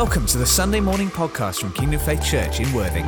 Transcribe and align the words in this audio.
Welcome 0.00 0.26
to 0.26 0.38
the 0.38 0.46
Sunday 0.46 0.78
morning 0.78 1.08
podcast 1.08 1.58
from 1.58 1.72
Kingdom 1.72 1.98
Faith 1.98 2.22
Church 2.22 2.60
in 2.60 2.72
Worthing. 2.72 3.04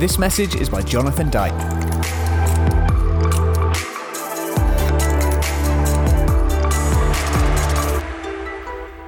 This 0.00 0.18
message 0.18 0.56
is 0.56 0.68
by 0.68 0.82
Jonathan 0.82 1.30
Dyke. 1.30 1.52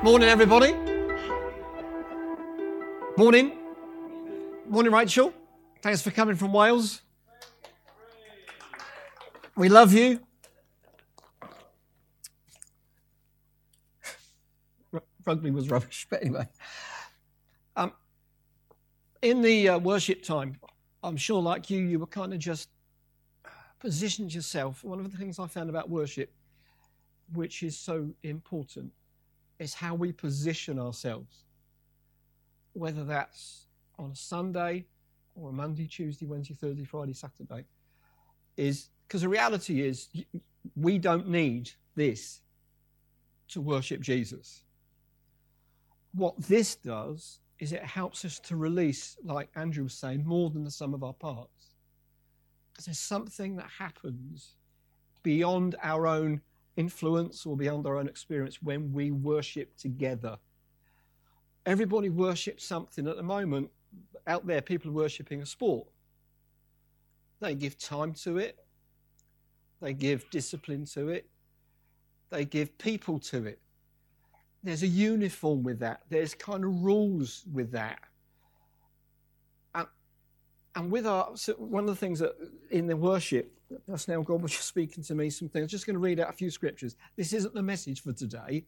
Morning, 0.05 0.29
everybody. 0.29 0.75
Morning. 3.19 3.59
Morning, 4.69 4.93
Rachel. 4.93 5.35
Thanks 5.83 6.03
for 6.03 6.13
coming 6.13 6.37
from 6.37 6.53
Wales. 6.53 7.03
We 9.57 9.69
love 9.69 9.93
you. 9.93 10.21
Rugby 15.27 15.51
was 15.51 15.69
rubbish, 15.71 16.07
but 16.09 16.23
anyway. 16.23 16.49
Um, 17.75 17.93
in 19.23 19.43
the 19.43 19.71
uh, 19.71 19.79
worship 19.79 20.23
time, 20.23 20.57
I'm 21.03 21.17
sure, 21.17 21.43
like 21.43 21.69
you, 21.69 21.81
you 21.81 21.99
were 21.99 22.07
kind 22.07 22.33
of 22.33 22.39
just 22.39 22.69
positioned 23.81 24.33
yourself. 24.33 24.85
One 24.85 25.01
of 25.01 25.11
the 25.11 25.19
things 25.19 25.39
I 25.39 25.47
found 25.47 25.69
about 25.69 25.91
worship, 25.91 26.33
which 27.35 27.63
is 27.63 27.77
so 27.77 28.09
important, 28.23 28.93
is 29.59 29.75
how 29.75 29.95
we 29.95 30.13
position 30.13 30.79
ourselves. 30.79 31.45
Whether 32.73 33.05
that's 33.05 33.67
on 33.99 34.11
a 34.11 34.17
Sunday 34.17 34.87
or 35.35 35.51
a 35.51 35.53
Monday, 35.53 35.87
Tuesday, 35.87 36.27
Wednesday, 36.27 36.55
Thursday, 36.55 36.85
Friday, 36.85 37.15
Saturday, 37.15 37.65
is 38.57 38.91
because 39.07 39.23
the 39.23 39.29
reality 39.29 39.83
is 39.83 40.09
we 40.77 40.99
don't 40.99 41.29
need 41.29 41.71
this 41.95 42.41
to 43.49 43.61
worship 43.61 44.01
Jesus. 44.01 44.63
What 46.17 46.35
this 46.39 46.77
does 46.77 47.41
is 47.59 47.73
it 47.73 47.85
helps 47.85 48.25
us 48.25 48.39
to 48.41 48.57
release, 48.57 49.19
like 49.23 49.51
Andrew 49.55 49.85
was 49.85 49.93
saying, 49.93 50.25
more 50.25 50.49
than 50.49 50.65
the 50.65 50.71
sum 50.71 50.95
of 50.95 51.05
our 51.05 51.13
parts. 51.13 51.75
There's 52.85 52.99
something 52.99 53.57
that 53.57 53.69
happens 53.79 54.57
beyond 55.23 55.77
our 55.83 56.07
own 56.07 56.41
influence 56.77 57.45
or 57.45 57.55
beyond 57.55 57.87
our 57.87 57.99
own 57.99 58.09
experience 58.09 58.63
when 58.63 58.93
we 58.93 59.11
worship 59.11 59.77
together. 59.77 60.39
Everybody 61.67 62.09
worships 62.09 62.65
something 62.65 63.07
at 63.07 63.17
the 63.17 63.23
moment. 63.23 63.71
Out 64.27 64.47
there, 64.47 64.63
people 64.63 64.91
are 64.91 64.95
worshipping 64.95 65.43
a 65.43 65.47
sport. 65.47 65.87
They 67.41 67.55
give 67.55 67.77
time 67.77 68.15
to 68.25 68.39
it, 68.39 68.57
they 69.83 69.93
give 69.93 70.31
discipline 70.31 70.87
to 70.87 71.09
it, 71.11 71.29
they 72.31 72.47
give 72.47 72.79
people 72.79 73.19
to 73.19 73.45
it. 73.45 73.61
There's 74.67 74.83
a 74.83 74.89
uniform 74.89 75.63
with 75.63 75.79
that, 75.79 76.03
there's 76.11 76.35
kind 76.35 76.65
of 76.65 76.83
rules 76.83 77.45
with 77.53 77.71
that. 77.71 78.01
And, 79.77 79.87
and 80.75 80.91
with 80.91 81.07
our, 81.07 81.37
so 81.37 81.53
one 81.53 81.85
of 81.85 81.89
the 81.89 81.95
things 81.95 82.19
that 82.19 82.33
in 82.73 82.89
the 82.89 82.97
worship, 82.97 83.53
that's 83.87 84.09
now 84.09 84.23
God 84.23 84.43
was 84.43 84.51
just 84.51 84.67
speaking 84.67 85.05
to 85.05 85.15
me 85.15 85.31
some 85.31 85.49
things. 85.49 85.63
I'm 85.63 85.69
just 85.69 85.87
going 85.87 85.95
to 85.95 86.01
read 86.01 86.19
out 86.19 86.31
a 86.31 86.33
few 86.33 86.51
scriptures. 86.51 86.97
This 87.15 87.33
isn't 87.33 87.55
the 87.55 87.63
message 87.63 88.03
for 88.03 88.13
today, 88.13 88.65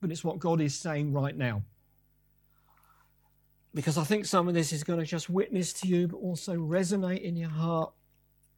but 0.00 0.10
it's 0.10 0.24
what 0.24 0.40
God 0.40 0.60
is 0.60 0.74
saying 0.74 1.12
right 1.12 1.36
now. 1.36 1.62
Because 3.72 3.98
I 3.98 4.02
think 4.02 4.24
some 4.24 4.48
of 4.48 4.54
this 4.54 4.72
is 4.72 4.82
going 4.82 4.98
to 4.98 5.06
just 5.06 5.30
witness 5.30 5.72
to 5.74 5.86
you, 5.86 6.08
but 6.08 6.16
also 6.16 6.54
resonate 6.54 7.22
in 7.22 7.36
your 7.36 7.50
heart 7.50 7.92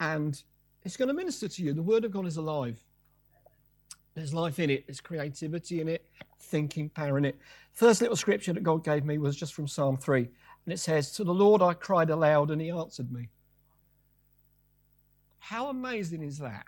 and 0.01 0.43
it's 0.85 0.97
going 0.97 1.09
to 1.09 1.15
minister 1.15 1.49
to 1.49 1.63
you. 1.63 1.75
The 1.75 1.83
Word 1.83 2.07
of 2.07 2.13
God 2.13 2.27
is 2.27 2.39
alive. 2.39 2.83
There's 4.19 4.35
life 4.35 4.59
in 4.59 4.69
it, 4.69 4.85
there's 4.89 5.01
creativity 5.01 5.81
in 5.81 5.87
it, 5.87 6.05
thinking 6.41 6.89
power 6.89 7.19
in 7.19 7.25
it. 7.25 7.39
First 7.73 8.01
little 8.01 8.17
scripture 8.17 8.53
that 8.53 8.65
God 8.65 8.83
gave 8.83 9.05
me 9.05 9.17
was 9.17 9.37
just 9.37 9.55
from 9.55 9.69
Psalm 9.69 9.97
3. 9.97 10.29
And 10.65 10.73
it 10.73 10.79
says, 10.79 11.13
To 11.13 11.23
the 11.23 11.33
Lord 11.33 11.63
I 11.63 11.73
cried 11.73 12.11
aloud, 12.11 12.51
and 12.51 12.61
he 12.61 12.71
answered 12.71 13.13
me. 13.13 13.29
How 15.39 15.69
amazing 15.69 16.23
is 16.23 16.39
that? 16.39 16.67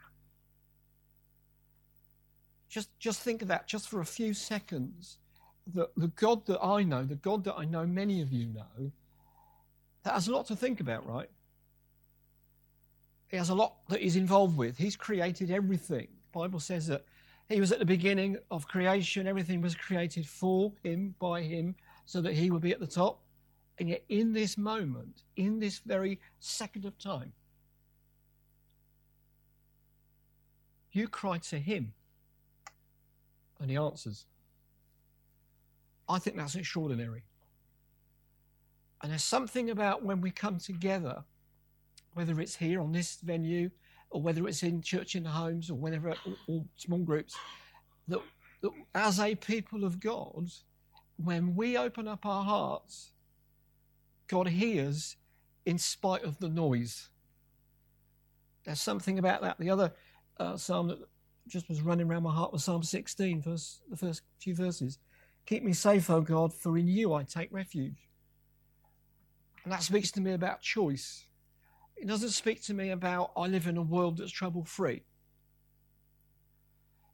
Just, 2.68 2.96
just 3.00 3.20
think 3.20 3.42
of 3.42 3.48
that 3.48 3.66
just 3.66 3.88
for 3.88 4.00
a 4.00 4.06
few 4.06 4.32
seconds. 4.32 5.18
The, 5.66 5.90
the 5.96 6.06
God 6.06 6.46
that 6.46 6.62
I 6.62 6.84
know, 6.84 7.02
the 7.02 7.16
God 7.16 7.42
that 7.44 7.56
I 7.56 7.64
know 7.64 7.84
many 7.84 8.22
of 8.22 8.32
you 8.32 8.46
know, 8.46 8.92
that 10.04 10.14
has 10.14 10.28
a 10.28 10.32
lot 10.32 10.46
to 10.46 10.56
think 10.56 10.78
about, 10.78 11.04
right? 11.04 11.28
He 13.26 13.36
has 13.36 13.48
a 13.48 13.56
lot 13.56 13.74
that 13.88 14.00
he's 14.00 14.14
involved 14.14 14.56
with. 14.56 14.78
He's 14.78 14.94
created 14.94 15.50
everything. 15.50 16.06
The 16.32 16.38
Bible 16.38 16.60
says 16.60 16.86
that 16.86 17.04
he 17.50 17.60
was 17.60 17.72
at 17.72 17.80
the 17.80 17.84
beginning 17.84 18.36
of 18.50 18.68
creation. 18.68 19.26
Everything 19.26 19.60
was 19.60 19.74
created 19.74 20.26
for 20.26 20.72
him, 20.84 21.14
by 21.18 21.42
him, 21.42 21.74
so 22.06 22.20
that 22.20 22.34
he 22.34 22.50
would 22.50 22.62
be 22.62 22.70
at 22.70 22.80
the 22.80 22.86
top. 22.86 23.20
And 23.78 23.88
yet, 23.88 24.04
in 24.08 24.32
this 24.32 24.56
moment, 24.56 25.22
in 25.36 25.58
this 25.58 25.78
very 25.80 26.20
second 26.38 26.84
of 26.84 26.96
time, 26.98 27.32
you 30.92 31.08
cry 31.08 31.38
to 31.38 31.58
him 31.58 31.92
and 33.58 33.70
he 33.70 33.76
answers. 33.76 34.26
I 36.08 36.18
think 36.18 36.36
that's 36.36 36.54
extraordinary. 36.54 37.22
And 39.02 39.10
there's 39.10 39.24
something 39.24 39.70
about 39.70 40.04
when 40.04 40.20
we 40.20 40.30
come 40.30 40.58
together 40.58 41.24
whether 42.14 42.40
it's 42.40 42.56
here 42.56 42.80
on 42.80 42.92
this 42.92 43.18
venue 43.22 43.70
or 44.10 44.20
whether 44.20 44.46
it's 44.46 44.62
in 44.62 44.82
church 44.82 45.14
in 45.14 45.24
homes 45.24 45.70
or 45.70 45.74
whenever 45.74 46.14
or 46.46 46.64
small 46.76 46.98
groups, 46.98 47.36
that, 48.08 48.20
that 48.62 48.72
as 48.94 49.20
a 49.20 49.34
people 49.34 49.84
of 49.84 50.00
God, 50.00 50.50
when 51.16 51.54
we 51.54 51.76
open 51.76 52.08
up 52.08 52.24
our 52.26 52.44
hearts, 52.44 53.12
God 54.26 54.48
hears 54.48 55.16
in 55.66 55.78
spite 55.78 56.24
of 56.24 56.38
the 56.38 56.48
noise. 56.48 57.08
There's 58.64 58.80
something 58.80 59.18
about 59.18 59.42
that. 59.42 59.58
The 59.58 59.70
other 59.70 59.92
uh, 60.38 60.56
psalm 60.56 60.88
that 60.88 60.98
just 61.48 61.68
was 61.68 61.82
running 61.82 62.08
around 62.08 62.22
my 62.22 62.32
heart 62.32 62.52
was 62.52 62.64
Psalm 62.64 62.82
16, 62.82 63.42
verse, 63.42 63.80
the 63.90 63.96
first 63.96 64.22
few 64.38 64.54
verses. 64.54 64.98
Keep 65.46 65.64
me 65.64 65.72
safe, 65.72 66.08
O 66.10 66.20
God, 66.20 66.52
for 66.54 66.78
in 66.78 66.86
you 66.86 67.12
I 67.12 67.24
take 67.24 67.52
refuge. 67.52 68.08
And 69.64 69.72
that 69.72 69.82
speaks 69.82 70.10
to 70.12 70.20
me 70.20 70.32
about 70.32 70.62
choice. 70.62 71.26
It 72.00 72.08
doesn't 72.08 72.30
speak 72.30 72.62
to 72.62 72.72
me 72.72 72.90
about 72.90 73.30
I 73.36 73.46
live 73.46 73.66
in 73.66 73.76
a 73.76 73.82
world 73.82 74.16
that's 74.16 74.32
trouble 74.32 74.64
free. 74.64 75.02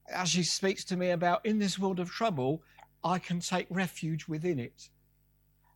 It 0.08 0.12
actually 0.12 0.44
speaks 0.44 0.84
to 0.84 0.96
me 0.96 1.10
about 1.10 1.44
in 1.44 1.58
this 1.58 1.76
world 1.76 1.98
of 1.98 2.08
trouble, 2.08 2.62
I 3.02 3.18
can 3.18 3.40
take 3.40 3.66
refuge 3.68 4.28
within 4.28 4.60
it. 4.60 4.88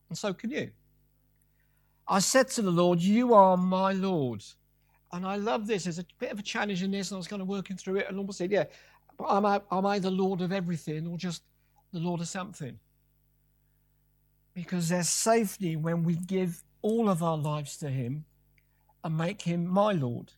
And 0.07 0.17
so 0.17 0.33
can 0.33 0.49
you. 0.49 0.71
I 2.07 2.19
said 2.19 2.47
to 2.51 2.61
the 2.61 2.71
Lord, 2.71 3.01
You 3.01 3.33
are 3.33 3.57
my 3.57 3.91
Lord. 3.91 4.45
And 5.11 5.25
I 5.25 5.35
love 5.35 5.67
this. 5.67 5.83
There's 5.83 5.99
a 5.99 6.05
bit 6.17 6.31
of 6.31 6.39
a 6.39 6.43
challenge 6.43 6.81
in 6.81 6.91
this, 6.91 7.11
and 7.11 7.17
I 7.17 7.19
was 7.19 7.27
kind 7.27 7.41
of 7.41 7.49
working 7.49 7.75
through 7.75 7.97
it. 7.97 8.07
And 8.07 8.15
Lord 8.15 8.33
said, 8.33 8.49
Yeah, 8.49 8.63
but 9.17 9.29
am 9.29 9.45
I, 9.45 9.59
am 9.73 9.85
I 9.85 9.99
the 9.99 10.09
Lord 10.09 10.39
of 10.39 10.53
everything 10.53 11.05
or 11.05 11.17
just 11.17 11.43
the 11.91 11.99
Lord 11.99 12.21
of 12.21 12.29
something? 12.29 12.79
Because 14.53 14.87
there's 14.87 15.09
safety 15.09 15.75
when 15.75 16.03
we 16.03 16.15
give 16.15 16.63
all 16.81 17.09
of 17.09 17.21
our 17.21 17.37
lives 17.37 17.75
to 17.79 17.89
Him 17.89 18.23
and 19.03 19.17
make 19.17 19.41
him 19.41 19.67
my 19.67 19.93
Lord. 19.93 20.31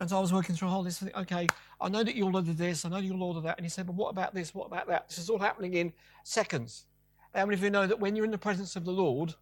And 0.00 0.08
so 0.08 0.16
I 0.16 0.20
was 0.20 0.32
working 0.32 0.56
through 0.56 0.68
a 0.68 0.70
whole 0.70 0.82
list. 0.82 1.02
Okay, 1.14 1.46
I 1.80 1.88
know 1.88 2.02
that 2.02 2.14
you'll 2.14 2.34
order 2.34 2.52
this, 2.52 2.84
I 2.84 2.88
know 2.88 2.98
you'll 2.98 3.22
order 3.22 3.40
that. 3.42 3.58
And 3.58 3.66
he 3.66 3.70
said, 3.70 3.86
but 3.86 3.94
what 3.94 4.08
about 4.08 4.34
this? 4.34 4.54
What 4.54 4.66
about 4.66 4.88
that? 4.88 5.08
This 5.08 5.18
is 5.18 5.28
all 5.28 5.38
happening 5.38 5.74
in 5.74 5.92
seconds. 6.24 6.86
How 7.34 7.44
many 7.44 7.54
of 7.54 7.62
you 7.62 7.70
know 7.70 7.86
that 7.86 8.00
when 8.00 8.16
you're 8.16 8.24
in 8.24 8.30
the 8.30 8.38
presence 8.38 8.76
of 8.76 8.84
the 8.84 8.92
Lord, 8.92 9.34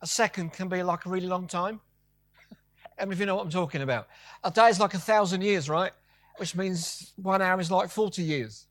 a 0.00 0.06
second 0.06 0.52
can 0.52 0.68
be 0.68 0.82
like 0.82 1.06
a 1.06 1.08
really 1.08 1.28
long 1.28 1.46
time? 1.46 1.80
How 2.98 3.04
many 3.04 3.12
of 3.12 3.20
you 3.20 3.26
know 3.26 3.36
what 3.36 3.44
I'm 3.44 3.50
talking 3.50 3.82
about? 3.82 4.08
A 4.42 4.50
day 4.50 4.68
is 4.68 4.80
like 4.80 4.94
a 4.94 4.98
thousand 4.98 5.42
years, 5.42 5.68
right? 5.68 5.92
Which 6.38 6.56
means 6.56 7.12
one 7.16 7.40
hour 7.40 7.60
is 7.60 7.70
like 7.70 7.88
40 7.88 8.22
years. 8.22 8.66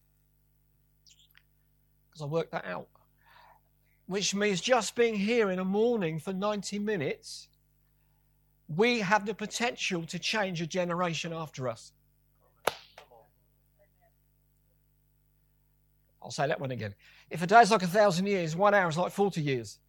Because 2.10 2.24
I 2.24 2.26
worked 2.26 2.52
that 2.52 2.66
out. 2.66 2.88
Which 4.06 4.36
means 4.36 4.60
just 4.60 4.96
being 4.96 5.16
here 5.16 5.50
in 5.50 5.60
a 5.60 5.66
morning 5.66 6.20
for 6.20 6.34
90 6.34 6.78
minutes 6.80 7.48
we 8.76 9.00
have 9.00 9.26
the 9.26 9.34
potential 9.34 10.04
to 10.06 10.20
change 10.20 10.62
a 10.62 10.68
generation 10.68 11.34
after 11.34 11.68
us. 11.68 11.92
I'll 16.24 16.32
say 16.32 16.48
that 16.48 16.60
one 16.60 16.72
again. 16.72 16.94
If 17.30 17.42
a 17.42 17.48
day 17.48 17.62
is 17.62 17.72
like 17.72 17.84
a 17.84 17.88
thousand 17.88 18.28
years, 18.28 18.56
one 18.56 18.74
hour 18.74 18.88
is 18.88 18.98
like 18.98 19.12
40 19.12 19.42
years, 19.42 19.80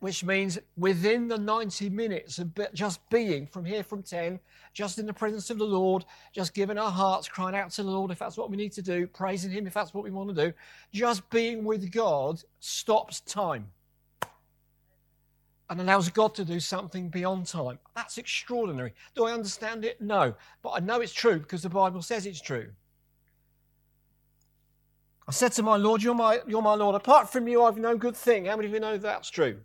which 0.00 0.24
means 0.24 0.58
within 0.76 1.28
the 1.28 1.36
90 1.36 1.90
minutes 1.90 2.38
of 2.38 2.50
just 2.72 2.98
being 3.10 3.46
from 3.46 3.64
here 3.64 3.84
from 3.84 4.02
10, 4.02 4.40
just 4.72 4.98
in 4.98 5.06
the 5.06 5.12
presence 5.12 5.50
of 5.50 5.58
the 5.58 5.64
Lord, 5.64 6.04
just 6.32 6.54
giving 6.54 6.78
our 6.78 6.90
hearts, 6.90 7.28
crying 7.28 7.54
out 7.54 7.70
to 7.72 7.82
the 7.82 7.90
Lord 7.90 8.10
if 8.10 8.18
that's 8.18 8.38
what 8.38 8.50
we 8.50 8.56
need 8.56 8.72
to 8.72 8.82
do, 8.82 9.06
praising 9.06 9.50
Him 9.50 9.66
if 9.66 9.74
that's 9.74 9.92
what 9.92 10.02
we 10.02 10.10
want 10.10 10.34
to 10.34 10.46
do, 10.46 10.52
just 10.92 11.28
being 11.28 11.62
with 11.62 11.92
God 11.92 12.42
stops 12.58 13.20
time 13.20 13.66
and 15.72 15.80
allows 15.80 16.10
God 16.10 16.34
to 16.34 16.44
do 16.44 16.60
something 16.60 17.08
beyond 17.08 17.46
time. 17.46 17.78
That's 17.96 18.18
extraordinary. 18.18 18.92
Do 19.14 19.24
I 19.24 19.32
understand 19.32 19.86
it? 19.86 20.02
No. 20.02 20.34
But 20.62 20.70
I 20.70 20.80
know 20.80 21.00
it's 21.00 21.14
true 21.14 21.38
because 21.38 21.62
the 21.62 21.70
Bible 21.70 22.02
says 22.02 22.26
it's 22.26 22.42
true. 22.42 22.68
I 25.26 25.32
said 25.32 25.52
to 25.52 25.62
my 25.62 25.76
Lord, 25.76 26.02
You're 26.02 26.14
my, 26.14 26.40
you're 26.46 26.60
my 26.60 26.74
Lord. 26.74 26.94
Apart 26.94 27.32
from 27.32 27.48
you, 27.48 27.62
I've 27.64 27.78
no 27.78 27.96
good 27.96 28.14
thing. 28.14 28.44
How 28.44 28.56
many 28.56 28.68
of 28.68 28.74
you 28.74 28.80
know 28.80 28.98
that's 28.98 29.30
true? 29.30 29.60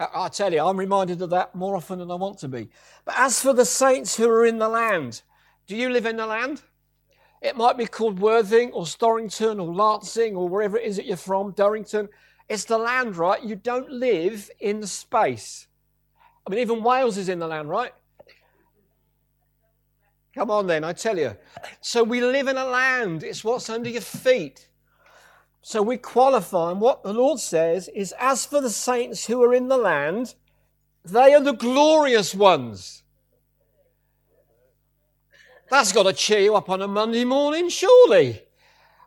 I 0.00 0.28
tell 0.30 0.50
you, 0.50 0.64
I'm 0.64 0.78
reminded 0.78 1.20
of 1.20 1.28
that 1.28 1.54
more 1.54 1.76
often 1.76 1.98
than 1.98 2.10
I 2.10 2.14
want 2.14 2.38
to 2.38 2.48
be. 2.48 2.70
But 3.04 3.16
as 3.18 3.38
for 3.38 3.52
the 3.52 3.66
saints 3.66 4.16
who 4.16 4.30
are 4.30 4.46
in 4.46 4.58
the 4.58 4.68
land, 4.68 5.20
do 5.66 5.76
you 5.76 5.90
live 5.90 6.06
in 6.06 6.16
the 6.16 6.26
land? 6.26 6.62
It 7.42 7.54
might 7.54 7.76
be 7.76 7.86
called 7.86 8.18
Worthing 8.18 8.72
or 8.72 8.84
Storrington 8.84 9.60
or 9.60 9.74
Lancing 9.74 10.34
or 10.34 10.48
wherever 10.48 10.78
it 10.78 10.86
is 10.86 10.96
that 10.96 11.04
you're 11.04 11.18
from, 11.18 11.52
Durrington. 11.52 12.08
It's 12.48 12.64
the 12.64 12.78
land, 12.78 13.16
right? 13.16 13.42
You 13.42 13.56
don't 13.56 13.90
live 13.90 14.50
in 14.58 14.86
space. 14.86 15.66
I 16.46 16.50
mean, 16.50 16.60
even 16.60 16.82
Wales 16.82 17.18
is 17.18 17.28
in 17.28 17.38
the 17.38 17.46
land, 17.46 17.68
right? 17.68 17.92
Come 20.34 20.50
on, 20.50 20.66
then, 20.66 20.84
I 20.84 20.92
tell 20.92 21.18
you. 21.18 21.36
So 21.80 22.02
we 22.02 22.22
live 22.22 22.48
in 22.48 22.56
a 22.56 22.64
land, 22.64 23.22
it's 23.22 23.44
what's 23.44 23.68
under 23.68 23.90
your 23.90 24.00
feet. 24.00 24.68
So 25.60 25.82
we 25.82 25.98
qualify, 25.98 26.70
and 26.70 26.80
what 26.80 27.02
the 27.02 27.12
Lord 27.12 27.38
says 27.40 27.88
is, 27.88 28.14
as 28.18 28.46
for 28.46 28.60
the 28.60 28.70
saints 28.70 29.26
who 29.26 29.42
are 29.42 29.52
in 29.52 29.68
the 29.68 29.76
land, 29.76 30.34
they 31.04 31.34
are 31.34 31.42
the 31.42 31.52
glorious 31.52 32.34
ones. 32.34 33.02
That's 35.70 35.92
got 35.92 36.04
to 36.04 36.14
cheer 36.14 36.40
you 36.40 36.56
up 36.56 36.70
on 36.70 36.80
a 36.80 36.88
Monday 36.88 37.24
morning, 37.24 37.68
surely. 37.68 38.42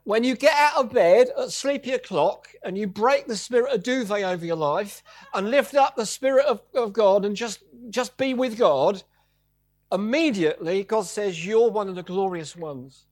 When 0.04 0.24
you 0.24 0.36
get 0.36 0.56
out 0.56 0.78
of 0.78 0.94
bed 0.94 1.30
at 1.38 1.52
sleepy 1.52 1.92
o'clock 1.92 2.50
and 2.64 2.78
you 2.78 2.88
break 2.88 3.28
the 3.28 3.38
spirit 3.38 3.74
of 3.74 3.84
duvet 3.84 4.24
over 4.24 4.46
your 4.46 4.56
life 4.56 5.04
and 5.34 5.52
lift 5.52 5.76
up 5.76 5.96
the 5.96 6.06
spirit 6.06 6.46
of, 6.46 6.62
of 6.74 6.92
God 6.92 7.24
and 7.24 7.36
just, 7.36 7.64
just 7.90 8.18
be 8.18 8.34
with 8.34 8.58
God, 8.58 9.04
immediately 9.92 10.84
God 10.84 11.06
says, 11.06 11.46
You're 11.46 11.70
one 11.70 11.88
of 11.88 11.96
the 11.96 12.04
glorious 12.04 12.56
ones. 12.56 13.06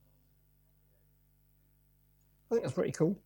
I 2.50 2.56
think 2.56 2.64
that's 2.64 2.74
pretty 2.74 2.94
cool. 2.94 3.20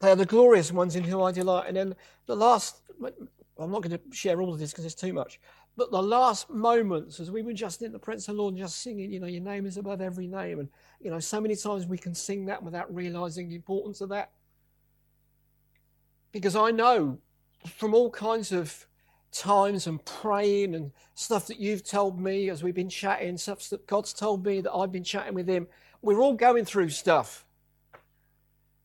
They 0.00 0.10
are 0.10 0.16
the 0.16 0.26
glorious 0.26 0.72
ones 0.72 0.96
in 0.96 1.04
whom 1.04 1.22
I 1.22 1.32
delight. 1.32 1.68
And 1.68 1.76
then 1.76 1.96
the 2.26 2.36
last, 2.36 2.82
I'm 3.60 3.70
not 3.70 3.82
going 3.82 3.96
to 3.96 4.00
share 4.14 4.40
all 4.40 4.52
of 4.52 4.58
this 4.58 4.70
because 4.70 4.84
it's 4.84 4.94
too 4.94 5.12
much, 5.12 5.40
but 5.76 5.90
the 5.90 6.02
last 6.02 6.50
moments 6.50 7.20
as 7.20 7.30
we 7.30 7.42
were 7.42 7.52
just 7.52 7.82
in 7.82 7.92
the 7.92 7.98
Prince 7.98 8.28
of 8.28 8.36
the 8.36 8.42
Lord 8.42 8.56
just 8.56 8.82
singing, 8.82 9.12
you 9.12 9.20
know, 9.20 9.26
your 9.26 9.42
name 9.42 9.66
is 9.66 9.76
above 9.76 10.00
every 10.00 10.26
name. 10.26 10.58
And, 10.58 10.68
you 11.00 11.10
know, 11.10 11.20
so 11.20 11.40
many 11.40 11.56
times 11.56 11.86
we 11.86 11.98
can 11.98 12.14
sing 12.14 12.46
that 12.46 12.62
without 12.62 12.92
realizing 12.94 13.48
the 13.48 13.54
importance 13.54 14.00
of 14.00 14.08
that. 14.10 14.30
Because 16.32 16.56
I 16.56 16.70
know 16.70 17.18
from 17.66 17.94
all 17.94 18.10
kinds 18.10 18.52
of 18.52 18.86
times 19.32 19.86
and 19.86 20.04
praying 20.04 20.74
and 20.74 20.92
stuff 21.14 21.46
that 21.46 21.58
you've 21.58 21.84
told 21.84 22.20
me 22.20 22.50
as 22.50 22.62
we've 22.62 22.74
been 22.74 22.88
chatting, 22.88 23.36
stuff 23.36 23.68
that 23.70 23.86
God's 23.86 24.12
told 24.12 24.44
me 24.44 24.60
that 24.60 24.72
I've 24.72 24.92
been 24.92 25.04
chatting 25.04 25.34
with 25.34 25.48
Him, 25.48 25.66
we're 26.02 26.20
all 26.20 26.34
going 26.34 26.64
through 26.64 26.90
stuff. 26.90 27.44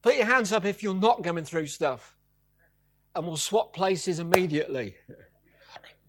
Put 0.01 0.16
your 0.16 0.25
hands 0.25 0.51
up 0.51 0.66
if 0.66 0.83
you're 0.83 0.94
not 0.94 1.24
going 1.24 1.45
through 1.45 1.68
stuff. 1.68 2.15
And 3.16 3.26
we'll 3.26 3.38
swap 3.38 3.74
places 3.74 4.20
immediately. 4.20 4.96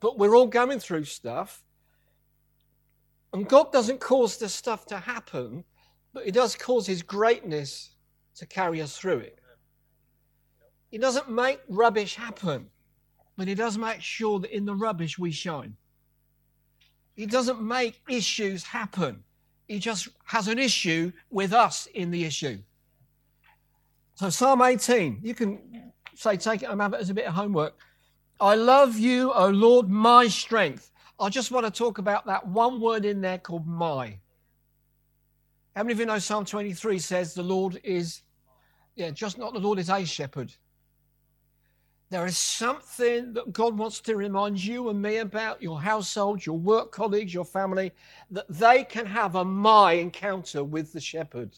But 0.01 0.19
we're 0.19 0.35
all 0.35 0.47
going 0.47 0.81
through 0.81 1.05
stuff. 1.05 1.63
And 3.33 3.49
God 3.49 3.73
doesn't 3.73 4.01
cause 4.01 4.37
the 4.37 4.49
stuff 4.49 4.87
to 4.87 4.99
happen, 4.99 5.65
but 6.13 6.25
He 6.25 6.31
does 6.31 6.57
cause 6.57 6.87
His 6.87 7.03
greatness 7.03 7.91
to 8.37 8.47
carry 8.47 8.81
us 8.83 8.97
through 8.97 9.19
it. 9.19 9.39
He 10.91 10.99
doesn't 10.99 11.31
make 11.31 11.61
rubbish 11.69 12.15
happen, 12.15 12.67
but 13.37 13.49
He 13.49 13.55
does 13.55 13.77
make 13.79 14.01
sure 14.01 14.39
that 14.41 14.55
in 14.55 14.65
the 14.65 14.75
rubbish 14.75 15.19
we 15.19 15.31
shine. 15.31 15.77
He 17.15 17.27
doesn't 17.27 17.61
make 17.61 18.01
issues 18.09 18.63
happen. 18.63 19.25
He 19.69 19.79
just 19.79 20.09
has 20.25 20.49
an 20.49 20.59
issue 20.59 21.13
with 21.31 21.53
us 21.53 21.89
in 21.95 22.11
the 22.11 22.25
issue. 22.25 22.59
So, 24.15 24.31
Psalm 24.31 24.63
18, 24.63 25.21
you 25.23 25.35
can 25.35 25.93
say, 26.19 26.37
take 26.37 26.63
it 26.63 26.71
and 26.71 26.81
have 26.81 26.95
it 26.95 27.01
as 27.01 27.11
a 27.11 27.15
bit 27.15 27.27
of 27.27 27.35
homework. 27.35 27.75
I 28.41 28.55
love 28.55 28.99
you, 28.99 29.33
O 29.33 29.49
Lord, 29.49 29.89
my 29.89 30.29
strength. 30.29 30.91
I 31.19 31.31
just 31.31 31.51
want 31.51 31.65
to 31.65 31.71
talk 31.71 31.99
about 31.99 32.27
that 32.27 32.47
one 32.47 32.81
word 32.81 33.05
in 33.05 33.21
there 33.21 33.39
called 33.39 33.67
my. 33.67 34.19
How 35.75 35.83
many 35.83 35.93
of 35.93 36.01
you 36.01 36.07
know 36.07 36.19
Psalm 36.19 36.45
23 36.45 36.99
says 36.99 37.35
the 37.35 37.43
Lord 37.43 37.81
is, 37.83 38.23
yeah, 38.95 39.11
just 39.11 39.39
not 39.39 39.53
the 39.53 39.59
Lord 39.59 39.79
is 39.79 39.89
a 39.89 40.05
shepherd. 40.05 40.53
There 42.09 42.27
is 42.27 42.39
something 42.39 43.33
that 43.33 43.53
God 43.53 43.77
wants 43.77 44.01
to 44.01 44.17
remind 44.17 44.63
you 44.63 44.91
and 44.91 45.03
me 45.03 45.17
about, 45.17 45.61
your 45.61 45.81
household, 45.81 46.47
your 46.47 46.57
work 46.57 46.93
colleagues, 46.93 47.35
your 47.35 47.45
family, 47.45 47.93
that 48.31 48.47
they 48.49 48.85
can 48.85 49.07
have 49.07 49.35
a 49.35 49.45
my 49.45 49.93
encounter 49.93 50.63
with 50.63 50.93
the 50.93 51.01
shepherd. 51.01 51.57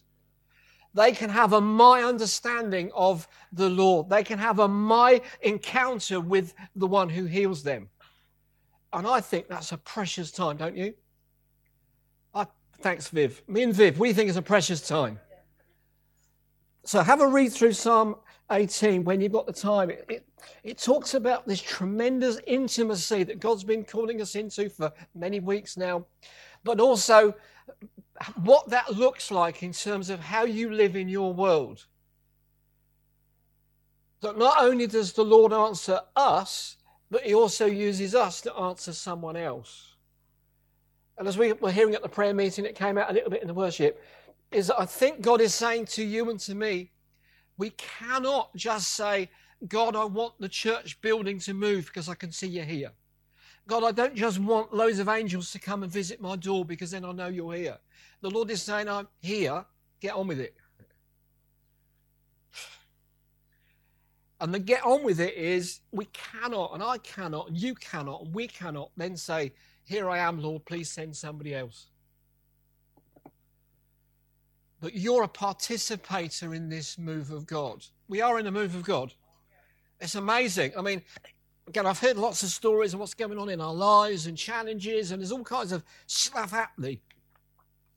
They 0.99 1.13
can 1.13 1.31
have 1.31 1.53
a 1.53 1.61
my 1.61 2.03
understanding 2.03 2.91
of 2.93 3.29
the 3.53 3.69
Lord. 3.69 4.11
They 4.11 4.25
can 4.25 4.37
have 4.41 4.59
a 4.59 4.67
my 4.67 5.21
encounter 5.43 6.21
with 6.21 6.55
the 6.75 6.89
one 6.89 7.09
who 7.09 7.25
heals 7.25 7.63
them. 7.63 7.89
And 8.93 9.07
I 9.07 9.21
think 9.21 9.47
that's 9.47 9.71
a 9.71 9.79
precious 9.79 10.33
time, 10.33 10.57
don't 10.57 10.77
you? 10.77 10.95
I, 12.35 12.47
thanks, 12.81 13.07
Viv. 13.11 13.45
Me 13.47 13.63
and 13.63 13.73
Viv, 13.73 14.01
we 14.01 14.13
think 14.13 14.29
it's 14.29 14.39
a 14.39 14.43
precious 14.43 14.81
time. 14.81 15.21
So 16.85 17.01
have 17.01 17.21
a 17.21 17.29
read 17.29 17.53
through 17.53 17.75
Psalm 17.75 18.17
18 18.51 19.05
when 19.05 19.21
you've 19.21 19.31
got 19.31 19.47
the 19.47 19.53
time. 19.53 19.91
It, 19.91 20.05
it, 20.09 20.27
it, 20.65 20.79
talks 20.79 21.15
about 21.15 21.47
this 21.47 21.63
tremendous 21.63 22.41
intimacy 22.45 23.23
that 23.23 23.39
God's 23.39 23.63
been 23.63 23.85
calling 23.85 24.21
us 24.21 24.35
into 24.35 24.69
for 24.69 24.93
many 25.15 25.39
weeks 25.39 25.77
now, 25.77 26.07
but 26.65 26.81
also 26.81 27.37
what 28.43 28.69
that 28.71 28.95
looks 28.95 29.31
like 29.31 29.63
in 29.63 29.73
terms 29.73 30.11
of 30.11 30.21
how 30.21 30.45
you 30.45 30.73
live 30.73 30.97
in 30.97 31.09
your 31.09 31.33
world. 31.33 31.87
That 34.21 34.37
not 34.37 34.63
only 34.63 34.87
does 34.87 35.13
the 35.13 35.25
Lord 35.25 35.53
answer 35.53 36.01
us, 36.17 36.77
but 37.11 37.23
He 37.23 37.35
also 37.35 37.67
uses 37.67 38.15
us 38.15 38.41
to 38.43 38.55
answer 38.55 38.93
someone 38.93 39.37
else. 39.37 39.95
And 41.19 41.27
as 41.27 41.39
we 41.39 41.53
were 41.53 41.73
hearing 41.73 41.95
at 41.95 42.03
the 42.03 42.09
prayer 42.09 42.35
meeting, 42.35 42.65
it 42.65 42.75
came 42.75 42.99
out 42.99 43.11
a 43.11 43.13
little 43.13 43.31
bit 43.31 43.43
in 43.43 43.49
the 43.49 43.55
worship, 43.55 44.03
is 44.51 44.69
that 44.69 44.81
I 44.81 44.87
think 44.87 45.21
God 45.21 45.41
is 45.41 45.55
saying 45.55 45.87
to 45.87 46.05
you 46.05 46.31
and 46.31 46.41
to 46.41 46.55
me, 46.55 46.91
we 47.57 47.71
cannot 47.71 48.55
just 48.55 48.95
say, 48.95 49.29
God, 49.67 49.97
I 49.97 50.05
want 50.05 50.35
the 50.39 50.49
church 50.49 51.01
building 51.01 51.41
to 51.41 51.55
move 51.55 51.87
because 51.87 52.09
I 52.09 52.15
can 52.15 52.31
see 52.31 52.47
you 52.47 52.63
here. 52.63 52.93
God, 53.67 53.85
I 53.85 53.91
don't 53.91 54.15
just 54.15 54.39
want 54.39 54.73
loads 54.73 54.99
of 54.99 55.09
angels 55.09 55.51
to 55.53 55.59
come 55.59 55.83
and 55.83 55.93
visit 55.93 56.21
my 56.21 56.37
door 56.37 56.65
because 56.65 56.93
then 56.93 57.05
I 57.05 57.13
know 57.13 57.27
you're 57.27 57.55
here. 57.55 57.79
The 58.21 58.31
Lord 58.31 58.51
is 58.51 58.63
saying, 58.63 58.89
I'm 58.89 59.09
here, 59.21 59.65
get 60.01 60.15
on 60.15 60.27
with 60.27 60.41
it. 60.41 60.55
And 64.41 64.55
the 64.55 64.59
get 64.59 64.85
on 64.85 65.03
with 65.03 65.21
it 65.21 65.35
is 65.35 65.81
we 65.91 66.07
cannot, 66.07 66.73
and 66.75 66.83
I 66.83 66.99
cannot, 66.99 67.49
and 67.49 67.57
you 67.57 67.75
cannot, 67.75 68.23
and 68.23 68.35
we 68.35 68.47
cannot 68.47 68.91
then 68.97 69.17
say, 69.17 69.53
Here 69.85 70.09
I 70.09 70.19
am, 70.19 70.41
Lord, 70.41 70.65
please 70.65 70.91
send 70.91 71.17
somebody 71.17 71.55
else. 71.55 71.87
But 74.81 74.95
you're 74.95 75.25
a 75.25 75.29
participator 75.29 76.55
in 76.55 76.69
this 76.69 76.99
move 76.99 77.33
of 77.33 77.47
God. 77.47 77.85
We 78.09 78.21
are 78.21 78.39
in 78.39 78.45
the 78.45 78.53
move 78.53 78.77
of 78.77 78.85
God. 78.85 79.13
It's 80.01 80.15
amazing. 80.15 80.73
I 80.79 80.83
mean, 80.83 81.03
again, 81.67 81.85
I've 81.85 81.99
heard 81.99 82.17
lots 82.17 82.45
of 82.45 82.51
stories 82.51 82.95
of 82.95 83.01
what's 83.01 83.15
going 83.15 83.39
on 83.39 83.49
in 83.49 83.61
our 83.61 83.75
lives 83.75 84.29
and 84.29 84.39
challenges, 84.39 85.11
and 85.11 85.21
there's 85.21 85.33
all 85.33 85.43
kinds 85.43 85.73
of 85.73 85.83
stuff 86.07 86.53
happening. 86.53 87.01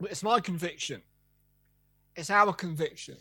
But 0.01 0.11
it's 0.11 0.23
my 0.23 0.39
conviction, 0.39 1.01
it's 2.15 2.31
our 2.31 2.51
conviction 2.51 3.17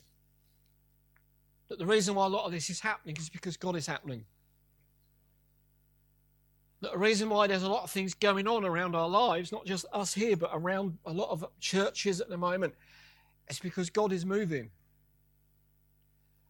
that 1.68 1.78
the 1.78 1.86
reason 1.86 2.16
why 2.16 2.26
a 2.26 2.28
lot 2.28 2.46
of 2.46 2.52
this 2.52 2.68
is 2.68 2.80
happening 2.80 3.16
is 3.16 3.30
because 3.30 3.56
God 3.56 3.76
is 3.76 3.86
happening. 3.86 4.24
That 6.80 6.92
the 6.92 6.98
reason 6.98 7.28
why 7.28 7.46
there's 7.46 7.62
a 7.62 7.68
lot 7.68 7.84
of 7.84 7.90
things 7.90 8.12
going 8.12 8.48
on 8.48 8.64
around 8.64 8.96
our 8.96 9.08
lives, 9.08 9.52
not 9.52 9.66
just 9.66 9.86
us 9.92 10.12
here, 10.12 10.36
but 10.36 10.50
around 10.52 10.98
a 11.06 11.12
lot 11.12 11.30
of 11.30 11.44
churches 11.60 12.20
at 12.20 12.28
the 12.28 12.36
moment, 12.36 12.74
it's 13.48 13.60
because 13.60 13.88
God 13.88 14.10
is 14.10 14.26
moving. 14.26 14.68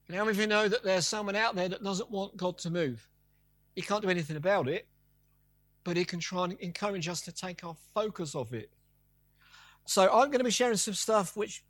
And 0.09 0.17
how 0.17 0.25
many 0.25 0.37
of 0.37 0.41
you 0.41 0.47
know 0.47 0.69
that 0.69 0.83
there's 0.83 1.07
someone 1.07 1.37
out 1.37 1.55
there 1.55 1.69
that 1.69 1.85
doesn't 1.85 2.11
want 2.11 2.37
God 2.39 2.57
to 2.59 2.71
move? 2.71 3.07
He 3.75 3.83
can't 3.83 4.03
do 4.03 4.09
anything 4.09 4.37
about 4.37 4.69
it, 4.69 4.89
but 5.85 5.99
he 5.99 6.05
can 6.05 6.19
try 6.19 6.45
and 6.45 6.55
encourage 6.61 7.09
us 7.09 7.21
to 7.23 7.33
take 7.33 7.63
our 7.63 7.77
focus 7.95 8.35
off 8.35 8.55
it. 8.55 8.71
So 9.85 10.05
I'm 10.05 10.29
going 10.29 10.39
to 10.39 10.45
be 10.45 10.51
sharing 10.51 10.77
some 10.77 10.95
stuff 10.95 11.37
which 11.37 11.65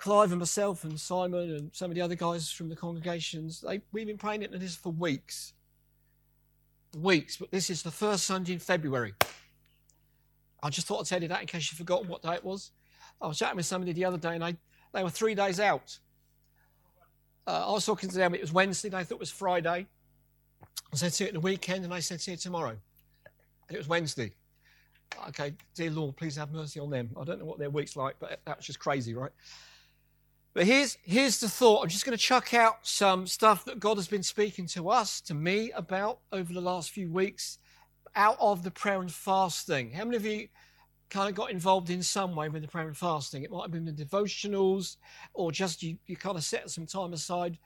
Clive 0.00 0.30
and 0.30 0.38
myself 0.38 0.84
and 0.84 0.98
Simon 0.98 1.50
and 1.50 1.70
some 1.74 1.90
of 1.90 1.94
the 1.94 2.00
other 2.00 2.14
guys 2.14 2.50
from 2.50 2.68
the 2.68 2.76
congregations, 2.76 3.60
they, 3.60 3.80
we've 3.92 4.06
been 4.06 4.18
praying 4.18 4.42
into 4.42 4.58
this 4.58 4.76
for 4.76 4.92
weeks. 4.92 5.54
Weeks, 6.96 7.36
but 7.36 7.50
this 7.50 7.68
is 7.68 7.82
the 7.82 7.90
first 7.90 8.24
Sunday 8.24 8.52
in 8.52 8.58
February. 8.60 9.14
I 10.62 10.70
just 10.70 10.86
thought 10.86 11.00
I'd 11.00 11.06
tell 11.06 11.22
you 11.22 11.28
that 11.28 11.40
in 11.40 11.46
case 11.46 11.70
you've 11.70 11.78
forgotten 11.78 12.08
what 12.08 12.22
day 12.22 12.34
it 12.34 12.44
was. 12.44 12.70
I 13.20 13.26
was 13.26 13.38
chatting 13.38 13.56
with 13.56 13.66
somebody 13.66 13.92
the 13.92 14.04
other 14.04 14.18
day 14.18 14.34
and 14.34 14.42
they, 14.42 14.56
they 14.94 15.02
were 15.02 15.10
three 15.10 15.34
days 15.34 15.58
out. 15.58 15.98
Uh, 17.46 17.68
I 17.68 17.72
was 17.72 17.84
talking 17.84 18.08
to 18.08 18.16
them, 18.16 18.34
it 18.34 18.40
was 18.40 18.52
Wednesday, 18.52 18.88
they 18.88 19.02
thought 19.02 19.16
it 19.16 19.20
was 19.20 19.30
Friday. 19.30 19.86
I 20.92 20.96
said 20.96 21.12
to 21.14 21.28
it 21.28 21.32
the 21.32 21.40
weekend 21.40 21.84
and 21.84 21.92
I 21.92 22.00
said 22.00 22.20
to 22.20 22.30
you 22.30 22.36
tomorrow. 22.36 22.70
And 23.68 23.74
it 23.74 23.78
was 23.78 23.88
Wednesday. 23.88 24.32
Okay, 25.28 25.54
dear 25.74 25.90
Lord, 25.90 26.16
please 26.16 26.36
have 26.36 26.52
mercy 26.52 26.80
on 26.80 26.90
them. 26.90 27.10
I 27.20 27.24
don't 27.24 27.38
know 27.38 27.44
what 27.44 27.58
their 27.58 27.70
week's 27.70 27.96
like, 27.96 28.16
but 28.18 28.40
that's 28.44 28.66
just 28.66 28.78
crazy, 28.78 29.14
right? 29.14 29.32
But 30.54 30.66
here's, 30.66 30.96
here's 31.02 31.38
the 31.40 31.48
thought. 31.48 31.82
I'm 31.82 31.88
just 31.88 32.04
going 32.04 32.16
to 32.16 32.22
chuck 32.22 32.54
out 32.54 32.78
some 32.82 33.26
stuff 33.26 33.64
that 33.66 33.78
God 33.78 33.96
has 33.96 34.08
been 34.08 34.22
speaking 34.22 34.66
to 34.68 34.90
us, 34.90 35.20
to 35.22 35.34
me, 35.34 35.70
about 35.72 36.20
over 36.32 36.52
the 36.52 36.60
last 36.60 36.90
few 36.90 37.10
weeks 37.10 37.58
out 38.16 38.36
of 38.40 38.62
the 38.62 38.70
prayer 38.70 39.00
and 39.00 39.12
fasting. 39.12 39.92
How 39.92 40.04
many 40.04 40.16
of 40.16 40.24
you 40.24 40.48
kind 41.10 41.28
of 41.28 41.34
got 41.34 41.50
involved 41.50 41.90
in 41.90 42.02
some 42.02 42.34
way 42.34 42.48
with 42.48 42.62
the 42.62 42.68
prayer 42.68 42.88
and 42.88 42.96
fasting? 42.96 43.42
It 43.42 43.50
might 43.50 43.62
have 43.62 43.70
been 43.70 43.84
the 43.84 43.92
devotionals, 43.92 44.96
or 45.34 45.52
just 45.52 45.82
you, 45.82 45.98
you 46.06 46.16
kind 46.16 46.36
of 46.36 46.44
set 46.44 46.70
some 46.70 46.86
time 46.86 47.12
aside 47.12 47.58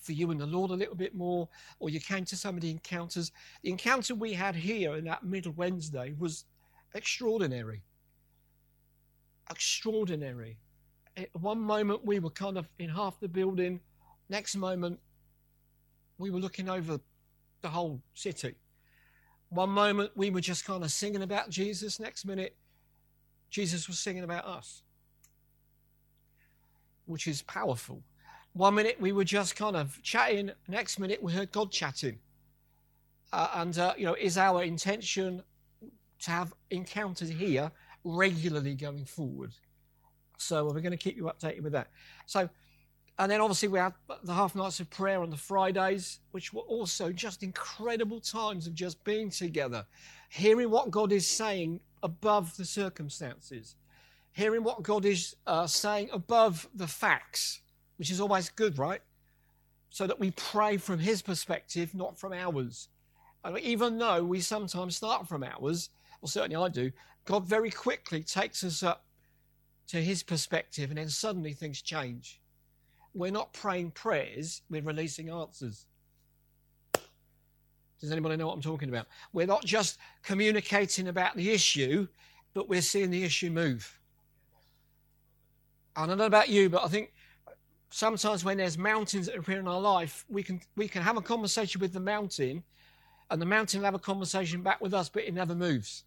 for 0.00 0.12
you 0.12 0.30
and 0.30 0.40
the 0.40 0.46
Lord 0.46 0.70
a 0.70 0.74
little 0.74 0.94
bit 0.94 1.14
more, 1.14 1.48
or 1.78 1.90
you 1.90 2.00
came 2.00 2.24
to 2.26 2.36
some 2.36 2.54
of 2.54 2.62
the 2.62 2.70
encounters. 2.70 3.32
The 3.62 3.70
encounter 3.70 4.14
we 4.14 4.32
had 4.32 4.54
here 4.54 4.96
in 4.96 5.04
that 5.04 5.24
middle 5.24 5.52
Wednesday 5.52 6.14
was 6.18 6.44
extraordinary. 6.94 7.82
Extraordinary. 9.50 10.58
One 11.32 11.60
moment 11.60 12.04
we 12.04 12.18
were 12.18 12.30
kind 12.30 12.56
of 12.56 12.68
in 12.78 12.88
half 12.88 13.18
the 13.20 13.28
building, 13.28 13.80
next 14.28 14.56
moment 14.56 14.98
we 16.18 16.30
were 16.30 16.38
looking 16.38 16.68
over 16.68 17.00
the 17.62 17.68
whole 17.68 18.00
city. 18.14 18.54
One 19.48 19.70
moment 19.70 20.12
we 20.14 20.30
were 20.30 20.40
just 20.40 20.64
kind 20.64 20.84
of 20.84 20.90
singing 20.90 21.22
about 21.22 21.50
Jesus, 21.50 21.98
next 21.98 22.24
minute 22.24 22.56
Jesus 23.50 23.88
was 23.88 23.98
singing 23.98 24.22
about 24.22 24.46
us, 24.46 24.82
which 27.06 27.26
is 27.26 27.42
powerful. 27.42 28.02
One 28.52 28.76
minute 28.76 29.00
we 29.00 29.12
were 29.12 29.24
just 29.24 29.56
kind 29.56 29.76
of 29.76 30.00
chatting, 30.02 30.52
next 30.68 30.98
minute 30.98 31.22
we 31.22 31.32
heard 31.32 31.50
God 31.52 31.72
chatting. 31.72 32.18
Uh, 33.32 33.48
and, 33.54 33.78
uh, 33.78 33.94
you 33.96 34.06
know, 34.06 34.14
is 34.14 34.38
our 34.38 34.62
intention 34.62 35.42
to 36.20 36.30
have 36.30 36.52
encounters 36.70 37.28
here 37.28 37.70
regularly 38.04 38.74
going 38.74 39.04
forward? 39.04 39.52
So 40.38 40.64
we're 40.64 40.80
going 40.80 40.90
to 40.92 40.96
keep 40.96 41.16
you 41.16 41.24
updated 41.24 41.62
with 41.62 41.72
that. 41.72 41.88
So, 42.26 42.48
and 43.18 43.30
then 43.30 43.40
obviously 43.40 43.68
we 43.68 43.78
have 43.78 43.94
the 44.24 44.32
half 44.32 44.54
nights 44.54 44.80
of 44.80 44.88
prayer 44.88 45.22
on 45.22 45.30
the 45.30 45.36
Fridays, 45.36 46.20
which 46.30 46.52
were 46.52 46.62
also 46.62 47.12
just 47.12 47.42
incredible 47.42 48.20
times 48.20 48.66
of 48.66 48.74
just 48.74 49.02
being 49.04 49.30
together, 49.30 49.84
hearing 50.30 50.70
what 50.70 50.90
God 50.90 51.12
is 51.12 51.26
saying 51.26 51.80
above 52.02 52.56
the 52.56 52.64
circumstances, 52.64 53.76
hearing 54.32 54.64
what 54.64 54.82
God 54.82 55.04
is 55.04 55.36
uh, 55.46 55.66
saying 55.66 56.08
above 56.12 56.66
the 56.74 56.86
facts 56.86 57.60
which 58.00 58.10
is 58.10 58.18
always 58.18 58.48
good, 58.48 58.78
right? 58.78 59.02
So 59.90 60.06
that 60.06 60.18
we 60.18 60.30
pray 60.30 60.78
from 60.78 60.98
his 61.00 61.20
perspective, 61.20 61.94
not 61.94 62.18
from 62.18 62.32
ours. 62.32 62.88
And 63.44 63.58
even 63.58 63.98
though 63.98 64.24
we 64.24 64.40
sometimes 64.40 64.96
start 64.96 65.28
from 65.28 65.44
ours, 65.44 65.90
or 66.20 66.28
certainly 66.28 66.56
I 66.56 66.68
do, 66.68 66.92
God 67.24 67.46
very 67.46 67.70
quickly 67.70 68.22
takes 68.22 68.64
us 68.64 68.82
up 68.82 69.04
to 69.88 70.02
his 70.02 70.22
perspective, 70.22 70.90
and 70.90 70.98
then 70.98 71.08
suddenly 71.08 71.52
things 71.52 71.82
change. 71.82 72.40
We're 73.12 73.32
not 73.32 73.52
praying 73.52 73.92
prayers, 73.92 74.62
we're 74.70 74.82
releasing 74.82 75.30
answers. 75.30 75.86
Does 78.00 78.12
anybody 78.12 78.36
know 78.36 78.46
what 78.46 78.54
I'm 78.54 78.62
talking 78.62 78.88
about? 78.88 79.06
We're 79.32 79.46
not 79.46 79.64
just 79.64 79.98
communicating 80.22 81.08
about 81.08 81.36
the 81.36 81.50
issue, 81.50 82.08
but 82.54 82.68
we're 82.68 82.80
seeing 82.82 83.10
the 83.10 83.24
issue 83.24 83.50
move. 83.50 83.98
I 85.96 86.06
don't 86.06 86.18
know 86.18 86.24
about 86.24 86.48
you, 86.48 86.70
but 86.70 86.82
I 86.82 86.88
think 86.88 87.12
sometimes 87.90 88.44
when 88.44 88.56
there's 88.56 88.78
mountains 88.78 89.26
that 89.26 89.36
appear 89.36 89.58
in 89.58 89.68
our 89.68 89.80
life, 89.80 90.24
we 90.28 90.42
can 90.42 90.60
we 90.76 90.88
can 90.88 91.02
have 91.02 91.16
a 91.16 91.20
conversation 91.20 91.80
with 91.80 91.92
the 91.92 92.00
mountain, 92.00 92.62
and 93.30 93.42
the 93.42 93.46
mountain 93.46 93.80
will 93.80 93.84
have 93.84 93.94
a 93.94 93.98
conversation 93.98 94.62
back 94.62 94.80
with 94.80 94.94
us, 94.94 95.08
but 95.08 95.24
it 95.24 95.34
never 95.34 95.54
moves. 95.54 96.04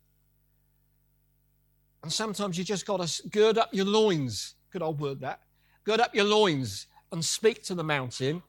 And 2.04 2.12
sometimes 2.12 2.58
you 2.58 2.64
just 2.66 2.86
got 2.86 3.06
to 3.06 3.30
gird 3.30 3.58
up 3.58 3.74
your 3.74 3.86
loins. 3.86 4.56
Good 4.72 4.82
old 4.82 5.00
word 5.00 5.22
that. 5.22 5.40
Gird 5.86 6.02
up 6.02 6.14
your 6.14 6.26
loins 6.26 6.88
and 7.12 7.24
speak 7.24 7.64
to 7.64 7.76
the 7.76 7.84
mountain, 7.84 8.44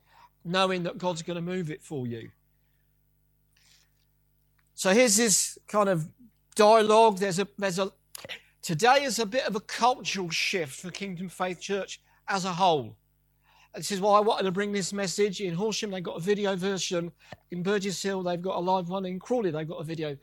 knowing 0.45 0.83
that 0.83 0.99
God's 0.99 1.23
going 1.23 1.37
to 1.37 1.43
move 1.43 1.71
it 1.71 1.83
for 1.83 2.07
you. 2.07 2.31
So 4.75 4.91
here's 4.91 5.17
this 5.17 5.57
kind 5.69 5.89
of 5.89 6.09
dialogue. 6.57 7.19
There's 7.19 7.39
a 7.39 7.47
there's 7.57 7.79
a 7.79 7.93
today 8.61 9.05
is 9.05 9.21
a 9.21 9.27
bit 9.27 9.47
of 9.47 9.55
a 9.55 9.61
cultural 9.61 10.31
shift 10.31 10.81
for 10.81 10.91
Kingdom 10.91 11.29
Faith 11.29 11.61
Church 11.61 12.01
as 12.29 12.45
a 12.45 12.53
whole. 12.53 12.97
This 13.75 13.91
is 13.91 14.01
why 14.01 14.19
I 14.19 14.21
wanted 14.21 14.45
to 14.45 14.53
bring 14.53 14.73
this 14.73 14.93
message. 14.93 15.41
In 15.41 15.55
Horsham, 15.55 15.91
they've 15.91 16.03
got 16.03 16.17
a 16.17 16.21
video 16.21 16.55
version. 16.55 17.11
In 17.51 17.63
Burgess 17.63 18.01
Hill, 18.01 18.23
they've 18.23 18.41
got 18.41 18.57
a 18.57 18.61
live 18.61 18.89
one. 18.89 19.05
In 19.05 19.19
Crawley, 19.19 19.51
they've 19.51 19.69
got 19.69 19.81
a 19.81 19.85
video. 19.85 20.17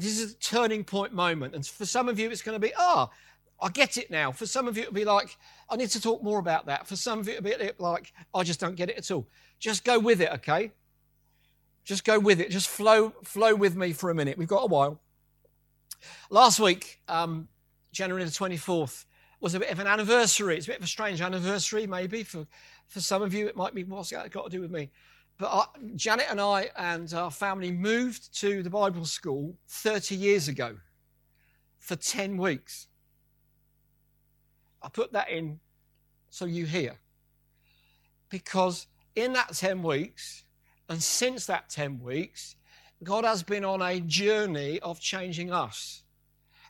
This 0.00 0.18
is 0.18 0.32
a 0.32 0.36
turning 0.36 0.84
point 0.84 1.12
moment. 1.12 1.54
And 1.54 1.66
for 1.66 1.86
some 1.86 2.08
of 2.08 2.18
you, 2.18 2.30
it's 2.30 2.42
going 2.42 2.56
to 2.56 2.60
be, 2.60 2.72
ah, 2.76 3.08
oh, 3.10 3.14
I 3.64 3.70
get 3.70 3.96
it 3.96 4.10
now. 4.10 4.32
For 4.32 4.46
some 4.46 4.68
of 4.68 4.76
you, 4.76 4.82
it'll 4.84 4.94
be 4.94 5.04
like, 5.04 5.36
I 5.70 5.76
need 5.76 5.90
to 5.90 6.00
talk 6.00 6.22
more 6.22 6.38
about 6.38 6.66
that. 6.66 6.86
For 6.86 6.96
some 6.96 7.18
of 7.18 7.28
you, 7.28 7.34
it'll 7.34 7.58
be 7.58 7.70
like, 7.78 8.12
I 8.34 8.42
just 8.42 8.60
don't 8.60 8.74
get 8.74 8.90
it 8.90 8.98
at 8.98 9.10
all. 9.10 9.26
Just 9.58 9.84
go 9.84 9.98
with 9.98 10.20
it, 10.20 10.30
okay? 10.32 10.72
Just 11.84 12.04
go 12.04 12.18
with 12.18 12.40
it. 12.40 12.50
Just 12.50 12.68
flow, 12.68 13.10
flow 13.22 13.54
with 13.54 13.76
me 13.76 13.92
for 13.92 14.10
a 14.10 14.14
minute. 14.14 14.36
We've 14.38 14.48
got 14.48 14.64
a 14.64 14.66
while. 14.66 15.00
Last 16.30 16.60
week, 16.60 17.00
um, 17.08 17.48
January 17.92 18.24
the 18.24 18.30
24th, 18.30 19.04
was 19.40 19.54
a 19.54 19.60
bit 19.60 19.70
of 19.70 19.78
an 19.78 19.86
anniversary. 19.86 20.56
It's 20.56 20.66
a 20.66 20.70
bit 20.70 20.78
of 20.78 20.84
a 20.84 20.88
strange 20.88 21.20
anniversary, 21.20 21.86
maybe 21.86 22.22
for 22.22 22.46
for 22.88 23.00
some 23.00 23.22
of 23.22 23.34
you, 23.34 23.46
it 23.46 23.56
might 23.56 23.74
be 23.74 23.84
what's 23.84 24.10
that 24.10 24.30
got 24.30 24.44
to 24.44 24.50
do 24.50 24.60
with 24.60 24.70
me? 24.70 24.90
But 25.38 25.46
uh, 25.46 25.64
Janet 25.96 26.26
and 26.30 26.40
I 26.40 26.70
and 26.76 27.12
our 27.12 27.30
family 27.30 27.72
moved 27.72 28.38
to 28.40 28.62
the 28.62 28.70
Bible 28.70 29.04
school 29.04 29.56
30 29.68 30.14
years 30.14 30.48
ago 30.48 30.76
for 31.78 31.96
10 31.96 32.36
weeks. 32.36 32.86
I 34.82 34.88
put 34.88 35.12
that 35.12 35.30
in 35.30 35.60
so 36.30 36.44
you 36.44 36.66
hear. 36.66 36.98
Because 38.28 38.86
in 39.16 39.32
that 39.32 39.54
10 39.54 39.82
weeks, 39.82 40.44
and 40.88 41.02
since 41.02 41.46
that 41.46 41.68
10 41.68 42.00
weeks, 42.00 42.56
God 43.02 43.24
has 43.24 43.42
been 43.42 43.64
on 43.64 43.82
a 43.82 44.00
journey 44.00 44.80
of 44.80 45.00
changing 45.00 45.52
us. 45.52 46.02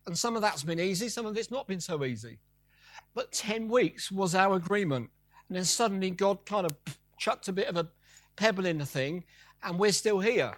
And 0.07 0.19
some 0.19 0.37
of 0.37 0.43
that's 0.43 0.63
been 0.63 0.81
easy, 0.81 1.09
some 1.09 1.27
of 1.27 1.37
it's 1.37 1.51
not 1.51 1.67
been 1.67 1.81
so 1.81 2.05
easy. 2.05 2.39
But 3.15 3.33
10 3.33 3.69
weeks 3.69 4.11
was 4.11 4.35
our 4.35 4.57
agreement. 4.57 5.11
And 5.49 5.57
then 5.57 5.65
suddenly 5.65 6.11
God 6.11 6.45
kind 6.45 6.67
of 6.67 6.77
chucked 7.19 7.49
a 7.49 7.53
bit 7.53 7.69
of 7.69 7.77
a 7.77 7.89
pebble 8.37 8.67
in 8.67 8.79
the 8.79 8.87
thing, 8.87 9.25
and 9.63 9.79
we're 9.79 9.93
still 9.93 10.21
here. 10.21 10.55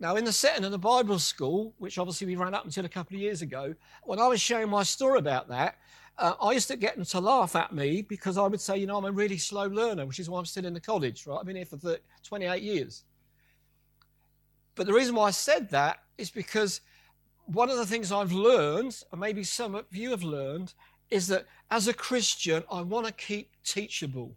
Now, 0.00 0.14
in 0.16 0.24
the 0.24 0.32
setting 0.32 0.64
of 0.64 0.70
the 0.70 0.78
Bible 0.78 1.18
school, 1.18 1.74
which 1.78 1.98
obviously 1.98 2.26
we 2.26 2.36
ran 2.36 2.54
up 2.54 2.64
until 2.64 2.84
a 2.84 2.88
couple 2.88 3.16
of 3.16 3.22
years 3.22 3.42
ago, 3.42 3.74
when 4.04 4.20
I 4.20 4.28
was 4.28 4.40
sharing 4.40 4.68
my 4.68 4.84
story 4.84 5.18
about 5.18 5.48
that, 5.48 5.76
uh, 6.18 6.34
I 6.40 6.52
used 6.52 6.68
to 6.68 6.76
get 6.76 6.96
them 6.96 7.04
to 7.04 7.20
laugh 7.20 7.56
at 7.56 7.72
me 7.72 8.02
because 8.02 8.38
I 8.38 8.46
would 8.46 8.60
say, 8.60 8.78
you 8.78 8.86
know, 8.86 8.96
I'm 8.96 9.04
a 9.04 9.12
really 9.12 9.38
slow 9.38 9.66
learner, 9.66 10.06
which 10.06 10.20
is 10.20 10.30
why 10.30 10.38
I'm 10.38 10.44
still 10.44 10.66
in 10.66 10.74
the 10.74 10.80
college, 10.80 11.26
right? 11.26 11.38
I've 11.38 11.46
been 11.46 11.56
here 11.56 11.64
for 11.64 11.78
30, 11.78 12.00
28 12.24 12.62
years. 12.62 13.04
But 14.74 14.86
the 14.86 14.92
reason 14.92 15.14
why 15.14 15.28
I 15.28 15.30
said 15.32 15.70
that 15.70 15.98
is 16.16 16.30
because 16.30 16.80
one 17.46 17.70
of 17.70 17.76
the 17.76 17.86
things 17.86 18.12
I've 18.12 18.32
learned, 18.32 19.02
and 19.10 19.20
maybe 19.20 19.42
some 19.42 19.74
of 19.74 19.86
you 19.90 20.10
have 20.10 20.22
learned, 20.22 20.74
is 21.10 21.26
that 21.28 21.46
as 21.70 21.88
a 21.88 21.94
Christian, 21.94 22.62
I 22.70 22.82
want 22.82 23.06
to 23.06 23.12
keep 23.12 23.50
teachable. 23.64 24.36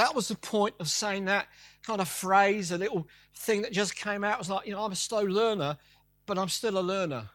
That 0.00 0.14
was 0.14 0.28
the 0.28 0.34
point 0.34 0.74
of 0.80 0.88
saying 0.88 1.26
that 1.26 1.46
kind 1.82 2.00
of 2.00 2.08
phrase, 2.08 2.72
a 2.72 2.78
little 2.78 3.06
thing 3.36 3.60
that 3.60 3.70
just 3.70 3.94
came 3.94 4.24
out. 4.24 4.36
It 4.36 4.38
was 4.38 4.48
like, 4.48 4.66
you 4.66 4.72
know, 4.72 4.82
I'm 4.82 4.92
a 4.92 4.96
slow 4.96 5.20
learner, 5.20 5.76
but 6.24 6.38
I'm 6.38 6.48
still 6.48 6.78
a 6.78 6.80
learner. 6.80 7.28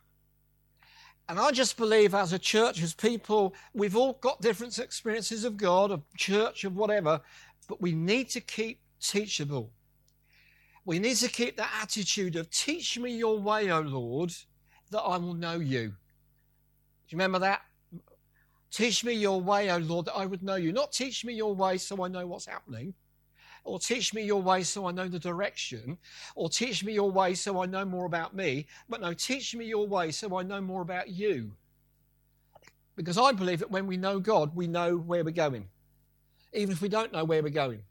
And 1.29 1.39
I 1.39 1.51
just 1.51 1.77
believe 1.77 2.15
as 2.15 2.33
a 2.33 2.39
church, 2.39 2.81
as 2.81 2.95
people, 2.95 3.53
we've 3.75 3.95
all 3.95 4.13
got 4.13 4.41
different 4.41 4.79
experiences 4.79 5.43
of 5.43 5.57
God, 5.57 5.91
of 5.91 6.01
church, 6.17 6.63
of 6.63 6.75
whatever, 6.75 7.21
but 7.67 7.83
we 7.83 7.91
need 7.91 8.29
to 8.31 8.41
keep 8.41 8.79
teachable. 8.99 9.69
We 10.85 10.97
need 10.97 11.17
to 11.17 11.27
keep 11.27 11.57
that 11.57 11.69
attitude 11.83 12.35
of, 12.35 12.49
teach 12.49 12.97
me 12.97 13.15
your 13.15 13.37
way, 13.37 13.69
O 13.69 13.81
Lord, 13.81 14.33
that 14.89 15.01
I 15.01 15.17
will 15.17 15.35
know 15.35 15.59
you. 15.59 15.89
Do 15.89 15.93
you 17.09 17.17
remember 17.19 17.37
that? 17.37 17.61
Teach 18.75 19.05
me 19.05 19.13
your 19.13 19.39
way, 19.39 19.71
O 19.71 19.77
Lord, 19.77 20.07
that 20.07 20.17
I 20.17 20.25
would 20.25 20.43
know 20.43 20.55
you. 20.55 20.73
Not 20.73 20.91
teach 20.91 21.23
me 21.23 21.33
your 21.33 21.55
way 21.55 21.77
so 21.77 22.03
I 22.03 22.09
know 22.09 22.27
what's 22.27 22.45
happening, 22.45 22.93
or 23.63 23.79
teach 23.79 24.13
me 24.13 24.23
your 24.23 24.41
way 24.41 24.63
so 24.63 24.85
I 24.85 24.91
know 24.91 25.07
the 25.07 25.17
direction, 25.17 25.97
or 26.35 26.49
teach 26.49 26.83
me 26.83 26.91
your 26.91 27.09
way 27.09 27.35
so 27.35 27.63
I 27.63 27.67
know 27.67 27.85
more 27.85 28.05
about 28.05 28.35
me, 28.35 28.67
but 28.89 28.99
no, 28.99 29.13
teach 29.13 29.55
me 29.55 29.63
your 29.63 29.87
way 29.87 30.11
so 30.11 30.37
I 30.37 30.43
know 30.43 30.59
more 30.59 30.81
about 30.81 31.07
you. 31.07 31.53
Because 32.97 33.17
I 33.17 33.31
believe 33.31 33.59
that 33.59 33.71
when 33.71 33.87
we 33.87 33.95
know 33.95 34.19
God, 34.19 34.53
we 34.53 34.67
know 34.67 34.97
where 34.97 35.23
we're 35.23 35.31
going, 35.31 35.69
even 36.51 36.73
if 36.73 36.81
we 36.81 36.89
don't 36.89 37.13
know 37.13 37.23
where 37.23 37.41
we're 37.41 37.51
going. 37.51 37.81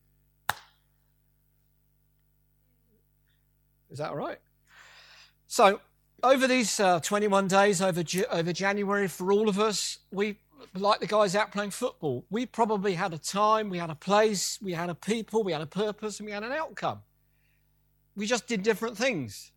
Is 3.90 3.96
that 3.96 4.10
all 4.10 4.16
right? 4.16 4.38
So, 5.46 5.80
over 6.22 6.46
these 6.46 6.78
uh, 6.78 7.00
21 7.00 7.48
days 7.48 7.80
over, 7.80 8.04
over 8.30 8.52
January, 8.52 9.08
for 9.08 9.32
all 9.32 9.48
of 9.48 9.58
us, 9.58 10.00
we, 10.10 10.36
like 10.74 11.00
the 11.00 11.06
guys 11.06 11.34
out 11.34 11.52
playing 11.52 11.70
football, 11.70 12.24
we 12.30 12.46
probably 12.46 12.94
had 12.94 13.12
a 13.14 13.18
time, 13.18 13.70
we 13.70 13.78
had 13.78 13.90
a 13.90 13.94
place, 13.94 14.58
we 14.62 14.72
had 14.72 14.90
a 14.90 14.94
people, 14.94 15.42
we 15.42 15.52
had 15.52 15.62
a 15.62 15.66
purpose, 15.66 16.18
and 16.20 16.26
we 16.26 16.32
had 16.32 16.42
an 16.42 16.52
outcome. 16.52 17.00
We 18.16 18.26
just 18.26 18.46
did 18.46 18.62
different 18.62 18.96
things. 18.96 19.52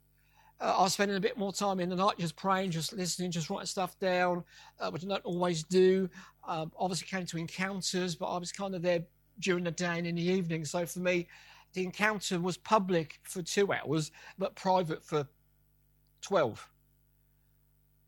uh, 0.59 0.75
I 0.77 0.81
was 0.83 0.93
spending 0.93 1.17
a 1.17 1.21
bit 1.21 1.37
more 1.37 1.53
time 1.53 1.79
in 1.79 1.89
the 1.89 1.95
night 1.95 2.17
just 2.17 2.35
praying, 2.35 2.71
just 2.71 2.93
listening, 2.93 3.31
just 3.31 3.49
writing 3.49 3.67
stuff 3.67 3.97
down, 3.99 4.43
uh, 4.79 4.89
which 4.89 5.03
I 5.03 5.07
don't 5.07 5.25
always 5.25 5.63
do. 5.63 6.09
Um, 6.47 6.71
obviously, 6.77 7.07
came 7.07 7.25
to 7.27 7.37
encounters, 7.37 8.15
but 8.15 8.25
I 8.27 8.37
was 8.37 8.51
kind 8.51 8.73
of 8.73 8.81
there 8.81 9.03
during 9.39 9.63
the 9.63 9.71
day 9.71 9.97
and 9.97 10.07
in 10.07 10.15
the 10.15 10.23
evening. 10.23 10.65
So 10.65 10.85
for 10.85 10.99
me, 10.99 11.27
the 11.73 11.83
encounter 11.83 12.39
was 12.39 12.57
public 12.57 13.19
for 13.23 13.41
two 13.41 13.71
hours, 13.71 14.11
but 14.37 14.55
private 14.55 15.03
for 15.03 15.27
12, 16.21 16.67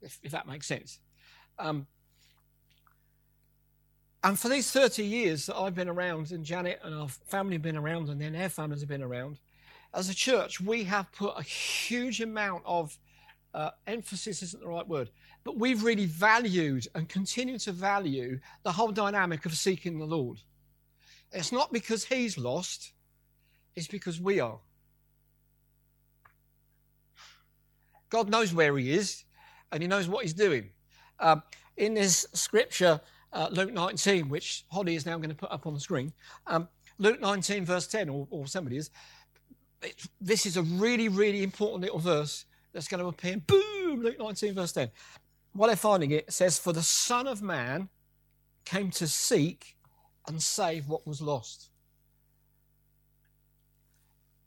if, 0.02 0.20
if 0.24 0.32
that 0.32 0.48
makes 0.48 0.66
sense. 0.66 1.00
Um, 1.60 1.86
and 4.24 4.38
for 4.38 4.50
these 4.50 4.72
30 4.72 5.04
years 5.04 5.46
that 5.46 5.58
I've 5.58 5.76
been 5.76 5.88
around, 5.88 6.32
and 6.32 6.44
Janet 6.44 6.80
and 6.84 6.94
our 6.94 7.08
family 7.08 7.54
have 7.54 7.62
been 7.62 7.78
around, 7.78 8.10
and 8.10 8.20
then 8.20 8.34
their 8.34 8.50
families 8.50 8.82
have 8.82 8.90
been 8.90 9.04
around, 9.04 9.40
as 9.94 10.10
a 10.10 10.16
church, 10.16 10.60
we 10.60 10.84
have 10.84 11.12
put 11.12 11.34
a 11.38 11.42
huge 11.42 12.22
amount 12.22 12.64
of 12.66 12.98
uh, 13.54 13.72
emphasis, 13.88 14.44
isn't 14.44 14.62
the 14.62 14.68
right 14.68 14.88
word, 14.88 15.10
but 15.44 15.58
we've 15.58 15.84
really 15.84 16.06
valued 16.06 16.86
and 16.94 17.10
continue 17.10 17.58
to 17.60 17.72
value 17.72 18.40
the 18.64 18.72
whole 18.72 18.92
dynamic 18.92 19.46
of 19.46 19.56
seeking 19.56 19.98
the 19.98 20.06
Lord. 20.06 20.40
It's 21.32 21.52
not 21.52 21.72
because 21.72 22.04
He's 22.04 22.38
lost, 22.38 22.92
it's 23.76 23.88
because 23.88 24.20
we 24.20 24.40
are. 24.40 24.60
God 28.10 28.30
knows 28.30 28.54
where 28.54 28.78
He 28.78 28.92
is, 28.92 29.24
and 29.72 29.82
He 29.82 29.88
knows 29.88 30.08
what 30.08 30.24
He's 30.24 30.34
doing. 30.34 30.70
Um, 31.20 31.42
in 31.78 31.94
this 31.94 32.28
scripture, 32.34 33.00
uh, 33.34 33.50
Luke 33.52 33.72
19, 33.72 34.30
which 34.30 34.66
Holly 34.72 34.96
is 34.96 35.06
now 35.06 35.18
going 35.18 35.30
to 35.30 35.36
put 35.36 35.52
up 35.52 35.68
on 35.68 35.74
the 35.74 35.80
screen. 35.80 36.14
Um, 36.48 36.68
Luke 36.98 37.22
19, 37.22 37.66
verse 37.66 37.88
10, 37.88 38.10
or, 38.10 38.28
or 38.30 38.48
somebody 38.48 38.78
is. 38.78 38.90
It, 39.82 40.08
this 40.20 40.46
is 40.46 40.58
a 40.58 40.64
really, 40.64 41.08
really 41.08 41.44
important 41.44 41.82
little 41.82 42.00
verse 42.00 42.46
that's 42.74 42.88
going 42.88 43.02
to 43.02 43.08
appear. 43.08 43.38
Boom! 43.38 44.02
Luke 44.02 44.20
19, 44.20 44.54
verse 44.54 44.72
10. 44.74 44.90
While 45.54 45.68
they're 45.68 45.76
finding 45.76 46.12
it, 46.12 46.26
it 46.28 46.34
says, 46.34 46.60
For 46.60 46.74
the 46.74 46.84
Son 46.84 47.28
of 47.28 47.42
Man 47.42 47.90
came 48.66 48.92
to 48.92 49.08
seek 49.08 49.78
and 50.28 50.42
save 50.42 50.88
what 50.88 51.08
was 51.08 51.22
lost. 51.22 51.70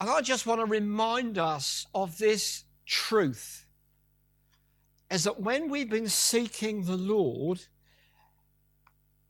And 0.00 0.10
I 0.10 0.20
just 0.20 0.46
want 0.46 0.60
to 0.60 0.66
remind 0.66 1.38
us 1.38 1.86
of 1.94 2.18
this 2.18 2.64
truth 2.86 3.66
is 5.10 5.24
that 5.24 5.40
when 5.40 5.68
we've 5.68 5.90
been 5.90 6.08
seeking 6.08 6.84
the 6.84 6.96
Lord, 6.96 7.66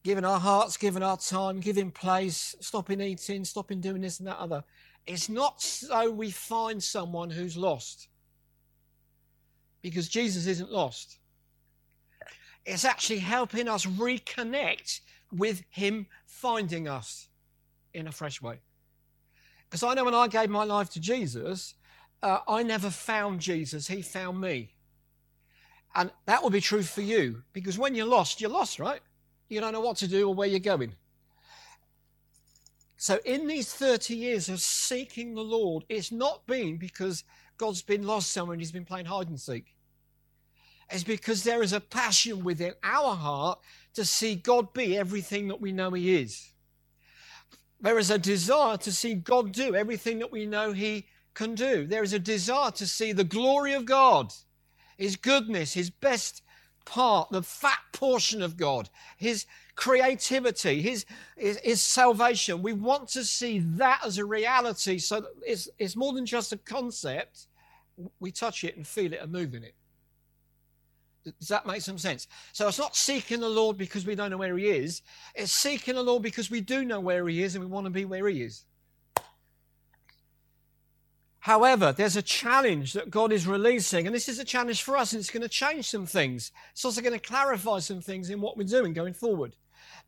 giving 0.03 0.25
our 0.25 0.41
hearts, 0.41 0.77
giving 0.77 1.03
our 1.03 1.17
time, 1.17 1.61
giving 1.61 1.91
place, 1.91 2.57
stopping 2.61 3.01
eating, 3.01 3.45
stopping 3.45 3.81
doing 3.81 4.03
this 4.03 4.19
and 4.19 4.29
that 4.29 4.39
other. 4.39 4.65
It's 5.07 5.29
not 5.29 5.63
so 5.63 6.11
we 6.11 6.31
find 6.31 6.83
someone 6.83 7.31
who's 7.31 7.57
lost. 7.57 8.09
Because 9.81 10.09
Jesus 10.09 10.47
isn't 10.47 10.71
lost. 10.71 11.19
It's 12.65 12.85
actually 12.85 13.19
helping 13.19 13.69
us 13.69 13.85
reconnect 13.85 15.01
with 15.33 15.63
Him 15.71 16.07
finding 16.27 16.89
us 16.89 17.29
in 17.93 18.07
a 18.07 18.13
fresh 18.13 18.41
way. 18.41 18.61
Because 19.69 19.83
I 19.83 19.95
know 19.95 20.05
when 20.05 20.15
I 20.15 20.29
gave 20.29 20.51
my 20.51 20.65
life 20.65 20.91
to 20.91 21.01
Jesus, 21.01 21.75
uh, 22.23 22.39
I 22.47 22.63
never 22.63 22.91
found 22.91 23.41
Jesus, 23.41 23.89
He 23.89 24.03
found 24.03 24.41
me. 24.41 24.75
And 25.95 26.11
that 26.27 26.43
will 26.43 26.51
be 26.51 26.61
true 26.61 26.83
for 26.83 27.03
you. 27.03 27.43
Because 27.53 27.79
when 27.79 27.95
you're 27.95 28.07
lost, 28.07 28.41
you're 28.41 28.51
lost, 28.51 28.79
right? 28.79 29.01
You 29.53 29.61
don't 29.61 29.73
know 29.73 29.81
what 29.81 29.99
to 29.99 30.09
do 30.09 30.29
or 30.29 30.35
where 30.35 30.49
you're 30.49 30.59
going. 30.59 30.95
So, 32.97 33.19
in 33.25 33.47
these 33.47 33.73
30 33.73 34.15
years 34.15 34.49
of 34.49 34.61
seeking 34.61 35.35
the 35.35 35.43
Lord, 35.43 35.85
it's 35.89 36.13
not 36.13 36.47
been 36.47 36.79
because 36.79 37.25
God's 37.59 37.83
been 37.83 38.07
lost 38.07 38.33
somewhere 38.33 38.55
and 38.55 38.61
he's 38.61 38.73
been 38.73 38.85
playing 38.85 39.07
hide 39.07 39.29
and 39.29 39.41
seek. 39.41 39.75
It's 40.91 41.05
because 41.05 41.43
there 41.43 41.63
is 41.63 41.73
a 41.73 41.81
passion 41.81 42.45
within 42.45 42.75
our 42.85 43.17
heart 43.17 43.59
to 43.95 44.05
see 44.05 44.37
God 44.37 44.73
be 44.73 44.97
everything 44.97 45.49
that 45.49 45.61
we 45.61 45.73
know 45.73 45.91
he 45.91 46.15
is. 46.15 46.53
There 47.81 47.99
is 47.99 48.11
a 48.11 48.19
desire 48.19 48.77
to 48.79 48.93
see 48.93 49.15
God 49.15 49.53
do 49.53 49.75
everything 49.75 50.21
that 50.21 50.31
we 50.31 50.47
know 50.47 50.73
he 50.73 51.07
can 51.35 51.55
do. 51.55 51.87
There 51.87 52.05
is 52.05 52.13
a 52.13 52.19
desire 52.19 52.71
to 52.73 52.87
see 52.87 53.13
the 53.13 53.25
glory 53.25 53.73
of 53.73 53.85
God, 53.85 54.33
his 54.97 55.17
goodness, 55.17 55.73
his 55.73 55.91
best 55.91 56.42
part, 56.85 57.31
the 57.31 57.43
fat 57.43 57.79
portion 57.93 58.43
of 58.43 58.57
God, 58.57 58.91
His 59.17 59.47
creativity, 59.75 60.83
His, 60.83 61.07
His, 61.37 61.59
His 61.63 61.83
salvation. 61.83 62.63
We 62.63 62.73
want 62.73 63.09
to 63.11 63.25
see 63.25 63.61
that 63.61 64.01
as 64.05 64.19
a 64.19 64.25
reality 64.25 64.99
so 64.99 65.27
it's, 65.47 65.69
it's 65.79 65.97
more 65.97 66.13
than 66.13 66.27
just 66.27 66.53
a 66.53 66.57
concept. 66.57 67.47
We 68.21 68.33
touch 68.33 68.65
it 68.65 68.77
and 68.77 68.87
feel 68.87 69.13
it 69.13 69.21
and 69.21 69.33
move 69.33 69.55
in 69.55 69.65
it. 69.65 69.75
Does 71.39 71.49
that 71.49 71.67
make 71.67 71.83
some 71.83 71.99
sense? 71.99 72.27
So 72.53 72.67
it's 72.67 72.79
not 72.79 72.97
seeking 72.97 73.41
the 73.41 73.49
Lord 73.49 73.77
because 73.79 74.05
we 74.05 74.15
don't 74.15 74.31
know 74.31 74.39
where 74.39 74.57
He 74.57 74.69
is. 74.69 75.03
It's 75.35 75.53
seeking 75.53 75.95
the 75.95 76.03
Lord 76.03 76.23
because 76.23 76.51
we 76.51 76.61
do 76.61 76.85
know 76.85 77.01
where 77.01 77.27
He 77.29 77.43
is 77.43 77.55
and 77.55 77.65
we 77.65 77.71
want 77.71 77.87
to 77.87 77.91
be 77.91 78.05
where 78.05 78.29
He 78.29 78.43
is. 78.43 78.65
However, 81.43 81.91
there's 81.91 82.15
a 82.15 82.23
challenge 82.23 82.93
that 82.93 83.11
God 83.11 83.33
is 83.33 83.49
releasing, 83.49 84.07
and 84.07 84.15
this 84.15 84.29
is 84.29 84.39
a 84.39 84.45
challenge 84.45 84.85
for 84.85 84.97
us, 84.97 85.13
and 85.13 85.19
it's 85.19 85.29
going 85.29 85.43
to 85.43 85.49
change 85.49 85.91
some 85.91 86.07
things. 86.07 86.53
It's 86.71 86.85
also 86.85 87.01
going 87.01 87.19
to 87.19 87.19
clarify 87.19 87.81
some 87.81 88.01
things 88.01 88.31
in 88.31 88.41
what 88.41 88.57
we're 88.57 88.63
doing 88.63 88.93
going 88.93 89.15
forward. 89.15 89.57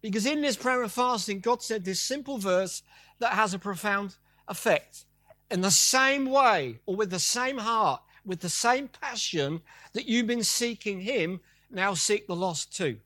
Because 0.01 0.27
in 0.27 0.43
this 0.43 0.55
prayer 0.55 0.81
and 0.81 0.93
fasting, 0.93 1.41
God 1.41 1.61
said 1.61 1.85
this 1.85 1.99
simple 1.99 2.39
verse 2.39 2.85
that 3.19 3.33
has 3.33 3.53
a 3.53 3.59
profound 3.59 4.15
effect. 4.47 5.07
In 5.51 5.61
the 5.61 5.73
same 5.73 6.27
way, 6.27 6.79
or 6.87 6.95
with 6.95 7.11
the 7.11 7.19
same 7.19 7.59
heart, 7.59 8.01
with 8.25 8.39
the 8.39 8.49
same 8.49 8.87
passion 8.87 9.61
that 9.93 10.07
you've 10.07 10.29
been 10.29 10.45
seeking 10.45 11.01
Him, 11.01 11.41
now 11.69 11.95
seek 11.95 12.29
the 12.29 12.37
lost 12.37 12.77
too. 12.77 12.99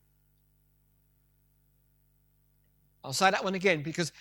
I'll 3.03 3.15
say 3.15 3.31
that 3.31 3.43
one 3.43 3.55
again 3.55 3.83
because 3.83 4.13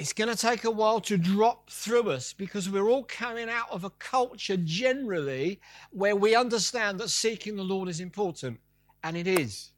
it's 0.00 0.14
going 0.14 0.34
to 0.34 0.36
take 0.36 0.64
a 0.64 0.70
while 0.70 0.98
to 0.98 1.18
drop 1.18 1.68
through 1.68 2.10
us 2.10 2.32
because 2.32 2.70
we're 2.70 2.88
all 2.88 3.04
coming 3.04 3.50
out 3.50 3.70
of 3.70 3.84
a 3.84 3.90
culture 3.90 4.56
generally 4.56 5.60
where 5.90 6.16
we 6.16 6.34
understand 6.34 6.98
that 6.98 7.10
seeking 7.10 7.54
the 7.54 7.62
Lord 7.62 7.86
is 7.86 8.00
important, 8.00 8.60
and 9.04 9.14
it 9.14 9.26
is. 9.26 9.72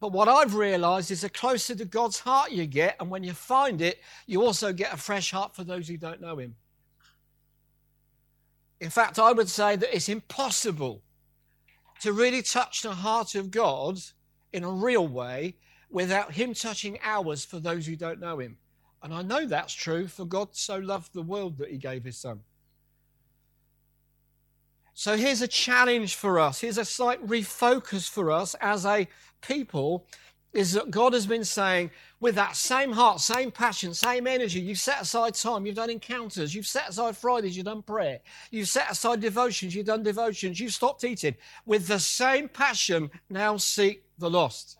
But 0.00 0.10
what 0.10 0.26
I've 0.26 0.56
realized 0.56 1.12
is 1.12 1.20
the 1.20 1.28
closer 1.28 1.76
to 1.76 1.84
God's 1.84 2.18
heart 2.18 2.50
you 2.50 2.66
get, 2.66 2.96
and 2.98 3.08
when 3.08 3.22
you 3.22 3.34
find 3.34 3.80
it, 3.80 4.00
you 4.26 4.42
also 4.42 4.72
get 4.72 4.92
a 4.92 4.96
fresh 4.96 5.30
heart 5.30 5.54
for 5.54 5.62
those 5.62 5.86
who 5.86 5.96
don't 5.96 6.20
know 6.20 6.38
Him. 6.38 6.56
In 8.80 8.90
fact, 8.90 9.16
I 9.16 9.30
would 9.30 9.48
say 9.48 9.76
that 9.76 9.94
it's 9.94 10.08
impossible 10.08 11.02
to 12.00 12.12
really 12.12 12.42
touch 12.42 12.82
the 12.82 12.96
heart 12.96 13.36
of 13.36 13.52
God 13.52 14.00
in 14.52 14.64
a 14.64 14.70
real 14.70 15.06
way 15.06 15.54
without 15.88 16.32
Him 16.32 16.52
touching 16.52 16.98
ours 17.00 17.44
for 17.44 17.60
those 17.60 17.86
who 17.86 17.94
don't 17.94 18.18
know 18.18 18.40
Him. 18.40 18.58
And 19.06 19.14
I 19.14 19.22
know 19.22 19.46
that's 19.46 19.72
true, 19.72 20.08
for 20.08 20.24
God 20.24 20.48
so 20.50 20.78
loved 20.78 21.12
the 21.12 21.22
world 21.22 21.58
that 21.58 21.70
he 21.70 21.76
gave 21.76 22.02
his 22.02 22.18
son. 22.18 22.40
So 24.94 25.16
here's 25.16 25.42
a 25.42 25.46
challenge 25.46 26.16
for 26.16 26.40
us. 26.40 26.60
Here's 26.60 26.76
a 26.76 26.84
slight 26.84 27.24
refocus 27.24 28.10
for 28.10 28.32
us 28.32 28.56
as 28.60 28.84
a 28.84 29.06
people 29.42 30.08
is 30.52 30.72
that 30.72 30.90
God 30.90 31.12
has 31.12 31.24
been 31.24 31.44
saying, 31.44 31.92
with 32.18 32.34
that 32.34 32.56
same 32.56 32.90
heart, 32.90 33.20
same 33.20 33.52
passion, 33.52 33.94
same 33.94 34.26
energy, 34.26 34.58
you've 34.58 34.78
set 34.78 35.02
aside 35.02 35.34
time, 35.34 35.66
you've 35.66 35.76
done 35.76 35.90
encounters, 35.90 36.52
you've 36.52 36.66
set 36.66 36.88
aside 36.88 37.16
Fridays, 37.16 37.56
you've 37.56 37.66
done 37.66 37.82
prayer, 37.82 38.18
you've 38.50 38.66
set 38.66 38.90
aside 38.90 39.20
devotions, 39.20 39.72
you've 39.72 39.86
done 39.86 40.02
devotions, 40.02 40.58
you've 40.58 40.72
stopped 40.72 41.04
eating. 41.04 41.36
With 41.64 41.86
the 41.86 42.00
same 42.00 42.48
passion, 42.48 43.12
now 43.30 43.56
seek 43.56 44.02
the 44.18 44.30
lost. 44.30 44.78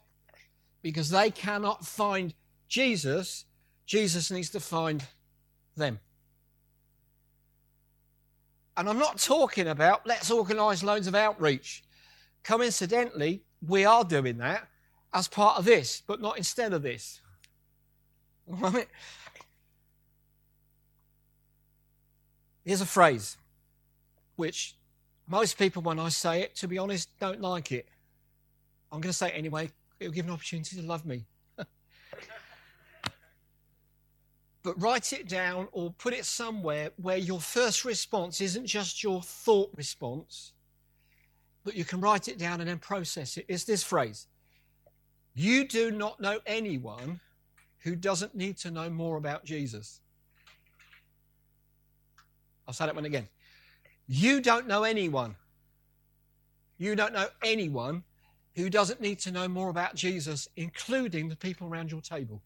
Because 0.82 1.10
they 1.10 1.30
cannot 1.30 1.86
find 1.86 2.34
Jesus 2.66 3.44
Jesus 3.86 4.30
needs 4.30 4.50
to 4.50 4.60
find 4.60 5.04
them. 5.76 6.00
And 8.76 8.88
I'm 8.88 8.98
not 8.98 9.18
talking 9.18 9.68
about 9.68 10.06
let's 10.06 10.30
organise 10.30 10.82
loads 10.82 11.06
of 11.06 11.14
outreach. 11.14 11.82
Coincidentally, 12.42 13.42
we 13.66 13.84
are 13.84 14.04
doing 14.04 14.36
that 14.38 14.68
as 15.14 15.28
part 15.28 15.58
of 15.58 15.64
this, 15.64 16.02
but 16.06 16.20
not 16.20 16.36
instead 16.36 16.72
of 16.72 16.82
this. 16.82 17.22
Here's 22.64 22.80
a 22.80 22.86
phrase 22.86 23.36
which 24.34 24.76
most 25.26 25.58
people, 25.58 25.82
when 25.82 25.98
I 25.98 26.10
say 26.10 26.42
it, 26.42 26.54
to 26.56 26.68
be 26.68 26.78
honest, 26.78 27.08
don't 27.18 27.40
like 27.40 27.72
it. 27.72 27.88
I'm 28.92 29.00
going 29.00 29.10
to 29.10 29.16
say 29.16 29.28
it 29.28 29.34
anyway. 29.34 29.70
It'll 29.98 30.12
give 30.12 30.26
an 30.26 30.32
opportunity 30.32 30.76
to 30.76 30.82
love 30.82 31.06
me. 31.06 31.24
But 34.66 34.82
write 34.82 35.12
it 35.12 35.28
down 35.28 35.68
or 35.70 35.92
put 35.92 36.12
it 36.12 36.24
somewhere 36.24 36.90
where 36.96 37.16
your 37.16 37.38
first 37.38 37.84
response 37.84 38.40
isn't 38.40 38.66
just 38.66 39.00
your 39.00 39.22
thought 39.22 39.70
response, 39.76 40.54
but 41.62 41.76
you 41.76 41.84
can 41.84 42.00
write 42.00 42.26
it 42.26 42.36
down 42.36 42.60
and 42.60 42.68
then 42.68 42.80
process 42.80 43.36
it. 43.36 43.44
It's 43.46 43.62
this 43.62 43.84
phrase 43.84 44.26
You 45.34 45.68
do 45.68 45.92
not 45.92 46.18
know 46.18 46.40
anyone 46.46 47.20
who 47.78 47.94
doesn't 47.94 48.34
need 48.34 48.56
to 48.56 48.72
know 48.72 48.90
more 48.90 49.18
about 49.18 49.44
Jesus. 49.44 50.00
I'll 52.66 52.74
say 52.74 52.86
that 52.86 52.94
one 52.96 53.04
again. 53.04 53.28
You 54.08 54.40
don't 54.40 54.66
know 54.66 54.82
anyone. 54.82 55.36
You 56.76 56.96
don't 56.96 57.12
know 57.12 57.28
anyone 57.44 58.02
who 58.56 58.68
doesn't 58.68 59.00
need 59.00 59.20
to 59.20 59.30
know 59.30 59.46
more 59.46 59.68
about 59.68 59.94
Jesus, 59.94 60.48
including 60.56 61.28
the 61.28 61.36
people 61.36 61.68
around 61.68 61.92
your 61.92 62.00
table. 62.00 62.42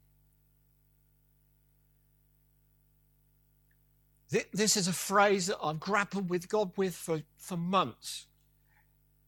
This 4.30 4.76
is 4.76 4.86
a 4.86 4.92
phrase 4.92 5.48
that 5.48 5.58
I've 5.62 5.80
grappled 5.80 6.30
with 6.30 6.48
God 6.48 6.70
with 6.76 6.94
for, 6.94 7.20
for 7.36 7.56
months. 7.56 8.26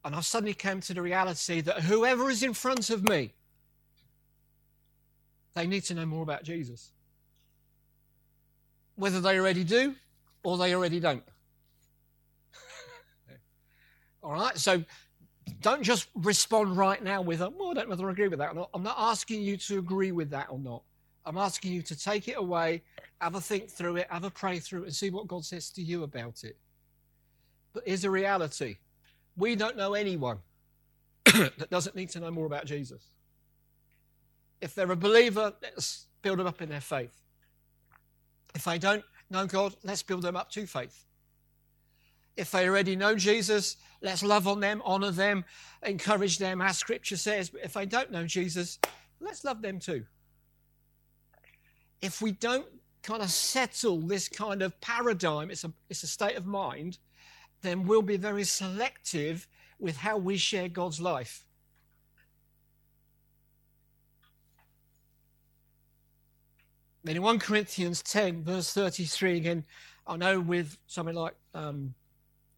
And 0.04 0.14
I 0.14 0.20
suddenly 0.20 0.54
came 0.54 0.80
to 0.82 0.94
the 0.94 1.02
reality 1.02 1.60
that 1.60 1.82
whoever 1.82 2.30
is 2.30 2.42
in 2.42 2.54
front 2.54 2.88
of 2.90 3.08
me, 3.08 3.34
they 5.54 5.66
need 5.66 5.82
to 5.84 5.94
know 5.94 6.06
more 6.06 6.22
about 6.22 6.44
Jesus. 6.44 6.92
Whether 8.94 9.20
they 9.20 9.38
already 9.38 9.64
do 9.64 9.96
or 10.44 10.56
they 10.56 10.74
already 10.74 11.00
don't. 11.00 11.24
All 14.22 14.32
right, 14.32 14.56
so 14.56 14.84
don't 15.60 15.82
just 15.82 16.08
respond 16.14 16.76
right 16.76 17.02
now 17.02 17.22
with, 17.22 17.40
well, 17.40 17.70
I 17.70 17.74
don't 17.74 17.88
know 17.88 17.90
whether 17.90 18.08
I 18.08 18.12
agree 18.12 18.28
with 18.28 18.38
that 18.38 18.52
or 18.52 18.54
not. 18.54 18.70
I'm 18.72 18.82
not 18.82 18.96
asking 18.98 19.42
you 19.42 19.56
to 19.56 19.78
agree 19.78 20.12
with 20.12 20.30
that 20.30 20.46
or 20.48 20.58
not. 20.58 20.82
I'm 21.24 21.38
asking 21.38 21.72
you 21.72 21.82
to 21.82 21.96
take 21.96 22.28
it 22.28 22.36
away, 22.36 22.82
have 23.20 23.34
a 23.34 23.40
think 23.40 23.70
through 23.70 23.96
it, 23.96 24.06
have 24.10 24.24
a 24.24 24.30
pray 24.30 24.58
through 24.58 24.82
it, 24.82 24.86
and 24.86 24.94
see 24.94 25.10
what 25.10 25.28
God 25.28 25.44
says 25.44 25.70
to 25.70 25.82
you 25.82 26.02
about 26.02 26.42
it. 26.44 26.56
But 27.72 27.84
here's 27.86 28.04
a 28.04 28.10
reality 28.10 28.76
we 29.36 29.56
don't 29.56 29.76
know 29.76 29.94
anyone 29.94 30.38
that 31.24 31.70
doesn't 31.70 31.96
need 31.96 32.10
to 32.10 32.20
know 32.20 32.30
more 32.30 32.46
about 32.46 32.66
Jesus. 32.66 33.02
If 34.60 34.74
they're 34.74 34.90
a 34.92 34.96
believer, 34.96 35.54
let's 35.62 36.06
build 36.20 36.38
them 36.38 36.46
up 36.46 36.60
in 36.60 36.68
their 36.68 36.80
faith. 36.80 37.14
If 38.54 38.64
they 38.64 38.78
don't 38.78 39.04
know 39.30 39.46
God, 39.46 39.74
let's 39.82 40.02
build 40.02 40.22
them 40.22 40.36
up 40.36 40.50
to 40.52 40.66
faith. 40.66 41.04
If 42.36 42.50
they 42.50 42.68
already 42.68 42.96
know 42.96 43.14
Jesus, 43.14 43.76
let's 44.00 44.22
love 44.22 44.46
on 44.48 44.60
them, 44.60 44.82
honor 44.84 45.10
them, 45.10 45.44
encourage 45.82 46.38
them, 46.38 46.60
as 46.60 46.78
scripture 46.78 47.16
says. 47.16 47.50
But 47.50 47.62
if 47.64 47.72
they 47.74 47.86
don't 47.86 48.10
know 48.10 48.26
Jesus, 48.26 48.78
let's 49.20 49.44
love 49.44 49.62
them 49.62 49.78
too. 49.78 50.04
If 52.02 52.20
we 52.20 52.32
don't 52.32 52.66
kind 53.02 53.22
of 53.22 53.30
settle 53.30 54.00
this 54.00 54.28
kind 54.28 54.62
of 54.62 54.78
paradigm, 54.80 55.50
it's 55.50 55.64
a, 55.64 55.72
it's 55.88 56.02
a 56.02 56.06
state 56.06 56.36
of 56.36 56.46
mind, 56.46 56.98
then 57.62 57.86
we'll 57.86 58.02
be 58.02 58.16
very 58.16 58.44
selective 58.44 59.46
with 59.78 59.96
how 59.96 60.16
we 60.16 60.36
share 60.36 60.68
God's 60.68 61.00
life. 61.00 61.44
Then 67.04 67.16
in 67.16 67.22
1 67.22 67.38
Corinthians 67.40 68.02
10, 68.02 68.44
verse 68.44 68.72
33, 68.72 69.36
again, 69.36 69.64
I 70.06 70.16
know 70.16 70.38
with 70.38 70.78
something 70.86 71.16
like 71.16 71.34
um, 71.54 71.94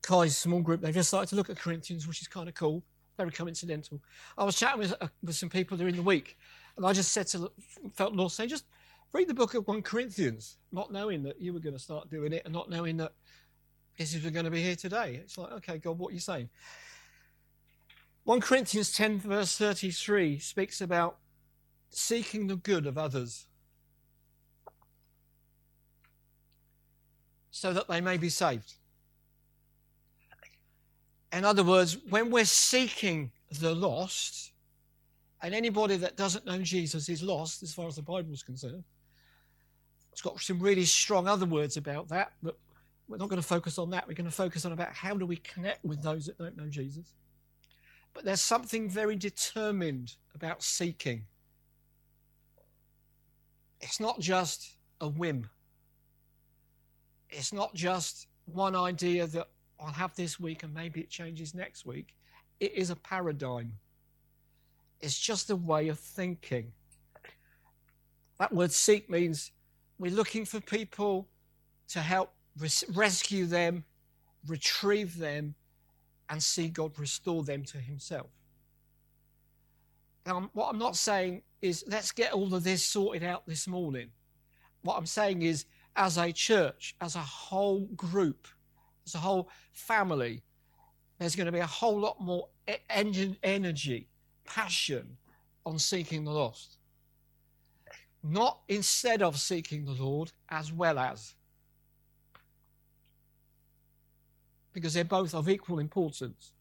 Kai's 0.02 0.36
small 0.36 0.60
group, 0.60 0.82
they've 0.82 0.92
just 0.92 1.08
started 1.08 1.28
to 1.30 1.36
look 1.36 1.48
at 1.48 1.58
Corinthians, 1.58 2.06
which 2.06 2.20
is 2.20 2.28
kind 2.28 2.48
of 2.48 2.54
cool, 2.54 2.82
very 3.16 3.30
coincidental. 3.30 4.02
I 4.36 4.44
was 4.44 4.56
chatting 4.56 4.80
with, 4.80 4.94
uh, 5.00 5.08
with 5.22 5.36
some 5.36 5.48
people 5.48 5.78
during 5.78 5.96
the 5.96 6.02
week, 6.02 6.36
and 6.76 6.84
I 6.84 6.92
just 6.92 7.12
said 7.12 7.26
to, 7.28 7.50
felt 7.94 8.14
Lord 8.14 8.32
saying, 8.32 8.50
just 8.50 8.66
read 9.14 9.28
the 9.28 9.34
book 9.34 9.54
of 9.54 9.66
1 9.68 9.82
Corinthians, 9.82 10.58
not 10.72 10.92
knowing 10.92 11.22
that 11.22 11.40
you 11.40 11.54
were 11.54 11.60
going 11.60 11.74
to 11.74 11.78
start 11.78 12.10
doing 12.10 12.32
it 12.32 12.42
and 12.44 12.52
not 12.52 12.68
knowing 12.68 12.96
that 12.96 13.12
this 13.96 14.12
is 14.12 14.28
going 14.28 14.44
to 14.44 14.50
be 14.50 14.60
here 14.60 14.74
today. 14.74 15.20
It's 15.22 15.38
like, 15.38 15.52
okay, 15.52 15.78
God, 15.78 15.98
what 15.98 16.10
are 16.10 16.14
you 16.14 16.20
saying? 16.20 16.50
1 18.24 18.40
Corinthians 18.40 18.92
10, 18.92 19.20
verse 19.20 19.56
33 19.56 20.40
speaks 20.40 20.80
about 20.80 21.18
seeking 21.90 22.48
the 22.48 22.56
good 22.56 22.86
of 22.86 22.98
others 22.98 23.46
so 27.52 27.72
that 27.72 27.86
they 27.86 28.00
may 28.00 28.16
be 28.16 28.28
saved. 28.28 28.74
In 31.32 31.44
other 31.44 31.62
words, 31.62 31.98
when 32.10 32.30
we're 32.30 32.44
seeking 32.44 33.30
the 33.60 33.74
lost, 33.74 34.50
and 35.40 35.54
anybody 35.54 35.96
that 35.98 36.16
doesn't 36.16 36.46
know 36.46 36.58
Jesus 36.58 37.08
is 37.08 37.22
lost 37.22 37.62
as 37.62 37.72
far 37.72 37.86
as 37.86 37.96
the 37.96 38.02
Bible 38.02 38.32
is 38.32 38.42
concerned, 38.42 38.82
it's 40.14 40.22
got 40.22 40.40
some 40.40 40.60
really 40.60 40.84
strong 40.84 41.26
other 41.26 41.44
words 41.44 41.76
about 41.76 42.08
that, 42.10 42.34
but 42.40 42.56
we're 43.08 43.16
not 43.16 43.28
going 43.28 43.42
to 43.42 43.46
focus 43.46 43.78
on 43.78 43.90
that. 43.90 44.06
We're 44.06 44.14
going 44.14 44.30
to 44.30 44.30
focus 44.30 44.64
on 44.64 44.70
about 44.70 44.94
how 44.94 45.14
do 45.14 45.26
we 45.26 45.38
connect 45.38 45.84
with 45.84 46.04
those 46.04 46.26
that 46.26 46.38
don't 46.38 46.56
know 46.56 46.68
Jesus. 46.68 47.14
But 48.12 48.24
there's 48.24 48.40
something 48.40 48.88
very 48.88 49.16
determined 49.16 50.14
about 50.36 50.62
seeking. 50.62 51.24
It's 53.80 53.98
not 53.98 54.20
just 54.20 54.76
a 55.00 55.08
whim. 55.08 55.50
It's 57.28 57.52
not 57.52 57.74
just 57.74 58.28
one 58.44 58.76
idea 58.76 59.26
that 59.26 59.48
I'll 59.80 59.92
have 59.92 60.14
this 60.14 60.38
week 60.38 60.62
and 60.62 60.72
maybe 60.72 61.00
it 61.00 61.10
changes 61.10 61.56
next 61.56 61.84
week. 61.84 62.14
It 62.60 62.72
is 62.74 62.90
a 62.90 62.96
paradigm. 62.96 63.72
It's 65.00 65.18
just 65.18 65.50
a 65.50 65.56
way 65.56 65.88
of 65.88 65.98
thinking. 65.98 66.70
That 68.38 68.52
word 68.52 68.70
seek 68.70 69.10
means 69.10 69.50
we're 69.98 70.12
looking 70.12 70.44
for 70.44 70.60
people 70.60 71.28
to 71.88 72.00
help 72.00 72.32
res- 72.58 72.84
rescue 72.92 73.46
them, 73.46 73.84
retrieve 74.46 75.18
them, 75.18 75.54
and 76.30 76.42
see 76.42 76.68
God 76.68 76.98
restore 76.98 77.42
them 77.44 77.64
to 77.64 77.78
Himself. 77.78 78.30
Now, 80.26 80.50
what 80.54 80.68
I'm 80.70 80.78
not 80.78 80.96
saying 80.96 81.42
is 81.60 81.84
let's 81.86 82.12
get 82.12 82.32
all 82.32 82.54
of 82.54 82.64
this 82.64 82.82
sorted 82.82 83.22
out 83.22 83.46
this 83.46 83.66
morning. 83.68 84.08
What 84.82 84.96
I'm 84.96 85.06
saying 85.06 85.42
is, 85.42 85.66
as 85.96 86.18
a 86.18 86.32
church, 86.32 86.96
as 87.00 87.14
a 87.14 87.20
whole 87.20 87.86
group, 87.94 88.48
as 89.06 89.14
a 89.14 89.18
whole 89.18 89.48
family, 89.72 90.42
there's 91.18 91.36
going 91.36 91.46
to 91.46 91.52
be 91.52 91.60
a 91.60 91.66
whole 91.66 91.98
lot 91.98 92.20
more 92.20 92.48
energy, 92.90 94.08
passion 94.44 95.16
on 95.64 95.78
seeking 95.78 96.24
the 96.24 96.32
lost. 96.32 96.78
Not 98.24 98.60
instead 98.68 99.22
of 99.22 99.38
seeking 99.38 99.84
the 99.84 99.92
Lord, 99.92 100.32
as 100.48 100.72
well 100.72 100.98
as. 100.98 101.34
because 104.74 104.92
they're 104.92 105.04
both 105.04 105.34
of 105.34 105.48
equal 105.48 105.78
importance. 105.78 106.52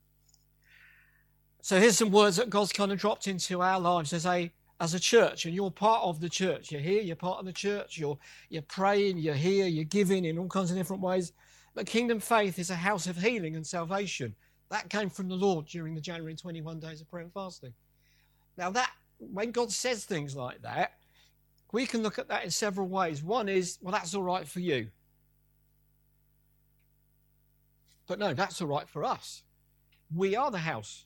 So 1.62 1.80
here's 1.80 1.98
some 1.98 2.12
words 2.12 2.38
that 2.38 2.50
God's 2.50 2.72
kind 2.72 2.92
of 2.92 3.00
dropped 3.00 3.28
into 3.28 3.62
our 3.62 3.80
lives 3.80 4.14
as 4.14 4.26
a 4.26 4.52
as 4.80 4.94
a 4.94 5.00
church, 5.00 5.46
and 5.46 5.54
you're 5.54 5.72
part 5.72 6.04
of 6.04 6.20
the 6.20 6.30
church. 6.30 6.72
You're 6.72 6.82
here, 6.82 7.02
you're 7.02 7.16
part 7.16 7.40
of 7.40 7.46
the 7.46 7.54
church, 7.54 7.98
you're 7.98 8.18
you're 8.50 8.62
praying, 8.64 9.18
you're 9.18 9.34
here, 9.34 9.66
you're 9.66 9.84
giving 9.84 10.26
in 10.26 10.38
all 10.38 10.48
kinds 10.48 10.72
of 10.72 10.78
different 10.78 11.02
ways. 11.02 11.34
But 11.74 11.88
kingdom 11.88 12.20
faith 12.20 12.60
is 12.60 12.70
a 12.70 12.76
house 12.76 13.08
of 13.08 13.18
healing 13.18 13.56
and 13.56 13.66
salvation. 13.66 14.36
That 14.70 14.90
came 14.90 15.10
from 15.10 15.28
the 15.28 15.36
Lord 15.36 15.66
during 15.66 15.96
the 15.96 16.02
January 16.02 16.36
21 16.36 16.80
days 16.80 17.02
of 17.02 17.10
prayer 17.10 17.24
and 17.24 17.34
fasting. 17.34 17.74
Now 18.58 18.70
that 18.72 18.92
when 19.18 19.52
God 19.52 19.72
says 19.72 20.06
things 20.06 20.36
like 20.36 20.62
that, 20.62 20.94
we 21.74 21.88
can 21.88 22.04
look 22.04 22.20
at 22.20 22.30
that 22.30 22.46
in 22.46 22.52
several 22.52 22.88
ways. 22.88 23.24
One 23.24 23.50
is, 23.50 23.80
well, 23.82 23.92
that's 23.92 24.14
all 24.14 24.22
right 24.22 24.48
for 24.48 24.60
you. 24.60 24.90
But 28.08 28.20
no, 28.20 28.36
that's 28.36 28.62
all 28.62 28.68
right 28.68 28.88
for 28.88 29.04
us. 29.04 29.42
We 30.16 30.36
are 30.36 30.52
the 30.52 30.60
house. 30.60 31.06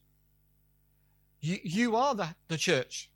You, 1.40 1.58
you 1.64 1.96
are 1.96 2.14
the, 2.14 2.36
the 2.50 2.58
church. 2.58 3.10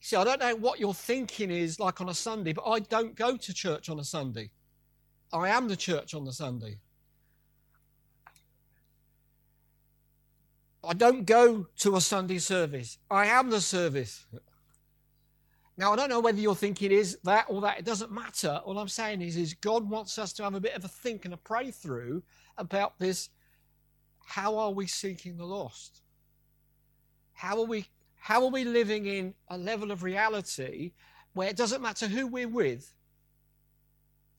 See, 0.00 0.14
I 0.14 0.24
don't 0.24 0.40
know 0.40 0.56
what 0.56 0.78
your 0.78 0.92
thinking 0.92 1.50
is 1.50 1.80
like 1.80 2.02
on 2.02 2.10
a 2.10 2.14
Sunday, 2.14 2.52
but 2.52 2.66
I 2.66 2.80
don't 2.80 3.16
go 3.16 3.38
to 3.38 3.54
church 3.54 3.88
on 3.88 3.98
a 3.98 4.04
Sunday. 4.04 4.50
I 5.32 5.48
am 5.48 5.68
the 5.68 5.76
church 5.76 6.12
on 6.12 6.26
the 6.26 6.34
Sunday. 6.34 6.80
I 10.84 10.92
don't 10.92 11.24
go 11.24 11.66
to 11.78 11.96
a 11.96 12.00
Sunday 12.00 12.38
service. 12.38 12.98
I 13.10 13.26
am 13.26 13.48
the 13.48 13.60
service. 13.62 14.26
Now, 15.78 15.92
I 15.92 15.96
don't 15.96 16.10
know 16.10 16.18
whether 16.18 16.40
you're 16.40 16.56
thinking 16.56 16.90
is 16.90 17.18
that 17.22 17.46
or 17.48 17.60
that. 17.60 17.78
It 17.78 17.84
doesn't 17.84 18.10
matter. 18.10 18.60
All 18.64 18.76
I'm 18.78 18.88
saying 18.88 19.22
is, 19.22 19.36
is 19.36 19.54
God 19.54 19.88
wants 19.88 20.18
us 20.18 20.32
to 20.34 20.42
have 20.42 20.54
a 20.54 20.60
bit 20.60 20.74
of 20.74 20.84
a 20.84 20.88
think 20.88 21.24
and 21.24 21.32
a 21.32 21.36
pray 21.36 21.70
through 21.70 22.24
about 22.58 22.98
this. 22.98 23.30
How 24.26 24.58
are 24.58 24.72
we 24.72 24.88
seeking 24.88 25.36
the 25.36 25.46
lost? 25.46 26.02
How 27.32 27.60
are 27.60 27.64
we 27.64 27.86
how 28.16 28.42
are 28.42 28.50
we 28.50 28.64
living 28.64 29.06
in 29.06 29.32
a 29.46 29.56
level 29.56 29.92
of 29.92 30.02
reality 30.02 30.90
where 31.34 31.48
it 31.48 31.56
doesn't 31.56 31.80
matter 31.80 32.08
who 32.08 32.26
we're 32.26 32.48
with? 32.48 32.92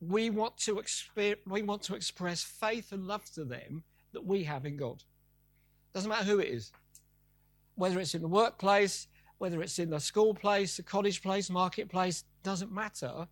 We 0.01 0.29
want 0.29 0.57
to 0.57 0.75
exper- 0.75 1.37
we 1.47 1.61
want 1.61 1.83
to 1.83 1.95
express 1.95 2.43
faith 2.43 2.91
and 2.91 3.07
love 3.07 3.23
to 3.35 3.45
them 3.45 3.83
that 4.11 4.25
we 4.25 4.43
have 4.43 4.65
in 4.65 4.75
God. 4.75 5.03
Doesn't 5.93 6.09
matter 6.09 6.25
who 6.25 6.39
it 6.39 6.49
is. 6.49 6.73
Whether 7.75 8.01
it's 8.01 8.13
in 8.13 8.21
the 8.21 8.27
workplace, 8.27 9.07
whether 9.39 9.61
it's 9.61 9.79
in 9.79 9.89
the 9.89 9.99
school 9.99 10.33
place, 10.33 10.77
the 10.77 10.83
cottage 10.83 11.23
place, 11.23 11.49
marketplace, 11.49 12.23
doesn't 12.43 12.71
matter, 12.71 13.27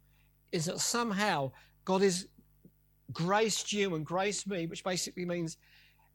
is 0.52 0.66
that 0.66 0.80
somehow 0.80 1.52
God 1.86 2.02
has 2.02 2.28
graced 3.14 3.72
you 3.72 3.94
and 3.96 4.06
graced 4.06 4.48
me, 4.48 4.66
which 4.66 4.84
basically 4.84 5.26
means 5.26 5.58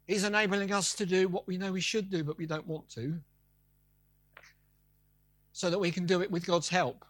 He's 0.06 0.24
enabling 0.24 0.72
us 0.72 0.94
to 0.94 1.06
do 1.06 1.28
what 1.28 1.46
we 1.46 1.56
know 1.56 1.72
we 1.72 1.80
should 1.80 2.10
do, 2.10 2.24
but 2.24 2.36
we 2.36 2.46
don't 2.46 2.66
want 2.66 2.88
to, 2.90 3.20
so 5.52 5.70
that 5.70 5.78
we 5.78 5.92
can 5.92 6.06
do 6.06 6.22
it 6.22 6.30
with 6.30 6.44
God's 6.44 6.68
help. 6.68 7.04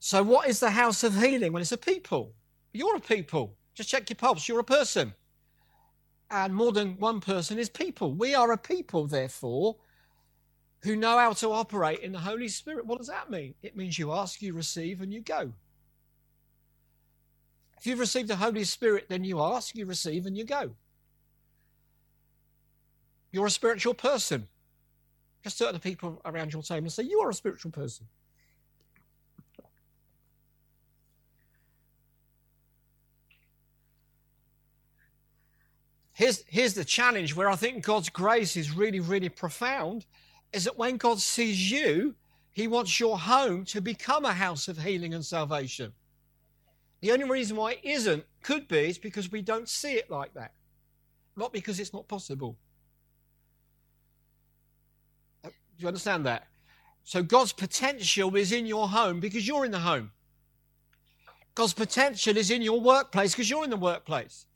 So, 0.00 0.22
what 0.22 0.48
is 0.48 0.60
the 0.60 0.70
house 0.70 1.02
of 1.02 1.16
healing? 1.16 1.52
Well, 1.52 1.62
it's 1.62 1.72
a 1.72 1.78
people. 1.78 2.34
You're 2.72 2.96
a 2.96 3.00
people. 3.00 3.56
Just 3.74 3.88
check 3.88 4.10
your 4.10 4.16
pulse. 4.16 4.48
You're 4.48 4.60
a 4.60 4.64
person. 4.64 5.14
And 6.30 6.54
more 6.54 6.72
than 6.72 6.98
one 6.98 7.20
person 7.20 7.58
is 7.58 7.68
people. 7.68 8.12
We 8.12 8.34
are 8.34 8.52
a 8.52 8.58
people, 8.58 9.06
therefore, 9.06 9.76
who 10.82 10.96
know 10.96 11.18
how 11.18 11.32
to 11.34 11.52
operate 11.52 12.00
in 12.00 12.12
the 12.12 12.18
Holy 12.18 12.48
Spirit. 12.48 12.86
What 12.86 12.98
does 12.98 13.08
that 13.08 13.30
mean? 13.30 13.54
It 13.62 13.76
means 13.76 13.98
you 13.98 14.12
ask, 14.12 14.40
you 14.40 14.54
receive, 14.54 15.00
and 15.02 15.12
you 15.12 15.20
go. 15.20 15.52
If 17.78 17.86
you've 17.86 17.98
received 17.98 18.28
the 18.28 18.36
Holy 18.36 18.64
Spirit, 18.64 19.06
then 19.08 19.24
you 19.24 19.40
ask, 19.40 19.74
you 19.74 19.86
receive, 19.86 20.26
and 20.26 20.36
you 20.36 20.44
go. 20.44 20.70
You're 23.32 23.46
a 23.46 23.50
spiritual 23.50 23.94
person. 23.94 24.48
Just 25.42 25.58
turn 25.58 25.68
to 25.68 25.74
the 25.74 25.80
people 25.80 26.20
around 26.24 26.52
your 26.52 26.62
table 26.62 26.84
and 26.84 26.92
say, 26.92 27.04
You 27.04 27.20
are 27.20 27.30
a 27.30 27.34
spiritual 27.34 27.70
person. 27.70 28.06
Here's, 36.12 36.44
here's 36.48 36.74
the 36.74 36.84
challenge 36.84 37.34
where 37.34 37.48
I 37.48 37.56
think 37.56 37.82
God's 37.82 38.10
grace 38.10 38.54
is 38.54 38.76
really, 38.76 39.00
really 39.00 39.30
profound 39.30 40.04
is 40.52 40.64
that 40.64 40.78
when 40.78 40.96
God 40.96 41.20
sees 41.20 41.70
you, 41.70 42.14
He 42.52 42.66
wants 42.66 42.98
your 42.98 43.18
home 43.18 43.64
to 43.66 43.80
become 43.80 44.24
a 44.24 44.32
house 44.32 44.68
of 44.68 44.78
healing 44.78 45.14
and 45.14 45.24
salvation. 45.24 45.92
The 47.00 47.12
only 47.12 47.28
reason 47.28 47.56
why 47.56 47.72
it 47.72 47.80
isn't, 47.82 48.24
could 48.42 48.68
be, 48.68 48.88
is 48.88 48.98
because 48.98 49.30
we 49.30 49.42
don't 49.42 49.68
see 49.68 49.94
it 49.94 50.10
like 50.10 50.34
that, 50.34 50.52
not 51.36 51.52
because 51.52 51.80
it's 51.80 51.92
not 51.92 52.08
possible. 52.08 52.56
Uh, 55.44 55.48
do 55.48 55.54
you 55.78 55.88
understand 55.88 56.26
that? 56.26 56.46
So 57.04 57.22
God's 57.22 57.52
potential 57.52 58.36
is 58.36 58.52
in 58.52 58.66
your 58.66 58.88
home 58.88 59.20
because 59.20 59.46
you're 59.46 59.64
in 59.64 59.70
the 59.70 59.78
home. 59.78 60.12
God's 61.54 61.74
potential 61.74 62.36
is 62.36 62.50
in 62.50 62.62
your 62.62 62.80
workplace 62.80 63.32
because 63.32 63.50
you're 63.50 63.64
in 63.64 63.70
the 63.70 63.76
workplace. 63.76 64.46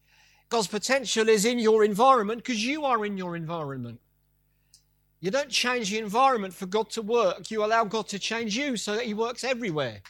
God's 0.48 0.68
potential 0.68 1.28
is 1.28 1.44
in 1.44 1.58
your 1.58 1.84
environment 1.84 2.44
because 2.44 2.64
you 2.64 2.84
are 2.84 3.04
in 3.04 3.16
your 3.16 3.34
environment. 3.34 4.00
You 5.24 5.30
don't 5.30 5.48
change 5.48 5.88
the 5.88 5.96
environment 5.96 6.52
for 6.52 6.66
God 6.66 6.90
to 6.90 7.00
work. 7.00 7.50
You 7.50 7.64
allow 7.64 7.84
God 7.84 8.08
to 8.08 8.18
change 8.18 8.58
you 8.58 8.76
so 8.76 8.94
that 8.94 9.06
He 9.06 9.14
works 9.14 9.42
everywhere. 9.42 10.02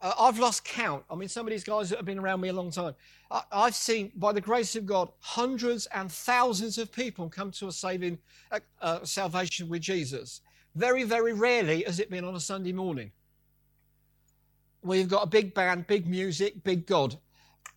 Uh, 0.00 0.14
I've 0.18 0.38
lost 0.38 0.64
count. 0.64 1.04
I 1.10 1.16
mean, 1.16 1.28
some 1.28 1.46
of 1.46 1.50
these 1.50 1.64
guys 1.64 1.90
that 1.90 1.96
have 1.96 2.06
been 2.06 2.18
around 2.18 2.40
me 2.40 2.48
a 2.48 2.54
long 2.54 2.70
time, 2.70 2.94
I, 3.30 3.42
have 3.52 3.74
seen, 3.74 4.10
by 4.16 4.32
the 4.32 4.40
grace 4.40 4.74
of 4.74 4.86
God, 4.86 5.10
hundreds 5.18 5.84
and 5.92 6.10
thousands 6.10 6.78
of 6.78 6.90
people 6.90 7.28
come 7.28 7.50
to 7.50 7.68
a 7.68 7.72
saving 7.72 8.16
uh, 8.50 8.60
uh, 8.80 9.04
salvation 9.04 9.68
with 9.68 9.82
Jesus. 9.82 10.40
Very, 10.74 11.04
very 11.04 11.34
rarely 11.34 11.82
has 11.82 12.00
it 12.00 12.08
been 12.08 12.24
on 12.24 12.36
a 12.36 12.40
Sunday 12.40 12.72
morning. 12.72 13.10
Where 14.80 14.98
you've 14.98 15.08
got 15.08 15.24
a 15.24 15.28
big 15.28 15.52
band, 15.52 15.86
big 15.86 16.06
music, 16.06 16.64
big 16.64 16.86
God. 16.86 17.18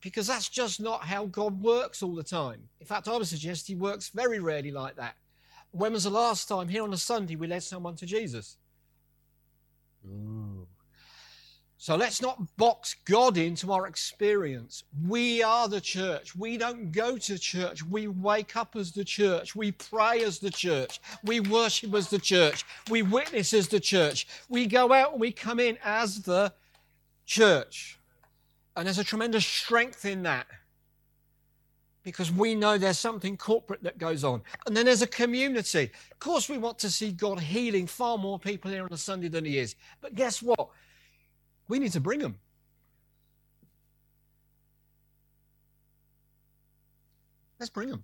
Because 0.04 0.28
that's 0.28 0.50
just 0.50 0.82
not 0.82 1.06
how 1.06 1.26
God 1.26 1.62
works 1.62 2.04
all 2.04 2.14
the 2.14 2.24
time. 2.24 2.62
In 2.82 2.86
fact, 2.86 3.08
I 3.08 3.16
would 3.16 3.26
suggest 3.26 3.68
He 3.68 3.76
works 3.76 4.10
very 4.10 4.40
rarely 4.40 4.72
like 4.72 4.98
that. 4.98 5.16
When 5.72 5.94
was 5.94 6.04
the 6.04 6.10
last 6.10 6.48
time 6.48 6.68
here 6.68 6.84
on 6.84 6.94
a 6.94 6.98
Sunday 6.98 7.36
we 7.36 7.48
led 7.48 7.64
someone 7.64 7.96
to 7.96 8.06
Jesus? 8.06 8.58
Ooh. 10.06 10.68
So 11.78 11.96
let's 11.96 12.22
not 12.22 12.56
box 12.56 12.96
God 13.06 13.38
into 13.38 13.72
our 13.74 13.88
experience. 13.88 14.84
We 15.06 15.44
are 15.44 15.68
the 15.68 15.82
church. 15.82 16.36
We 16.36 16.58
don't 16.58 16.92
go 16.92 17.18
to 17.18 17.38
church. 17.38 17.84
We 17.84 18.08
wake 18.08 18.56
up 18.56 18.76
as 18.76 18.92
the 18.92 19.04
church. 19.04 19.56
We 19.56 19.72
pray 19.74 20.24
as 20.24 20.40
the 20.40 20.50
church. 20.50 21.02
We 21.24 21.40
worship 21.40 21.94
as 21.94 22.10
the 22.10 22.20
church. 22.20 22.66
We 22.90 23.02
witness 23.02 23.54
as 23.54 23.68
the 23.68 23.82
church. 23.82 24.28
We 24.48 24.66
go 24.66 24.94
out 24.94 25.12
and 25.12 25.20
we 25.20 25.32
come 25.32 25.60
in 25.60 25.78
as 25.84 26.22
the 26.22 26.54
church. 27.26 28.00
And 28.76 28.88
there's 28.88 29.00
a 29.00 29.04
tremendous 29.04 29.46
strength 29.46 30.06
in 30.06 30.24
that 30.24 30.48
because 32.04 32.32
we 32.32 32.54
know 32.54 32.78
there's 32.78 33.00
something 33.00 33.38
corporate 33.38 33.84
that 33.84 33.98
goes 33.98 34.24
on. 34.24 34.42
And 34.66 34.76
then 34.76 34.86
there's 34.86 35.02
a 35.02 35.08
community. 35.08 35.92
Of 36.12 36.20
course, 36.20 36.50
we 36.50 36.58
want 36.58 36.80
to 36.80 36.90
see 36.90 37.12
God 37.12 37.40
healing 37.40 37.88
far 37.88 38.18
more 38.18 38.38
people 38.38 38.72
here 38.72 38.84
on 38.84 38.92
a 38.92 38.98
Sunday 38.98 39.30
than 39.30 39.46
He 39.46 39.58
is. 39.58 39.76
But 40.02 40.16
guess 40.16 40.42
what? 40.42 40.70
We 41.68 41.80
need 41.80 41.94
to 41.94 42.02
bring 42.02 42.20
them. 42.20 42.38
Let's 47.60 47.70
bring 47.70 47.90
them. 47.90 48.04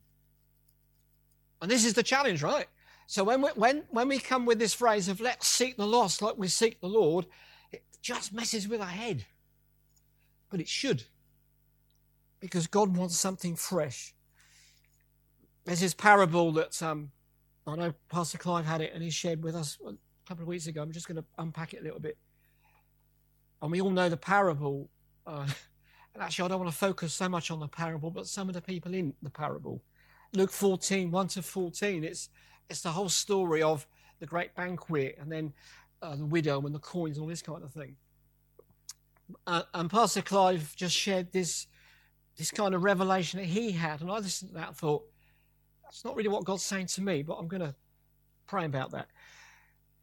And 1.62 1.69
this 1.69 1.84
is 1.84 1.93
the 1.93 2.03
challenge, 2.03 2.41
right? 2.41 2.67
So 3.08 3.25
when 3.25 3.41
we, 3.41 3.49
when, 3.49 3.84
when 3.89 4.08
we 4.08 4.19
come 4.19 4.45
with 4.45 4.60
this 4.60 4.73
phrase 4.73 5.10
of 5.10 5.19
let's 5.19 5.47
seek 5.47 5.75
the 5.75 5.86
lost 5.86 6.21
like 6.21 6.38
we 6.38 6.47
seek 6.47 6.79
the 6.79 6.88
Lord, 6.88 7.25
it 7.71 7.84
just 8.01 8.32
messes 8.32 8.67
with 8.67 8.79
our 8.79 8.88
head. 8.88 9.25
But 10.49 10.59
it 10.59 10.67
should. 10.67 11.03
Because 12.39 12.67
God 12.67 12.95
wants 12.95 13.17
something 13.17 13.55
fresh. 13.55 14.13
There's 15.65 15.81
this 15.81 15.93
parable 15.93 16.51
that 16.53 16.81
um, 16.81 17.12
I 17.67 17.75
know 17.75 17.93
Pastor 18.09 18.38
Clive 18.38 18.65
had 18.65 18.81
it 18.81 18.91
and 18.93 19.03
he 19.03 19.09
shared 19.09 19.43
with 19.43 19.55
us 19.55 19.77
a 19.85 19.93
couple 20.27 20.43
of 20.43 20.47
weeks 20.47 20.67
ago. 20.67 20.81
I'm 20.81 20.91
just 20.91 21.07
going 21.07 21.17
to 21.17 21.25
unpack 21.38 21.73
it 21.73 21.81
a 21.81 21.83
little 21.83 21.99
bit. 21.99 22.17
And 23.62 23.71
we 23.71 23.81
all 23.81 23.91
know 23.91 24.09
the 24.09 24.17
parable. 24.17 24.89
Uh, 25.27 25.47
and 26.13 26.23
actually, 26.23 26.45
I 26.45 26.47
don't 26.49 26.59
want 26.59 26.71
to 26.71 26.77
focus 26.77 27.13
so 27.13 27.29
much 27.29 27.51
on 27.51 27.59
the 27.59 27.67
parable, 27.67 28.09
but 28.09 28.27
some 28.27 28.47
of 28.47 28.55
the 28.55 28.62
people 28.62 28.93
in 28.93 29.13
the 29.21 29.29
parable. 29.29 29.83
Luke 30.33 30.51
14, 30.51 31.12
1 31.12 31.27
to 31.29 31.41
14, 31.41 32.03
it's, 32.03 32.29
it's 32.69 32.81
the 32.81 32.91
whole 32.91 33.09
story 33.09 33.62
of 33.62 33.88
the 34.19 34.25
great 34.25 34.55
banquet 34.55 35.17
and 35.19 35.31
then 35.31 35.53
uh, 36.01 36.15
the 36.15 36.25
widow 36.25 36.62
and 36.62 36.73
the 36.73 36.79
coins 36.79 37.17
and 37.17 37.23
all 37.23 37.29
this 37.29 37.41
kind 37.41 37.63
of 37.63 37.73
thing. 37.73 37.95
Uh, 39.45 39.63
and 39.73 39.89
Pastor 39.89 40.21
Clive 40.21 40.75
just 40.75 40.95
shared 40.95 41.31
this, 41.31 41.67
this 42.37 42.51
kind 42.51 42.73
of 42.73 42.83
revelation 42.83 43.39
that 43.39 43.45
he 43.45 43.71
had. 43.71 44.01
And 44.01 44.11
I 44.11 44.17
listened 44.17 44.51
to 44.51 44.55
that 44.55 44.67
and 44.69 44.77
thought, 44.77 45.03
that's 45.83 46.05
not 46.05 46.15
really 46.15 46.29
what 46.29 46.45
God's 46.45 46.63
saying 46.63 46.87
to 46.87 47.01
me, 47.01 47.23
but 47.23 47.35
I'm 47.35 47.47
going 47.47 47.61
to 47.61 47.75
pray 48.47 48.65
about 48.65 48.91
that 48.91 49.07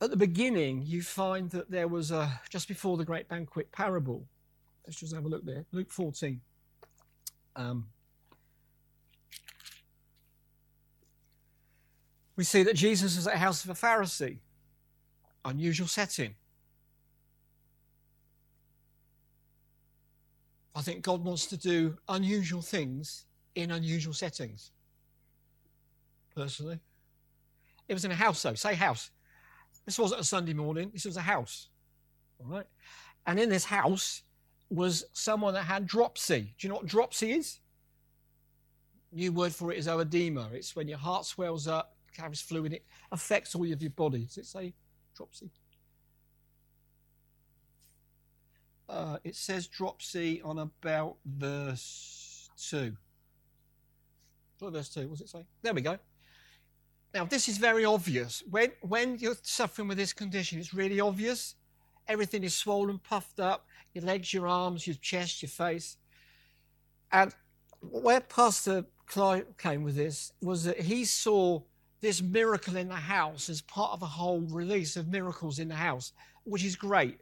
at 0.01 0.11
the 0.11 0.17
beginning, 0.17 0.83
you 0.85 1.03
find 1.03 1.51
that 1.51 1.71
there 1.71 1.89
was 1.89 2.11
a, 2.11 2.41
just 2.51 2.69
before 2.69 2.97
the 2.97 3.05
great 3.05 3.29
banquet 3.29 3.73
parable. 3.73 4.27
Let's 4.87 5.01
just 5.01 5.15
have 5.15 5.25
a 5.25 5.29
look 5.29 5.45
there. 5.45 5.65
Luke 5.73 5.91
14. 5.91 6.41
Um, 7.57 7.87
we 12.37 12.45
see 12.45 12.63
that 12.63 12.77
Jesus 12.77 13.17
is 13.17 13.27
at 13.27 13.35
the 13.35 13.39
house 13.39 13.65
of 13.65 13.71
a 13.71 13.75
Pharisee. 13.75 14.39
Unusual 15.45 15.89
setting. 15.89 16.35
I 20.77 20.83
think 20.83 21.03
God 21.03 21.25
wants 21.25 21.47
to 21.47 21.57
do 21.57 21.97
unusual 22.07 22.61
things 22.61 23.25
in 23.55 23.71
unusual 23.71 24.13
settings. 24.13 24.73
Personally. 26.35 26.79
It 27.89 27.95
was 27.95 28.05
in 28.05 28.11
a 28.11 28.15
house, 28.15 28.43
though. 28.43 28.55
Say 28.55 28.75
house. 28.75 29.11
This 29.87 29.99
wasn't 29.99 30.21
a 30.21 30.25
Sunday 30.25 30.53
morning, 30.53 30.91
this 30.93 31.07
was 31.07 31.17
a 31.17 31.23
house. 31.23 31.71
All 32.39 32.47
right. 32.47 32.67
And 33.27 33.41
in 33.41 33.49
this 33.49 33.65
house 33.65 34.23
was 34.69 35.07
someone 35.15 35.55
that 35.55 35.63
had 35.63 35.87
dropsy. 35.87 36.55
Do 36.59 36.67
you 36.67 36.69
know 36.69 36.77
what 36.77 36.87
dropsy 36.87 37.33
is? 37.33 37.61
New 39.13 39.33
word 39.33 39.55
for 39.55 39.73
it 39.73 39.79
is 39.79 39.87
oedema. 39.87 40.53
It's 40.53 40.77
when 40.77 40.89
your 40.89 40.99
heart 40.99 41.25
swells 41.25 41.67
up, 41.67 41.97
carries 42.15 42.43
fluid, 42.43 42.75
it 42.75 42.85
affects 43.13 43.55
all 43.55 43.73
of 43.73 43.81
your 43.81 43.91
body. 43.93 44.27
Does 44.27 44.39
it 44.39 44.47
say 44.47 44.75
dropsy? 45.17 45.51
Uh, 48.89 49.19
it 49.25 49.35
says 49.35 49.67
dropsy 49.67 50.41
on 50.43 50.59
about 50.59 51.17
verse 51.25 52.49
2. 52.69 52.97
What 54.61 54.73
verse 54.73 54.89
2? 54.89 55.09
What 55.09 55.19
does 55.19 55.21
it 55.23 55.29
say? 55.29 55.45
There 55.63 55.75
we 55.75 55.81
go. 55.81 55.99
Now, 57.13 57.25
this 57.25 57.49
is 57.49 57.59
very 57.59 57.85
obvious. 57.85 58.43
When, 58.51 58.73
when 58.81 59.19
you're 59.19 59.37
suffering 59.43 59.89
with 59.89 59.99
this 59.99 60.13
condition, 60.13 60.59
it's 60.59 60.75
really 60.75 61.01
obvious. 61.01 61.55
Everything 62.09 62.45
is 62.45 62.55
swollen, 62.55 62.99
puffed 62.99 63.41
up 63.41 63.67
your 63.93 64.05
legs, 64.05 64.33
your 64.33 64.47
arms, 64.47 64.87
your 64.87 64.97
chest, 64.97 65.43
your 65.43 65.49
face. 65.49 65.97
And 67.11 67.35
where 67.81 68.21
Pastor 68.21 68.85
Clive 69.07 69.57
came 69.57 69.83
with 69.83 69.97
this 69.97 70.33
was 70.43 70.65
that 70.65 70.81
he 70.81 71.05
saw 71.05 71.63
this 72.01 72.21
miracle 72.21 72.77
in 72.77 72.89
the 72.89 72.95
house 72.95 73.49
as 73.49 73.63
part 73.63 73.93
of 73.93 74.03
a 74.03 74.07
whole 74.07 74.41
release 74.41 74.97
of 74.97 75.09
miracles 75.09 75.59
in 75.59 75.69
the 75.69 75.75
house, 75.75 76.13
which 76.45 76.65
is 76.65 76.77
great. 76.77 77.19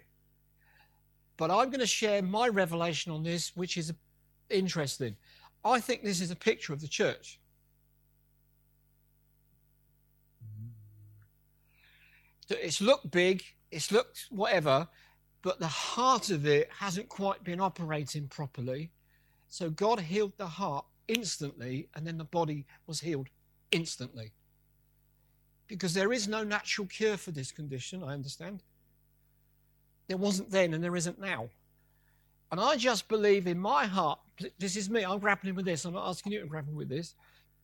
But 1.36 1.50
I'm 1.50 1.70
going 1.70 1.80
to 1.80 1.86
share 1.86 2.22
my 2.22 2.48
revelation 2.48 3.12
on 3.12 3.22
this, 3.22 3.56
which 3.56 3.76
is 3.76 3.92
interesting. 4.50 5.16
I 5.64 5.80
think 5.80 6.02
this 6.02 6.20
is 6.20 6.30
a 6.30 6.36
picture 6.36 6.72
of 6.72 6.80
the 6.80 6.88
church. 6.88 7.40
It's 12.50 12.80
looked 12.80 13.10
big, 13.10 13.42
it's 13.70 13.90
looked 13.90 14.26
whatever, 14.30 14.86
but 15.42 15.58
the 15.58 15.66
heart 15.66 16.30
of 16.30 16.46
it 16.46 16.70
hasn't 16.78 17.08
quite 17.08 17.42
been 17.42 17.60
operating 17.60 18.28
properly. 18.28 18.90
So 19.48 19.70
God 19.70 20.00
healed 20.00 20.32
the 20.36 20.46
heart 20.46 20.84
instantly, 21.08 21.88
and 21.94 22.06
then 22.06 22.18
the 22.18 22.24
body 22.24 22.66
was 22.86 23.00
healed 23.00 23.28
instantly. 23.70 24.32
Because 25.66 25.94
there 25.94 26.12
is 26.12 26.28
no 26.28 26.44
natural 26.44 26.86
cure 26.86 27.16
for 27.16 27.30
this 27.30 27.50
condition, 27.50 28.02
I 28.02 28.12
understand. 28.12 28.62
There 30.08 30.16
wasn't 30.16 30.50
then, 30.50 30.74
and 30.74 30.82
there 30.82 30.96
isn't 30.96 31.20
now. 31.20 31.48
And 32.50 32.60
I 32.60 32.76
just 32.76 33.08
believe 33.08 33.46
in 33.46 33.58
my 33.58 33.86
heart, 33.86 34.18
this 34.58 34.76
is 34.76 34.90
me, 34.90 35.02
I'm 35.04 35.18
grappling 35.18 35.54
with 35.54 35.64
this, 35.64 35.84
I'm 35.84 35.94
not 35.94 36.08
asking 36.08 36.32
you 36.32 36.40
to 36.40 36.46
grapple 36.46 36.74
with 36.74 36.88
this, 36.88 37.14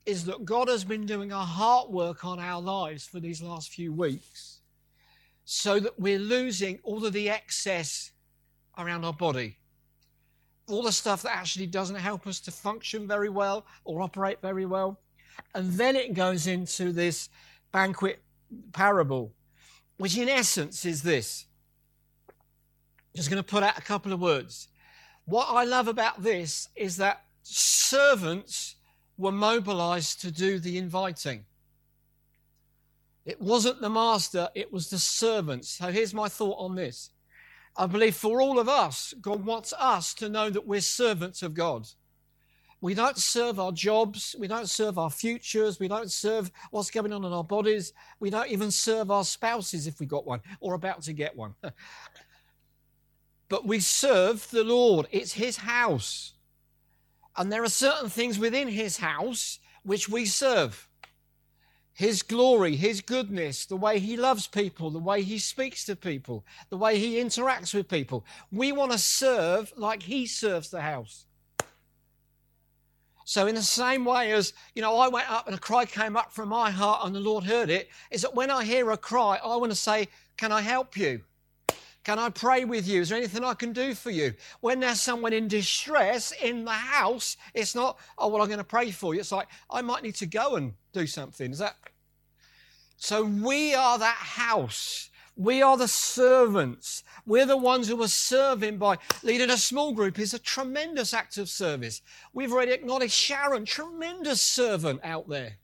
is 0.07 0.24
that 0.24 0.44
God 0.44 0.68
has 0.68 0.85
been 0.85 1.07
doing 1.07 1.31
a 1.31 1.44
heart 1.44 1.90
work 1.90 2.24
on 2.24 2.40
our 2.40 2.61
lives 2.61 3.07
for 3.07 3.20
these 3.20 3.42
last 3.42 3.70
few 3.70 3.92
weeks 3.92 4.61
so 5.44 5.79
that 5.81 5.98
we're 5.98 6.18
losing 6.18 6.79
all 6.83 7.05
of 7.05 7.12
the 7.12 7.29
excess 7.29 8.12
around 8.79 9.05
our 9.05 9.12
body. 9.12 9.59
All 10.68 10.83
the 10.83 10.92
stuff 10.92 11.22
that 11.22 11.37
actually 11.37 11.66
doesn't 11.66 11.96
help 11.96 12.26
us 12.26 12.40
to 12.40 12.50
function 12.50 13.07
very 13.07 13.29
well 13.29 13.66
or 13.85 14.00
operate 14.00 14.40
very 14.40 14.64
well. 14.64 15.00
And 15.55 15.72
then 15.72 15.96
it 15.96 16.14
goes 16.14 16.46
into 16.46 16.92
this 16.92 17.29
banquet 17.72 18.22
parable, 18.72 19.33
which 19.98 20.16
in 20.16 20.29
essence 20.29 20.85
is 20.85 21.03
this. 21.03 21.46
Just 23.14 23.31
going 23.31 23.42
to 23.42 23.49
put 23.49 23.62
out 23.62 23.79
a 23.79 23.83
couple 23.83 24.12
of 24.12 24.20
words. 24.20 24.68
What 25.25 25.49
I 25.51 25.64
love 25.64 25.88
about 25.88 26.23
this 26.23 26.68
is 26.77 26.96
that 26.99 27.25
servants 27.42 28.77
were 29.16 29.33
mobilized 29.33 30.20
to 30.23 30.31
do 30.31 30.59
the 30.59 30.79
inviting. 30.79 31.44
It 33.27 33.40
wasn't 33.40 33.81
the 33.81 33.90
master, 33.90 34.49
it 34.55 34.73
was 34.73 34.88
the 34.88 34.99
servants. 34.99 35.70
So 35.70 35.92
here's 35.92 36.14
my 36.14 36.29
thought 36.29 36.59
on 36.59 36.75
this. 36.75 37.11
I 37.77 37.87
believe 37.87 38.16
for 38.16 38.40
all 38.40 38.59
of 38.59 38.68
us, 38.68 39.14
God 39.20 39.44
wants 39.44 39.73
us 39.79 40.14
to 40.14 40.29
know 40.29 40.51
that 40.51 40.66
we're 40.66 40.81
servants 40.81 41.42
of 41.42 41.55
God. 41.55 41.87
We 42.81 42.94
don't 42.94 43.18
serve 43.18 43.61
our 43.61 43.73
jobs. 43.73 44.35
We 44.38 44.49
don't 44.49 44.68
serve 44.68 44.99
our 44.99 45.11
futures. 45.11 45.79
We 45.79 45.87
don't 45.87 46.11
serve 46.11 46.51
what's 46.70 46.90
going 46.90 47.12
on 47.12 47.25
in 47.25 47.33
our 47.33 47.44
bodies. 47.44 47.92
We 48.20 48.31
don't 48.31 48.49
even 48.49 48.70
serve 48.70 49.11
our 49.11 49.25
spouses 49.25 49.87
if 49.87 50.01
we 50.01 50.07
got 50.07 50.27
one 50.27 50.40
or 50.61 50.75
about 50.75 51.03
to 51.03 51.12
get 51.12 51.37
one. 51.37 51.55
but 53.51 53.67
we 53.67 53.81
serve 53.81 54.49
the 54.51 54.65
Lord. 54.65 55.07
It's 55.11 55.33
His 55.33 55.59
house. 55.59 56.33
And 57.37 57.53
there 57.53 57.65
are 57.65 57.69
certain 57.69 58.09
things 58.09 58.39
within 58.39 58.69
His 58.69 58.97
house 58.97 59.59
which 59.83 60.09
we 60.09 60.25
serve. 60.25 60.89
His 61.93 62.23
glory, 62.23 62.77
His 62.77 63.03
goodness, 63.03 63.67
the 63.67 63.77
way 63.77 63.99
He 63.99 64.17
loves 64.17 64.47
people, 64.47 64.91
the 64.91 65.01
way 65.01 65.23
He 65.23 65.39
speaks 65.39 65.85
to 65.87 65.97
people, 65.97 66.47
the 66.71 66.77
way 66.77 66.99
He 66.99 67.17
interacts 67.17 67.75
with 67.75 67.89
people. 67.89 68.25
We 68.53 68.71
want 68.71 68.93
to 68.93 68.99
serve 68.99 69.73
like 69.77 70.05
He 70.05 70.27
serves 70.27 70.71
the 70.71 70.81
house. 70.81 71.27
So, 73.25 73.49
in 73.49 73.57
the 73.57 73.63
same 73.63 74.05
way 74.05 74.33
as, 74.33 74.53
you 74.75 74.83
know, 74.83 74.97
I 74.97 75.09
went 75.09 75.31
up 75.31 75.47
and 75.47 75.57
a 75.57 75.61
cry 75.61 75.85
came 75.85 76.17
up 76.17 76.33
from 76.33 76.49
my 76.49 76.71
heart 76.71 77.05
and 77.05 77.15
the 77.15 77.21
Lord 77.21 77.45
heard 77.45 77.69
it, 77.69 77.89
is 78.13 78.23
that 78.23 78.35
when 78.35 78.51
I 78.51 78.65
hear 78.65 78.91
a 78.93 78.97
cry, 78.97 79.41
I 79.43 79.57
want 79.57 79.73
to 79.73 79.77
say, 79.77 80.09
Can 80.37 80.53
I 80.53 80.61
help 80.61 80.97
you? 80.97 81.23
Can 82.11 82.18
I 82.18 82.29
pray 82.29 82.64
with 82.64 82.88
you? 82.88 83.03
Is 83.03 83.11
there 83.11 83.18
anything 83.18 83.44
I 83.44 83.55
can 83.55 83.73
do 83.73 83.94
for 83.94 84.11
you? 84.11 84.35
When 84.62 84.81
there's 84.81 85.01
someone 85.01 85.33
in 85.33 85.46
distress 85.46 86.33
in 86.42 86.64
the 86.64 86.73
house, 86.73 87.37
it's 87.55 87.77
not, 87.77 88.01
oh, 88.18 88.27
well, 88.27 88.42
I'm 88.42 88.49
going 88.49 88.59
to 88.59 88.64
pray 88.64 88.90
for 88.90 89.14
you. 89.14 89.20
It's 89.20 89.31
like, 89.31 89.46
I 89.70 89.81
might 89.81 90.03
need 90.03 90.16
to 90.16 90.27
go 90.27 90.57
and 90.57 90.73
do 90.92 91.07
something. 91.07 91.53
Is 91.53 91.61
that? 91.61 91.77
So 92.96 93.23
we 93.23 93.77
are 93.77 93.96
that 93.96 94.16
house 94.16 95.11
we 95.37 95.62
are 95.62 95.77
the 95.77 95.88
servants. 95.88 97.03
We're 97.25 97.46
the 97.46 97.57
ones 97.57 97.88
who 97.88 98.03
are 98.03 98.09
serving 98.09 98.77
by 98.77 98.99
leading 99.23 99.49
a 99.49 99.57
small 99.57 99.92
group 99.92 100.18
is 100.18 100.35
a 100.35 100.38
tremendous 100.38 101.14
act 101.14 101.38
of 101.38 101.49
service. 101.49 102.03
We've 102.35 102.53
already 102.53 102.73
acknowledged 102.73 103.12
Sharon, 103.12 103.64
tremendous 103.64 104.42
servant 104.42 105.01
out 105.03 105.31
there. 105.31 105.59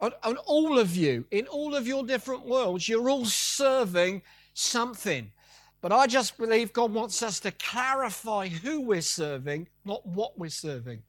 And 0.00 0.38
all 0.46 0.78
of 0.78 0.96
you, 0.96 1.24
in 1.30 1.46
all 1.48 1.74
of 1.74 1.86
your 1.86 2.04
different 2.04 2.46
worlds, 2.46 2.88
you're 2.88 3.10
all 3.10 3.24
serving 3.24 4.22
something. 4.54 5.32
But 5.80 5.92
I 5.92 6.06
just 6.06 6.38
believe 6.38 6.72
God 6.72 6.92
wants 6.92 7.22
us 7.22 7.40
to 7.40 7.50
clarify 7.50 8.48
who 8.48 8.80
we're 8.80 9.00
serving, 9.00 9.68
not 9.84 10.06
what 10.06 10.38
we're 10.38 10.50
serving. 10.50 11.02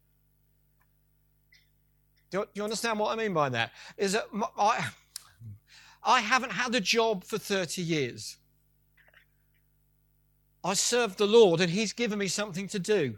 Do 2.31 2.39
you, 2.39 2.43
do 2.45 2.49
you 2.55 2.63
understand 2.63 2.99
what 2.99 3.11
I 3.11 3.15
mean 3.15 3.33
by 3.33 3.49
that? 3.49 3.71
Is 3.97 4.13
that 4.13 4.25
I, 4.57 4.89
I 6.03 6.19
haven't 6.21 6.51
had 6.51 6.73
a 6.73 6.81
job 6.81 7.23
for 7.23 7.37
30 7.37 7.81
years. 7.81 8.37
I 10.63 10.73
serve 10.73 11.17
the 11.17 11.27
Lord 11.27 11.61
and 11.61 11.71
He's 11.71 11.93
given 11.93 12.19
me 12.19 12.27
something 12.27 12.67
to 12.69 12.79
do. 12.79 13.17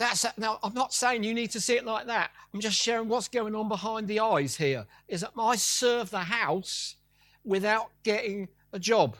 That's 0.00 0.24
now. 0.38 0.58
I'm 0.62 0.72
not 0.72 0.94
saying 0.94 1.24
you 1.24 1.34
need 1.34 1.50
to 1.50 1.60
see 1.60 1.76
it 1.76 1.84
like 1.84 2.06
that. 2.06 2.30
I'm 2.54 2.60
just 2.60 2.80
sharing 2.80 3.06
what's 3.06 3.28
going 3.28 3.54
on 3.54 3.68
behind 3.68 4.08
the 4.08 4.20
eyes 4.20 4.56
here. 4.56 4.86
Is 5.08 5.20
that 5.20 5.32
I 5.38 5.56
serve 5.56 6.08
the 6.08 6.20
house 6.20 6.96
without 7.44 7.90
getting 8.02 8.48
a 8.72 8.78
job. 8.78 9.18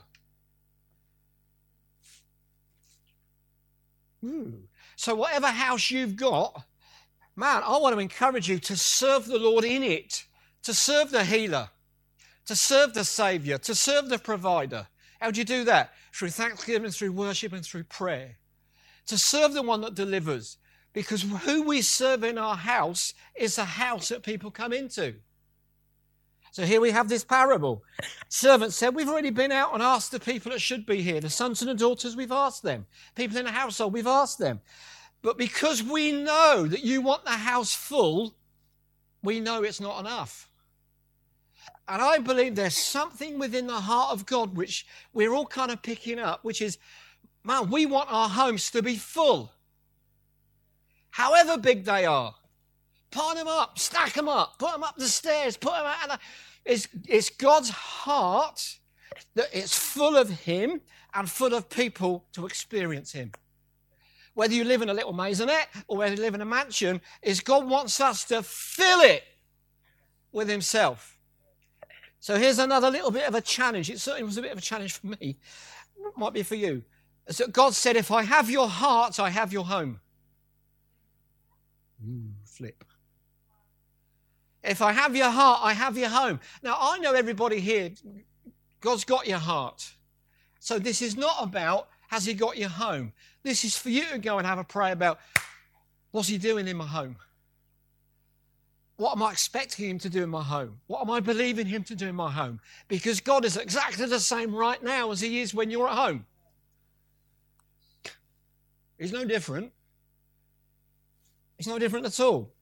Ooh. 4.24 4.54
So 4.96 5.14
whatever 5.14 5.48
house 5.48 5.90
you've 5.90 6.16
got, 6.16 6.64
man, 7.36 7.62
I 7.62 7.76
want 7.76 7.94
to 7.94 8.00
encourage 8.00 8.48
you 8.48 8.58
to 8.60 8.74
serve 8.74 9.26
the 9.26 9.38
Lord 9.38 9.64
in 9.64 9.82
it 9.82 10.24
to 10.62 10.72
serve 10.72 11.10
the 11.10 11.24
healer, 11.24 11.68
to 12.46 12.56
serve 12.56 12.94
the 12.94 13.04
Savior, 13.04 13.58
to 13.58 13.74
serve 13.74 14.08
the 14.08 14.18
provider. 14.18 14.86
How 15.20 15.30
do 15.30 15.40
you 15.40 15.44
do 15.44 15.64
that? 15.64 15.92
Through 16.14 16.30
thanksgiving, 16.30 16.90
through 16.90 17.12
worship, 17.12 17.52
and 17.52 17.64
through 17.64 17.84
prayer. 17.84 18.36
To 19.06 19.18
serve 19.18 19.52
the 19.52 19.62
one 19.62 19.82
that 19.82 19.94
delivers. 19.94 20.56
Because 20.92 21.22
who 21.22 21.62
we 21.62 21.82
serve 21.82 22.24
in 22.24 22.36
our 22.36 22.56
house 22.56 23.14
is 23.34 23.58
a 23.58 23.64
house 23.64 24.08
that 24.08 24.22
people 24.22 24.50
come 24.50 24.72
into. 24.72 25.14
So 26.52 26.64
here 26.64 26.80
we 26.80 26.90
have 26.90 27.08
this 27.08 27.22
parable. 27.22 27.84
Servant 28.28 28.72
said, 28.72 28.94
We've 28.94 29.08
already 29.08 29.30
been 29.30 29.52
out 29.52 29.72
and 29.72 29.82
asked 29.82 30.10
the 30.10 30.18
people 30.18 30.50
that 30.50 30.60
should 30.60 30.84
be 30.84 31.00
here, 31.00 31.20
the 31.20 31.30
sons 31.30 31.62
and 31.62 31.70
the 31.70 31.74
daughters, 31.74 32.16
we've 32.16 32.32
asked 32.32 32.64
them. 32.64 32.86
People 33.14 33.36
in 33.36 33.44
the 33.44 33.52
household, 33.52 33.92
we've 33.92 34.06
asked 34.06 34.38
them. 34.38 34.60
But 35.22 35.38
because 35.38 35.82
we 35.82 36.10
know 36.10 36.66
that 36.66 36.84
you 36.84 37.02
want 37.02 37.24
the 37.24 37.30
house 37.30 37.72
full, 37.72 38.34
we 39.22 39.38
know 39.38 39.62
it's 39.62 39.80
not 39.80 40.00
enough. 40.00 40.48
And 41.86 42.00
I 42.00 42.18
believe 42.18 42.54
there's 42.54 42.76
something 42.76 43.38
within 43.38 43.66
the 43.66 43.80
heart 43.80 44.12
of 44.12 44.26
God 44.26 44.56
which 44.56 44.86
we're 45.12 45.32
all 45.32 45.46
kind 45.46 45.70
of 45.70 45.82
picking 45.82 46.18
up, 46.18 46.44
which 46.44 46.62
is, 46.62 46.78
man, 47.44 47.70
we 47.70 47.86
want 47.86 48.12
our 48.12 48.28
homes 48.28 48.70
to 48.70 48.82
be 48.82 48.96
full. 48.96 49.52
However 51.10 51.58
big 51.58 51.84
they 51.84 52.04
are. 52.06 52.34
Pile 53.10 53.34
them 53.34 53.48
up, 53.48 53.78
stack 53.78 54.12
them 54.12 54.28
up, 54.28 54.58
put 54.58 54.72
them 54.72 54.84
up 54.84 54.96
the 54.96 55.08
stairs, 55.08 55.56
put 55.56 55.72
them 55.72 55.86
out. 55.86 56.20
It's, 56.64 56.86
it's 57.08 57.30
God's 57.30 57.70
heart 57.70 58.78
that 59.34 59.48
it's 59.52 59.76
full 59.76 60.16
of 60.16 60.30
Him 60.30 60.80
and 61.12 61.28
full 61.28 61.54
of 61.54 61.68
people 61.68 62.24
to 62.32 62.46
experience 62.46 63.12
Him. 63.12 63.32
Whether 64.34 64.54
you 64.54 64.64
live 64.64 64.82
in 64.82 64.88
a 64.88 64.94
little 64.94 65.12
maisonette 65.12 65.66
or 65.88 65.98
whether 65.98 66.14
you 66.14 66.20
live 66.20 66.34
in 66.34 66.40
a 66.40 66.46
mansion, 66.46 67.00
is 67.20 67.40
God 67.40 67.68
wants 67.68 68.00
us 68.00 68.24
to 68.26 68.42
fill 68.42 69.00
it 69.00 69.24
with 70.30 70.48
Himself. 70.48 71.18
So 72.20 72.36
here's 72.36 72.58
another 72.58 72.90
little 72.90 73.10
bit 73.10 73.26
of 73.26 73.34
a 73.34 73.40
challenge. 73.40 73.90
It 73.90 73.98
certainly 73.98 74.24
was 74.24 74.36
a 74.36 74.42
bit 74.42 74.52
of 74.52 74.58
a 74.58 74.62
challenge 74.62 74.92
for 74.92 75.08
me. 75.08 75.38
Might 76.16 76.34
be 76.34 76.42
for 76.42 76.54
you. 76.54 76.84
So 77.30 77.48
God 77.48 77.74
said, 77.74 77.96
if 77.96 78.10
I 78.10 78.22
have 78.22 78.50
your 78.50 78.68
heart, 78.68 79.18
I 79.18 79.30
have 79.30 79.52
your 79.52 79.64
home. 79.64 80.00
Flip. 82.44 82.84
If 84.62 84.82
I 84.82 84.92
have 84.92 85.16
your 85.16 85.30
heart, 85.30 85.60
I 85.62 85.72
have 85.72 85.96
your 85.96 86.10
home. 86.10 86.40
Now, 86.62 86.76
I 86.78 86.98
know 86.98 87.14
everybody 87.14 87.60
here, 87.60 87.90
God's 88.80 89.04
got 89.04 89.26
your 89.26 89.38
heart. 89.38 89.92
So 90.58 90.78
this 90.78 91.00
is 91.00 91.16
not 91.16 91.36
about, 91.40 91.88
has 92.08 92.26
he 92.26 92.34
got 92.34 92.58
your 92.58 92.68
home? 92.68 93.12
This 93.42 93.64
is 93.64 93.76
for 93.76 93.88
you 93.88 94.04
to 94.12 94.18
go 94.18 94.38
and 94.38 94.46
have 94.46 94.58
a 94.58 94.64
pray 94.64 94.92
about, 94.92 95.18
what's 96.10 96.28
he 96.28 96.36
doing 96.36 96.68
in 96.68 96.76
my 96.76 96.86
home? 96.86 97.16
What 99.00 99.16
am 99.16 99.22
I 99.22 99.30
expecting 99.30 99.88
Him 99.88 99.98
to 100.00 100.10
do 100.10 100.22
in 100.22 100.28
my 100.28 100.42
home? 100.42 100.78
What 100.86 101.00
am 101.00 101.10
I 101.10 101.20
believing 101.20 101.64
Him 101.64 101.82
to 101.84 101.94
do 101.94 102.08
in 102.08 102.14
my 102.14 102.30
home? 102.30 102.60
Because 102.86 103.18
God 103.18 103.46
is 103.46 103.56
exactly 103.56 104.04
the 104.04 104.20
same 104.20 104.54
right 104.54 104.82
now 104.82 105.10
as 105.10 105.22
He 105.22 105.40
is 105.40 105.54
when 105.54 105.70
you're 105.70 105.88
at 105.88 105.96
home. 105.96 106.26
He's 108.98 109.10
no 109.10 109.24
different. 109.24 109.72
He's 111.60 111.66
no 111.66 111.78
different 111.78 112.06
at 112.06 112.18
all. 112.20 112.54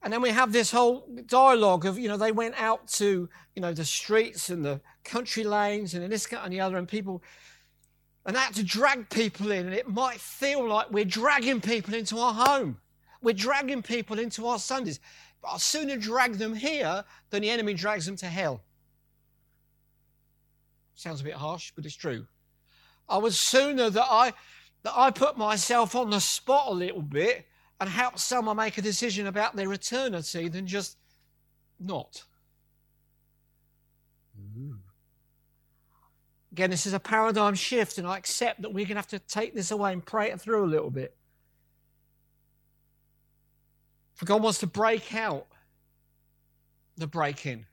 And 0.00 0.12
then 0.12 0.22
we 0.22 0.30
have 0.30 0.52
this 0.52 0.70
whole 0.70 1.08
dialogue 1.26 1.84
of, 1.84 1.98
you 1.98 2.06
know, 2.06 2.16
they 2.16 2.30
went 2.30 2.54
out 2.56 2.86
to, 2.90 3.28
you 3.56 3.60
know, 3.60 3.72
the 3.72 3.84
streets 3.84 4.48
and 4.48 4.64
the 4.64 4.80
country 5.02 5.42
lanes 5.42 5.92
and 5.92 6.12
this 6.12 6.28
and 6.32 6.52
the 6.52 6.60
other, 6.60 6.76
and 6.76 6.86
people, 6.86 7.20
and 8.24 8.36
they 8.36 8.40
had 8.40 8.54
to 8.54 8.62
drag 8.62 9.10
people 9.10 9.50
in. 9.50 9.66
And 9.66 9.74
it 9.74 9.88
might 9.88 10.20
feel 10.20 10.68
like 10.68 10.92
we're 10.92 11.04
dragging 11.04 11.60
people 11.60 11.94
into 11.94 12.16
our 12.18 12.32
home. 12.32 12.78
We're 13.22 13.34
dragging 13.34 13.82
people 13.82 14.20
into 14.20 14.46
our 14.46 14.60
Sundays. 14.60 15.00
But 15.42 15.48
I'll 15.48 15.58
sooner 15.58 15.96
drag 15.96 16.34
them 16.34 16.54
here 16.54 17.02
than 17.30 17.42
the 17.42 17.50
enemy 17.50 17.74
drags 17.74 18.06
them 18.06 18.14
to 18.18 18.26
hell. 18.26 18.62
Sounds 20.94 21.22
a 21.22 21.24
bit 21.24 21.34
harsh, 21.34 21.72
but 21.74 21.84
it's 21.84 21.96
true. 21.96 22.28
I 23.08 23.18
would 23.18 23.34
sooner 23.34 23.90
that 23.90 24.06
I 24.08 24.32
that 24.84 24.96
I 24.96 25.10
put 25.10 25.36
myself 25.36 25.96
on 25.96 26.10
the 26.10 26.20
spot 26.20 26.68
a 26.68 26.72
little 26.72 27.02
bit 27.02 27.46
and 27.80 27.90
help 27.90 28.18
someone 28.18 28.56
make 28.56 28.78
a 28.78 28.82
decision 28.82 29.26
about 29.26 29.54
their 29.54 29.72
eternity 29.72 30.48
than 30.48 30.66
just 30.66 30.96
not. 31.78 32.22
Mm. 34.40 34.78
Again, 36.52 36.70
this 36.70 36.86
is 36.86 36.94
a 36.94 37.00
paradigm 37.00 37.54
shift, 37.54 37.98
and 37.98 38.06
I 38.06 38.16
accept 38.16 38.62
that 38.62 38.70
we're 38.70 38.86
going 38.86 38.94
to 38.94 38.94
have 38.94 39.08
to 39.08 39.18
take 39.18 39.54
this 39.54 39.70
away 39.70 39.92
and 39.92 40.04
pray 40.04 40.30
it 40.30 40.40
through 40.40 40.64
a 40.64 40.66
little 40.66 40.90
bit. 40.90 41.14
For 44.14 44.24
God 44.24 44.42
wants 44.42 44.60
to 44.60 44.66
break 44.66 45.14
out 45.14 45.46
the 46.96 47.06
break 47.06 47.44
in. 47.44 47.66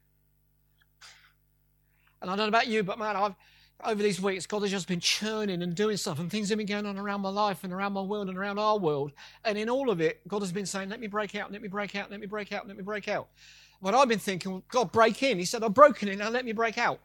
And 2.21 2.29
I 2.29 2.35
don't 2.35 2.45
know 2.45 2.57
about 2.57 2.67
you, 2.67 2.83
but 2.83 2.99
man, 2.99 3.15
I've 3.15 3.35
over 3.85 4.01
these 4.01 4.21
weeks, 4.21 4.45
God 4.45 4.61
has 4.61 4.71
just 4.71 4.87
been 4.87 4.99
churning 4.99 5.61
and 5.61 5.75
doing 5.75 5.97
stuff, 5.97 6.19
and 6.19 6.29
things 6.29 6.49
have 6.49 6.57
been 6.57 6.67
going 6.67 6.85
on 6.85 6.97
around 6.97 7.21
my 7.21 7.29
life 7.29 7.63
and 7.63 7.73
around 7.73 7.93
my 7.93 8.01
world 8.01 8.29
and 8.29 8.37
around 8.37 8.59
our 8.59 8.77
world. 8.77 9.11
And 9.45 9.57
in 9.57 9.69
all 9.69 9.89
of 9.89 10.01
it, 10.01 10.25
God 10.27 10.41
has 10.41 10.51
been 10.51 10.65
saying, 10.65 10.89
Let 10.89 10.99
me 10.99 11.07
break 11.07 11.35
out, 11.35 11.51
let 11.51 11.61
me 11.61 11.67
break 11.67 11.95
out, 11.95 12.09
let 12.11 12.19
me 12.19 12.27
break 12.27 12.51
out, 12.51 12.67
let 12.67 12.77
me 12.77 12.83
break 12.83 13.07
out. 13.07 13.27
But 13.81 13.93
I've 13.93 14.07
been 14.07 14.19
thinking, 14.19 14.63
God, 14.69 14.91
break 14.91 15.21
in. 15.23 15.37
He 15.37 15.45
said, 15.45 15.63
I've 15.63 15.73
broken 15.73 16.07
in, 16.07 16.19
now 16.19 16.29
let 16.29 16.45
me 16.45 16.53
break 16.53 16.77
out. 16.77 16.99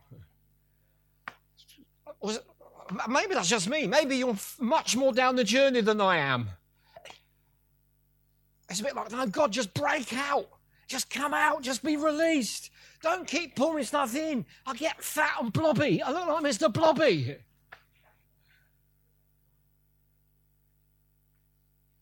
Was, 2.21 2.41
maybe 3.09 3.35
that's 3.35 3.49
just 3.49 3.69
me. 3.69 3.87
Maybe 3.87 4.17
you're 4.17 4.37
much 4.61 4.97
more 4.97 5.13
down 5.13 5.37
the 5.37 5.45
journey 5.45 5.81
than 5.81 6.01
I 6.01 6.19
am. 6.19 6.51
It's 8.71 8.81
a 8.81 8.85
bit 8.85 8.95
like, 8.95 9.11
no, 9.11 9.27
God, 9.27 9.53
just 9.53 9.73
break 9.75 10.13
out. 10.13 10.49
Just 10.89 11.11
come 11.11 11.35
out. 11.35 11.63
Just 11.63 11.85
be 11.85 11.97
released. 11.97 12.71
Don't 13.03 13.29
keep 13.29 13.55
pouring 13.55 13.85
stuff 13.85 14.17
in. 14.17 14.45
I 14.67 14.75
get 14.75 15.03
fat 15.03 15.37
and 15.41 15.53
blobby. 15.53 16.03
I 16.03 16.11
look 16.11 16.27
like 16.27 16.45
Mr. 16.45 16.73
Blobby. 16.73 17.37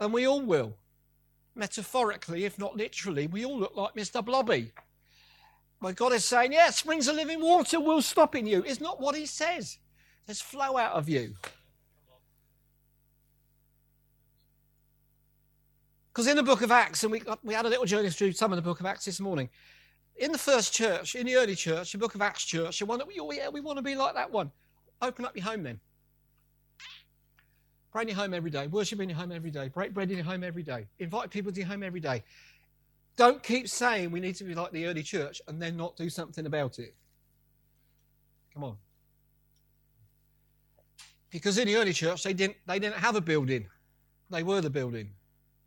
And 0.01 0.12
we 0.12 0.26
all 0.26 0.41
will. 0.41 0.76
Metaphorically, 1.55 2.45
if 2.45 2.59
not 2.59 2.76
literally, 2.76 3.26
we 3.26 3.45
all 3.45 3.59
look 3.59 3.76
like 3.76 3.95
Mr. 3.95 4.24
Blobby. 4.24 4.72
But 5.80 5.97
God 5.97 6.12
is 6.12 6.24
saying, 6.24 6.53
yeah, 6.53 6.70
springs 6.70 7.09
of 7.09 7.16
living 7.16 7.41
water 7.41 7.80
will 7.80 8.03
stop 8.03 8.34
in 8.34 8.47
you. 8.47 8.62
It's 8.66 8.80
not 8.80 9.01
what 9.01 9.16
he 9.16 9.26
says. 9.26 9.78
There's 10.26 10.41
flow 10.41 10.76
out 10.76 10.93
of 10.93 11.09
you. 11.09 11.34
Because 16.17 16.29
in 16.29 16.37
the 16.39 16.43
book 16.43 16.62
of 16.62 16.71
Acts, 16.71 17.03
and 17.03 17.12
we, 17.12 17.21
we 17.45 17.53
had 17.53 17.67
a 17.67 17.69
little 17.69 17.85
journey 17.85 18.09
through 18.09 18.33
some 18.33 18.51
of 18.51 18.57
the 18.57 18.62
book 18.62 18.81
of 18.81 18.87
Acts 18.87 19.05
this 19.05 19.21
morning, 19.21 19.51
in 20.17 20.33
the 20.33 20.39
first 20.39 20.73
church, 20.73 21.14
in 21.14 21.27
the 21.27 21.35
early 21.37 21.55
church, 21.55 21.93
the 21.93 21.99
book 21.99 22.14
of 22.14 22.23
Acts 22.23 22.43
church, 22.43 22.79
the 22.79 22.87
one 22.87 22.99
that 22.99 23.07
we, 23.07 23.21
oh 23.21 23.31
yeah, 23.33 23.51
we 23.51 23.61
want 23.61 23.77
to 23.77 23.83
be 23.83 23.95
like 23.95 24.14
that 24.14 24.31
one. 24.31 24.51
Open 25.03 25.27
up 25.27 25.37
your 25.37 25.45
home 25.45 25.62
then. 25.62 25.79
Pray 27.93 28.01
in 28.01 28.09
your 28.09 28.17
home 28.17 28.33
every 28.33 28.49
day. 28.49 28.67
Worship 28.67 28.99
in 28.99 29.11
your 29.11 29.19
home 29.19 29.31
every 29.31 29.51
day. 29.51 29.69
Break 29.69 29.93
bread 29.93 30.11
in 30.11 30.17
your 30.17 30.25
home 30.25 30.43
every 30.43 30.62
day. 30.62 30.87
Invite 31.01 31.29
people 31.29 31.53
to 31.53 31.59
your 31.59 31.69
home 31.69 31.83
every 31.83 32.01
day. 32.01 32.25
Don't 33.17 33.43
keep 33.43 33.69
saying 33.69 34.11
we 34.11 34.19
need 34.19 34.37
to 34.37 34.45
be 34.45 34.55
like 34.55 34.73
the 34.73 34.87
early 34.87 35.03
church 35.03 35.43
and 35.49 35.61
then 35.61 35.77
not 35.77 35.99
do 35.99 36.09
something 36.09 36.47
about 36.47 36.79
it. 36.79 36.95
Come 38.55 38.64
on. 38.64 38.77
Because 41.29 41.59
in 41.59 41.67
the 41.67 41.77
early 41.77 41.93
church, 41.93 42.23
they 42.23 42.33
didn't, 42.33 42.57
they 42.64 42.79
didn't 42.79 42.97
have 42.97 43.17
a 43.17 43.21
building, 43.21 43.67
they 44.31 44.43
were 44.43 44.62
the 44.62 44.71
building. 44.71 45.11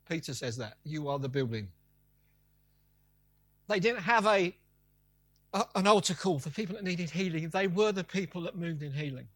Peter 0.09 0.33
says 0.33 0.57
that. 0.57 0.73
You 0.83 1.07
are 1.07 1.19
the 1.19 1.29
building. 1.29 1.69
They 3.67 3.79
didn't 3.79 4.01
have 4.01 4.25
a, 4.25 4.55
a, 5.53 5.65
an 5.75 5.85
altar 5.85 6.15
call 6.15 6.39
for 6.39 6.49
people 6.49 6.75
that 6.75 6.83
needed 6.83 7.11
healing. 7.11 7.49
They 7.49 7.67
were 7.67 7.91
the 7.91 8.03
people 8.03 8.41
that 8.41 8.57
moved 8.57 8.81
in 8.81 8.91
healing. 8.91 9.27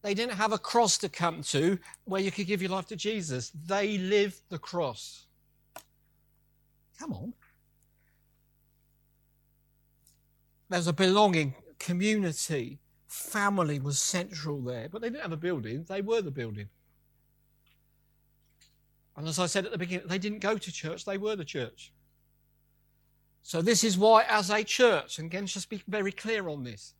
They 0.00 0.14
didn't 0.14 0.36
have 0.36 0.52
a 0.52 0.58
cross 0.58 0.96
to 0.98 1.08
come 1.08 1.42
to 1.42 1.78
where 2.04 2.22
you 2.22 2.30
could 2.30 2.46
give 2.46 2.62
your 2.62 2.70
life 2.70 2.86
to 2.86 2.96
Jesus. 2.96 3.50
They 3.50 3.98
lived 3.98 4.40
the 4.48 4.58
cross. 4.58 5.26
Come 6.98 7.12
on. 7.12 7.32
There's 10.70 10.86
a 10.86 10.92
belonging, 10.92 11.54
community, 11.78 12.78
family 13.06 13.80
was 13.80 13.98
central 13.98 14.60
there. 14.60 14.88
But 14.90 15.02
they 15.02 15.08
didn't 15.10 15.22
have 15.22 15.32
a 15.32 15.36
building, 15.36 15.84
they 15.88 16.00
were 16.00 16.22
the 16.22 16.30
building. 16.30 16.68
And 19.18 19.26
as 19.26 19.40
I 19.40 19.46
said 19.46 19.66
at 19.66 19.72
the 19.72 19.78
beginning, 19.78 20.06
they 20.06 20.18
didn't 20.18 20.38
go 20.38 20.56
to 20.56 20.72
church, 20.72 21.04
they 21.04 21.18
were 21.18 21.34
the 21.34 21.44
church. 21.44 21.92
So, 23.42 23.60
this 23.60 23.82
is 23.82 23.98
why, 23.98 24.24
as 24.28 24.48
a 24.48 24.62
church, 24.62 25.18
and 25.18 25.26
again, 25.26 25.46
just 25.46 25.68
be 25.68 25.82
very 25.88 26.12
clear 26.12 26.48
on 26.48 26.62
this, 26.62 26.94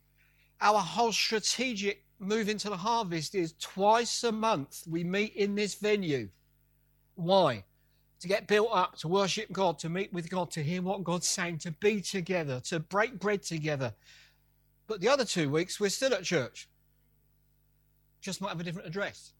our 0.60 0.80
whole 0.80 1.12
strategic 1.12 2.04
move 2.18 2.48
into 2.48 2.70
the 2.70 2.76
harvest 2.76 3.36
is 3.36 3.54
twice 3.60 4.24
a 4.24 4.32
month 4.32 4.82
we 4.88 5.04
meet 5.04 5.36
in 5.36 5.54
this 5.54 5.76
venue. 5.76 6.28
Why? 7.14 7.64
To 8.20 8.26
get 8.26 8.48
built 8.48 8.70
up, 8.72 8.96
to 8.96 9.08
worship 9.08 9.52
God, 9.52 9.78
to 9.78 9.88
meet 9.88 10.12
with 10.12 10.28
God, 10.28 10.50
to 10.52 10.62
hear 10.62 10.82
what 10.82 11.04
God's 11.04 11.28
saying, 11.28 11.58
to 11.58 11.70
be 11.70 12.00
together, 12.00 12.58
to 12.64 12.80
break 12.80 13.20
bread 13.20 13.44
together. 13.44 13.94
But 14.88 15.00
the 15.00 15.08
other 15.08 15.24
two 15.24 15.50
weeks, 15.50 15.78
we're 15.78 15.90
still 15.90 16.14
at 16.14 16.24
church. 16.24 16.68
Just 18.20 18.40
might 18.40 18.48
have 18.48 18.60
a 18.60 18.64
different 18.64 18.88
address. 18.88 19.34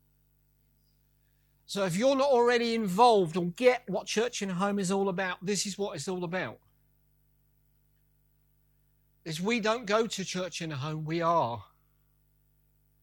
So 1.69 1.85
if 1.85 1.97
you're 1.97 2.17
not 2.17 2.31
already 2.31 2.75
involved 2.75 3.37
or 3.37 3.45
get 3.45 3.83
what 3.89 4.07
church 4.07 4.41
in 4.41 4.49
a 4.49 4.55
home 4.55 4.79
is 4.79 4.91
all 4.91 5.11
about, 5.11 5.45
this 5.45 5.67
is 5.67 5.77
what 5.77 5.95
it's 5.95 6.09
all 6.09 6.25
about. 6.25 6.59
Is 9.27 9.39
we 9.39 9.61
don't 9.61 9.85
go 9.85 10.07
to 10.07 10.25
church 10.25 10.63
in 10.63 10.73
a 10.73 10.77
home, 10.77 11.05
we 11.05 11.21
are 11.21 11.63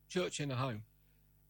church 0.10 0.40
in 0.40 0.50
a 0.50 0.56
home. 0.56 0.82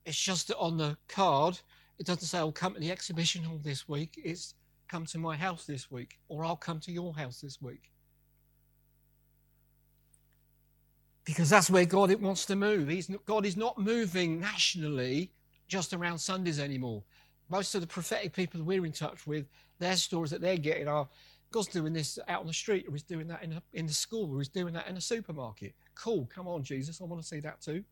It's 0.06 0.20
just 0.20 0.50
that 0.50 0.58
on 0.58 0.76
the 0.76 0.98
card, 1.08 1.58
it 2.00 2.06
doesn't 2.06 2.28
say 2.28 2.38
I'll 2.38 2.52
come 2.52 2.74
to 2.74 2.82
the 2.82 2.92
exhibition 2.92 3.46
hall 3.46 3.62
this 3.64 3.88
week. 3.88 4.20
It's 4.22 4.54
come 4.90 5.06
to 5.06 5.18
my 5.18 5.38
house 5.38 5.66
this 5.66 5.90
week, 5.90 6.20
or 6.28 6.44
I'll 6.44 6.58
come 6.58 6.82
to 6.82 6.92
your 6.92 7.14
house 7.14 7.40
this 7.40 7.62
week. 7.62 7.92
Because 11.24 11.50
that's 11.50 11.70
where 11.70 11.86
God 11.86 12.14
wants 12.16 12.46
to 12.48 12.58
move. 12.58 12.90
He's, 12.90 13.10
God 13.26 13.46
is 13.46 13.56
not 13.56 13.78
moving 13.78 14.42
nationally 14.42 15.32
just 15.68 15.94
around 15.94 16.20
Sundays 16.20 16.60
anymore. 16.60 17.04
Most 17.50 17.76
of 17.76 17.82
the 17.82 17.88
prophetic 17.88 18.34
people 18.34 18.64
we're 18.64 18.86
in 18.86 18.92
touch 18.92 19.28
with, 19.28 19.46
their 19.80 19.96
stories 19.96 20.32
that 20.32 20.42
they're 20.42 20.58
getting 20.58 20.88
are 20.88 21.08
God's 21.52 21.68
doing 21.68 21.94
this 21.94 22.20
out 22.28 22.42
on 22.42 22.48
the 22.48 22.54
street, 22.54 22.86
or 22.88 22.92
He's 22.92 23.04
doing 23.04 23.28
that 23.28 23.44
in, 23.44 23.54
a, 23.54 23.62
in 23.74 23.86
the 23.86 23.94
school, 23.94 24.34
or 24.34 24.40
He's 24.40 24.50
doing 24.50 24.74
that 24.74 24.88
in 24.88 24.98
a 24.98 25.02
supermarket. 25.02 25.74
Cool, 25.94 26.30
come 26.34 26.48
on, 26.48 26.64
Jesus, 26.64 27.00
I 27.00 27.06
want 27.06 27.22
to 27.22 27.28
see 27.28 27.40
that 27.42 27.62
too. 27.62 27.84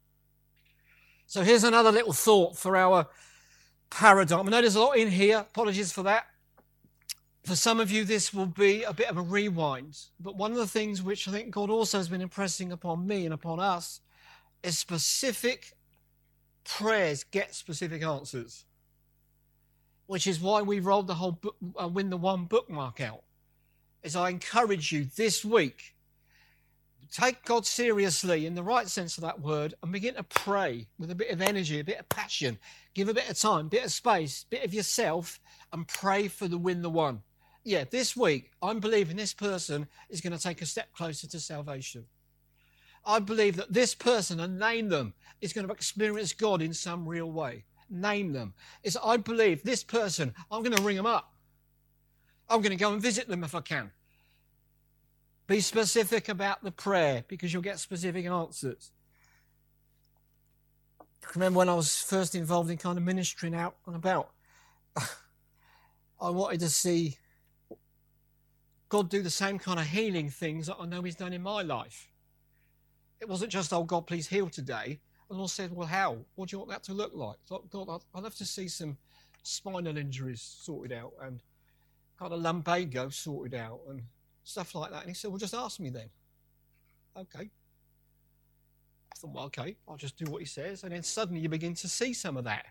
So 1.26 1.44
here's 1.44 1.64
another 1.64 1.92
little 1.92 2.14
thought 2.14 2.58
for 2.58 2.76
our 2.76 3.08
paradigm. 3.90 4.48
I 4.48 4.52
know 4.52 4.62
there's 4.62 4.76
a 4.76 4.82
lot 4.82 4.98
in 4.98 5.10
here, 5.10 5.40
apologies 5.40 5.92
for 5.92 6.04
that. 6.04 6.26
For 7.46 7.56
some 7.56 7.80
of 7.80 7.92
you, 7.92 8.06
this 8.06 8.34
will 8.34 8.46
be 8.46 8.84
a 8.84 8.94
bit 8.94 9.10
of 9.10 9.18
a 9.18 9.22
rewind. 9.22 9.98
But 10.20 10.38
one 10.38 10.52
of 10.52 10.58
the 10.58 10.68
things 10.68 11.02
which 11.02 11.28
I 11.28 11.32
think 11.32 11.52
God 11.52 11.70
also 11.70 11.98
has 11.98 12.08
been 12.08 12.22
impressing 12.22 12.72
upon 12.72 13.06
me 13.06 13.26
and 13.26 13.34
upon 13.34 13.60
us 13.60 14.00
is 14.64 14.78
specific 14.78 15.74
prayers 16.64 17.24
get 17.24 17.55
specific 17.55 18.03
answers, 18.03 18.66
which 20.07 20.28
is 20.28 20.39
why 20.39 20.61
we 20.61 20.80
rolled 20.80 21.07
the 21.07 21.16
whole 21.16 21.34
book, 21.34 21.55
uh, 21.82 21.88
win 21.88 22.09
the 22.09 22.18
one 22.18 22.45
bookmark 22.45 23.01
out. 23.01 23.24
As 24.03 24.16
I 24.16 24.30
encourage 24.30 24.91
you 24.91 25.05
this 25.16 25.45
week, 25.45 25.95
take 27.11 27.45
God 27.45 27.66
seriously 27.66 28.45
in 28.45 28.55
the 28.55 28.64
right 28.64 28.88
sense 28.88 29.18
of 29.18 29.24
that 29.24 29.39
word 29.39 29.76
and 29.82 29.91
begin 29.91 30.16
to 30.16 30.24
pray 30.24 30.88
with 30.97 31.11
a 31.11 31.16
bit 31.16 31.30
of 31.30 31.41
energy, 31.41 31.80
a 31.80 31.84
bit 31.84 31.99
of 31.99 32.09
passion. 32.09 32.57
Give 32.93 33.07
a 33.07 33.14
bit 33.14 33.30
of 33.30 33.38
time, 33.38 33.70
bit 33.70 33.86
of 33.86 33.91
space, 33.91 34.45
bit 34.49 34.66
of 34.66 34.74
yourself, 34.74 35.39
and 35.72 35.88
pray 35.88 36.28
for 36.28 36.47
the 36.47 36.57
win 36.57 36.82
the 36.82 36.89
one. 36.89 37.22
Yeah, 37.64 37.86
this 37.89 38.18
week, 38.18 38.51
I'm 38.61 38.80
believing 38.80 39.16
this 39.16 39.34
person 39.34 39.88
is 40.09 40.20
going 40.20 40.36
to 40.36 40.41
take 40.41 40.61
a 40.61 40.66
step 40.66 40.91
closer 40.93 41.28
to 41.28 41.39
salvation. 41.39 42.05
I 43.06 43.20
believe 43.20 43.56
that 43.58 43.74
this 43.74 43.93
person, 43.95 44.39
and 44.39 44.58
name 44.58 44.89
them, 44.89 45.14
is 45.41 45.54
going 45.54 45.68
to 45.68 45.74
experience 45.74 46.34
God 46.34 46.62
in 46.62 46.74
some 46.74 47.08
real 47.08 47.32
way. 47.32 47.66
Name 47.89 48.32
them. 48.32 48.54
Is 48.84 48.97
I 49.04 49.18
believe 49.18 49.64
this 49.64 49.84
person, 49.84 50.34
I'm 50.49 50.64
going 50.64 50.76
to 50.76 50.82
ring 50.82 50.95
them 50.95 51.06
up. 51.06 51.34
I'm 52.49 52.62
going 52.62 52.72
to 52.72 52.78
go 52.78 52.93
and 52.93 53.01
visit 53.01 53.28
them 53.28 53.43
if 53.43 53.56
I 53.56 53.62
can. 53.62 53.91
Be 55.47 55.60
specific 55.60 56.30
about 56.30 56.64
the 56.64 56.72
prayer 56.72 57.26
because 57.28 57.51
you'll 57.51 57.62
get 57.62 57.80
specific 57.80 58.26
answers. 58.26 58.91
I 61.01 61.28
remember 61.36 61.60
when 61.60 61.70
I 61.70 61.74
was 61.74 61.97
first 61.97 62.36
involved 62.36 62.70
in 62.70 62.78
kind 62.78 62.97
of 62.97 63.04
ministering 63.04 63.56
out 63.56 63.76
and 63.86 63.95
about, 63.95 64.32
I 66.22 66.30
wanted 66.30 66.62
to 66.62 66.70
see 66.70 67.18
God 68.88 69.10
do 69.10 69.22
the 69.22 69.30
same 69.30 69.60
kind 69.60 69.80
of 69.80 69.88
healing 69.88 70.30
things 70.30 70.68
that 70.68 70.78
I 70.80 70.86
know 70.86 71.01
He's 71.01 71.16
done 71.16 71.34
in 71.34 71.41
my 71.41 71.64
life. 71.64 72.12
It 73.24 73.30
wasn't 73.30 73.54
just, 73.54 73.72
oh, 73.72 73.86
God, 73.86 74.06
please 74.06 74.28
heal 74.28 74.50
today. 74.50 75.00
And 75.30 75.42
I 75.42 75.46
said, 75.46 75.74
well, 75.74 75.88
how? 75.88 76.18
What 76.36 76.50
do 76.50 76.56
you 76.56 76.60
want 76.60 76.72
that 76.72 76.84
to 76.84 76.94
look 76.94 77.14
like? 77.14 77.38
God, 77.48 77.88
I'd, 77.90 78.00
I'd 78.14 78.24
love 78.24 78.36
to 78.36 78.44
see 78.44 78.68
some 78.68 78.98
spinal 79.44 79.96
injuries 79.96 80.42
sorted 80.60 80.92
out 80.92 81.14
and 81.22 81.42
kind 82.20 82.34
of 82.34 82.42
lumbago 82.42 83.08
sorted 83.08 83.58
out 83.58 83.80
and 83.90 84.02
stuff 84.44 84.76
like 84.76 84.92
that. 84.92 85.04
And 85.04 85.10
he 85.10 85.14
said, 85.14 85.32
well, 85.32 85.38
just 85.38 85.54
ask 85.54 85.80
me 85.80 85.90
then. 85.90 86.10
Okay. 87.18 87.50
I 89.14 89.16
thought, 89.16 89.34
well, 89.34 89.46
okay, 89.46 89.78
I'll 89.88 89.96
just 89.96 90.18
do 90.18 90.30
what 90.30 90.42
he 90.42 90.46
says. 90.46 90.84
And 90.84 90.92
then 90.92 91.02
suddenly 91.02 91.40
you 91.40 91.48
begin 91.48 91.76
to 91.76 91.88
see 91.88 92.12
some 92.12 92.36
of 92.36 92.44
that. 92.44 92.66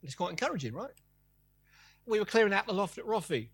And 0.00 0.08
it's 0.08 0.14
quite 0.14 0.30
encouraging, 0.30 0.72
right? 0.72 0.94
We 2.06 2.18
were 2.18 2.24
clearing 2.24 2.54
out 2.54 2.66
the 2.66 2.72
loft 2.72 2.96
at 2.96 3.04
Roffey. 3.04 3.48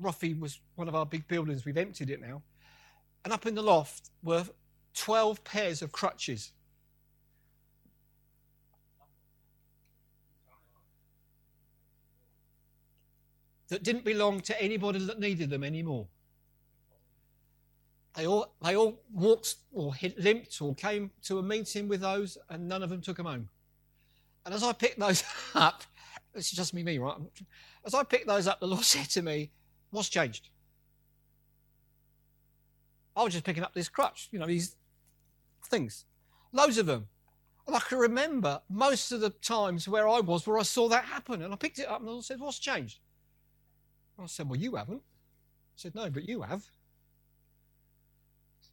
Roffey 0.00 0.32
was 0.32 0.60
one 0.76 0.88
of 0.88 0.94
our 0.94 1.04
big 1.04 1.28
buildings. 1.28 1.66
We've 1.66 1.76
emptied 1.76 2.08
it 2.08 2.22
now. 2.22 2.40
And 3.22 3.34
up 3.34 3.44
in 3.44 3.54
the 3.54 3.62
loft 3.62 4.08
were 4.22 4.46
12 4.94 5.44
pairs 5.44 5.82
of 5.82 5.92
crutches. 5.92 6.52
That 13.68 13.82
didn't 13.82 14.04
belong 14.04 14.40
to 14.42 14.62
anybody 14.62 14.98
that 15.06 15.18
needed 15.18 15.48
them 15.48 15.64
anymore. 15.64 16.06
They 18.14 18.26
all, 18.26 18.54
they 18.62 18.76
all 18.76 19.00
walked 19.10 19.54
or 19.72 19.94
limped 20.18 20.60
or 20.60 20.74
came 20.74 21.10
to 21.22 21.38
a 21.38 21.42
meeting 21.42 21.88
with 21.88 22.02
those, 22.02 22.36
and 22.50 22.68
none 22.68 22.82
of 22.82 22.90
them 22.90 23.00
took 23.00 23.16
them 23.16 23.26
home. 23.26 23.48
And 24.44 24.54
as 24.54 24.62
I 24.62 24.72
picked 24.72 24.98
those 24.98 25.24
up, 25.54 25.84
it's 26.34 26.50
just 26.50 26.74
me, 26.74 26.82
me, 26.82 26.98
right? 26.98 27.16
As 27.84 27.94
I 27.94 28.02
picked 28.02 28.26
those 28.26 28.46
up, 28.46 28.60
the 28.60 28.66
Lord 28.66 28.84
said 28.84 29.08
to 29.10 29.22
me, 29.22 29.50
What's 29.90 30.08
changed? 30.08 30.48
I 33.14 33.24
was 33.24 33.34
just 33.34 33.44
picking 33.44 33.62
up 33.62 33.74
this 33.74 33.90
crutch. 33.90 34.28
You 34.32 34.38
know, 34.38 34.46
these 34.46 34.76
things, 35.72 36.04
loads 36.52 36.78
of 36.78 36.86
them. 36.86 37.08
And 37.66 37.76
I 37.76 37.80
can 37.80 37.98
remember 37.98 38.60
most 38.68 39.12
of 39.12 39.20
the 39.20 39.30
times 39.30 39.88
where 39.88 40.08
I 40.08 40.20
was 40.20 40.46
where 40.46 40.58
I 40.58 40.62
saw 40.62 40.88
that 40.88 41.04
happen. 41.04 41.42
And 41.42 41.52
I 41.52 41.56
picked 41.56 41.78
it 41.78 41.88
up 41.88 42.00
and 42.00 42.10
I 42.10 42.20
said, 42.20 42.40
What's 42.40 42.58
changed? 42.58 42.98
I 44.20 44.26
said, 44.26 44.48
Well, 44.48 44.58
you 44.58 44.76
haven't. 44.76 45.02
I 45.02 45.76
said, 45.76 45.94
No, 45.94 46.10
but 46.10 46.28
you 46.28 46.42
have. 46.42 46.64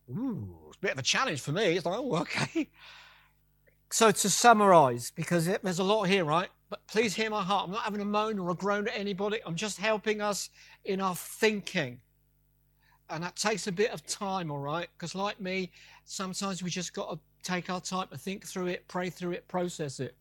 Ooh, 0.10 0.58
it's 0.68 0.78
a 0.78 0.82
bit 0.82 0.91
of 0.93 1.00
a 1.00 1.04
challenge 1.04 1.41
for 1.41 1.52
me. 1.52 1.78
It's 1.78 1.86
like, 1.86 2.00
Oh, 2.00 2.16
okay. 2.18 2.70
So 3.91 4.12
to 4.12 4.30
summarize, 4.30 5.12
because 5.16 5.45
there's 5.45 5.80
a 5.80 5.84
lot 5.84 6.04
here, 6.04 6.24
right? 6.24 6.50
But 6.70 6.86
please 6.88 7.16
hear 7.16 7.32
my 7.32 7.41
heart. 7.41 7.66
I'm 7.66 7.74
not 7.74 7.84
having 7.84 8.02
a 8.02 8.06
moan 8.06 8.38
or 8.38 8.52
a 8.52 8.56
groan 8.56 8.88
at 8.88 8.95
anybody. 8.95 9.39
I'm 9.45 9.56
just 9.56 9.80
helping 9.80 10.22
us 10.22 10.50
in 10.86 11.02
our 11.02 11.16
thinking. 11.16 12.00
And 13.10 13.24
that 13.24 13.36
takes 13.36 13.68
a 13.68 13.72
bit 13.72 13.91
of 13.91 14.05
time, 14.05 14.51
all 14.51 14.60
right? 14.60 14.88
Because, 14.97 15.16
like 15.16 15.41
me, 15.41 15.72
sometimes 16.05 16.62
we 16.62 16.70
just 16.70 16.93
got 16.93 17.10
to 17.12 17.20
take 17.43 17.70
our 17.70 17.82
time 17.82 18.07
to 18.12 18.18
think 18.18 18.45
through 18.45 18.68
it, 18.68 18.88
pray 18.88 19.10
through 19.10 19.32
it, 19.32 19.47
process 19.47 19.99
it. 19.99 20.16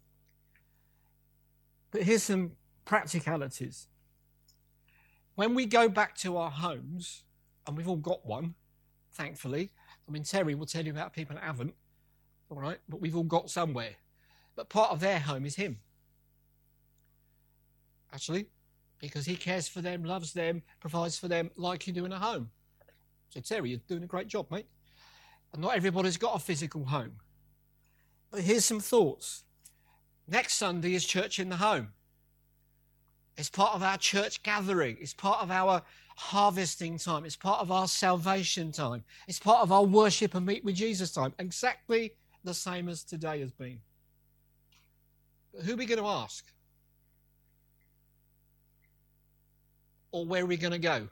But 1.91 2.03
here's 2.03 2.23
some 2.23 2.53
practicalities. 2.85 3.89
When 5.35 5.55
we 5.55 5.67
go 5.67 5.89
back 5.89 6.17
to 6.19 6.37
our 6.37 6.51
homes, 6.51 7.25
and 7.69 7.77
we've 7.77 7.89
all 7.89 7.97
got 7.97 8.25
one, 8.27 8.55
thankfully. 9.13 9.71
I 10.09 10.11
mean, 10.11 10.23
Terry 10.23 10.55
will 10.55 10.67
tell 10.67 10.85
you 10.85 10.91
about 10.91 11.13
people 11.13 11.37
that 11.37 11.45
haven't, 11.45 11.75
all 12.49 12.57
right? 12.57 12.79
But 12.89 13.01
we've 13.03 13.15
all 13.15 13.23
got 13.23 13.51
somewhere. 13.51 13.97
But 14.57 14.71
part 14.71 14.91
of 14.91 15.01
their 15.01 15.21
home 15.21 15.45
is 15.45 15.55
Him. 15.57 15.79
Actually, 18.13 18.47
because 18.99 19.27
He 19.27 19.37
cares 19.37 19.69
for 19.69 19.83
them, 19.83 20.03
loves 20.03 20.33
them, 20.33 20.63
provides 20.81 21.19
for 21.19 21.29
them 21.29 21.51
like 21.57 21.87
you 21.87 21.93
do 21.93 22.07
in 22.07 22.13
a 22.13 22.19
home. 22.19 22.51
So, 23.31 23.41
Terry, 23.41 23.71
you're 23.71 23.81
doing 23.89 24.03
a 24.03 24.07
great 24.07 24.29
job, 24.29 24.51
mate. 24.51 24.67
And 25.53 25.63
not 25.63 25.77
everybody's 25.77 26.17
got 26.17 26.37
a 26.37 26.39
physical 26.39 26.85
home. 26.85 27.13
But 28.31 28.41
here's 28.41 28.65
some 28.65 28.81
thoughts. 28.81 29.45
Next 30.27 30.55
Sunday 30.55 30.95
is 30.95 31.05
church 31.05 31.39
in 31.39 31.49
the 31.49 31.57
home. 31.57 31.89
It's 33.37 33.49
part 33.49 33.75
of 33.75 33.83
our 33.83 33.97
church 33.97 34.43
gathering. 34.43 34.97
It's 35.01 35.15
part 35.15 35.41
of 35.43 35.51
our 35.51 35.83
harvesting 36.17 36.99
time. 36.99 37.25
It's 37.25 37.37
part 37.37 37.61
of 37.61 37.71
our 37.71 37.87
salvation 37.87 38.73
time. 38.73 39.05
It's 39.29 39.39
part 39.39 39.61
of 39.61 39.71
our 39.71 39.85
worship 39.85 40.35
and 40.35 40.45
meet 40.45 40.65
with 40.65 40.75
Jesus 40.75 41.13
time. 41.13 41.33
Exactly 41.39 42.13
the 42.45 42.53
same 42.53 42.89
as 42.89 43.05
today 43.05 43.41
has 43.41 43.53
been. 43.53 43.79
But 45.55 45.63
who 45.63 45.75
are 45.75 45.77
we 45.77 45.87
going 45.87 46.01
to 46.01 46.07
ask? 46.07 46.45
Or 50.11 50.27
where 50.27 50.43
are 50.43 50.47
we 50.47 50.57
going 50.57 50.73
to 50.73 50.79
go? 50.79 51.09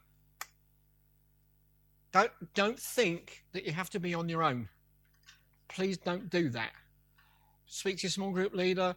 Don't, 2.13 2.31
don't 2.55 2.79
think 2.79 3.45
that 3.53 3.65
you 3.65 3.73
have 3.73 3.91
to 3.91 4.01
be 4.01 4.15
on 4.15 4.29
your 4.29 4.43
own. 4.43 4.69
Please 5.69 5.99
don't 5.99 6.31
do 6.31 6.49
that. 6.51 6.73
Speak 7.67 7.99
to 7.99 8.03
your 8.05 8.11
small 8.11 8.31
group 8.31 8.55
leader, 8.55 8.95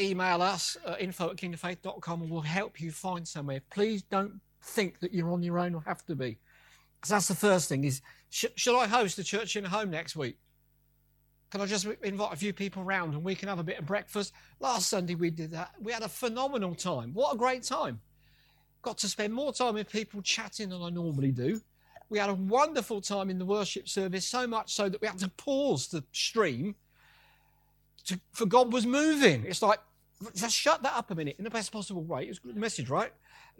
email 0.00 0.42
us 0.42 0.76
at 0.86 1.00
info 1.00 1.30
at 1.30 1.36
kingdomfaith.com 1.36 2.22
and 2.22 2.30
we'll 2.30 2.40
help 2.40 2.80
you 2.80 2.90
find 2.90 3.26
somewhere. 3.28 3.60
Please 3.70 4.02
don't 4.02 4.40
think 4.62 5.00
that 5.00 5.12
you're 5.12 5.30
on 5.32 5.42
your 5.42 5.58
own 5.58 5.74
or 5.74 5.82
have 5.82 6.04
to 6.06 6.16
be. 6.16 6.38
Because 7.00 7.10
that's 7.10 7.28
the 7.28 7.34
first 7.34 7.68
thing 7.68 7.84
is, 7.84 8.00
sh- 8.30 8.46
shall 8.56 8.76
I 8.76 8.86
host 8.86 9.18
a 9.18 9.24
church 9.24 9.56
in 9.56 9.64
home 9.64 9.90
next 9.90 10.16
week? 10.16 10.38
Can 11.50 11.60
I 11.60 11.66
just 11.66 11.86
invite 12.02 12.32
a 12.32 12.36
few 12.36 12.54
people 12.54 12.82
round 12.82 13.12
and 13.12 13.22
we 13.22 13.34
can 13.34 13.48
have 13.48 13.58
a 13.58 13.64
bit 13.64 13.78
of 13.78 13.84
breakfast? 13.84 14.32
Last 14.58 14.88
Sunday 14.88 15.14
we 15.14 15.30
did 15.30 15.50
that. 15.50 15.72
We 15.78 15.92
had 15.92 16.02
a 16.02 16.08
phenomenal 16.08 16.74
time. 16.74 17.12
What 17.12 17.34
a 17.34 17.36
great 17.36 17.62
time. 17.62 18.00
Got 18.80 18.98
to 18.98 19.08
spend 19.08 19.34
more 19.34 19.52
time 19.52 19.74
with 19.74 19.90
people 19.90 20.22
chatting 20.22 20.70
than 20.70 20.80
I 20.80 20.88
normally 20.88 21.30
do. 21.30 21.60
We 22.12 22.18
had 22.18 22.28
a 22.28 22.34
wonderful 22.34 23.00
time 23.00 23.30
in 23.30 23.38
the 23.38 23.46
worship 23.46 23.88
service, 23.88 24.26
so 24.28 24.46
much 24.46 24.74
so 24.74 24.90
that 24.90 25.00
we 25.00 25.06
had 25.06 25.18
to 25.20 25.30
pause 25.30 25.88
the 25.88 26.04
stream 26.12 26.74
to, 28.04 28.20
for 28.32 28.44
God 28.44 28.70
was 28.70 28.84
moving. 28.84 29.46
It's 29.46 29.62
like, 29.62 29.78
just 30.34 30.54
shut 30.54 30.82
that 30.82 30.92
up 30.94 31.10
a 31.10 31.14
minute 31.14 31.36
in 31.38 31.44
the 31.44 31.50
best 31.50 31.72
possible 31.72 32.02
way. 32.02 32.24
It's 32.24 32.38
a 32.38 32.42
good 32.42 32.56
message, 32.58 32.90
right? 32.90 33.10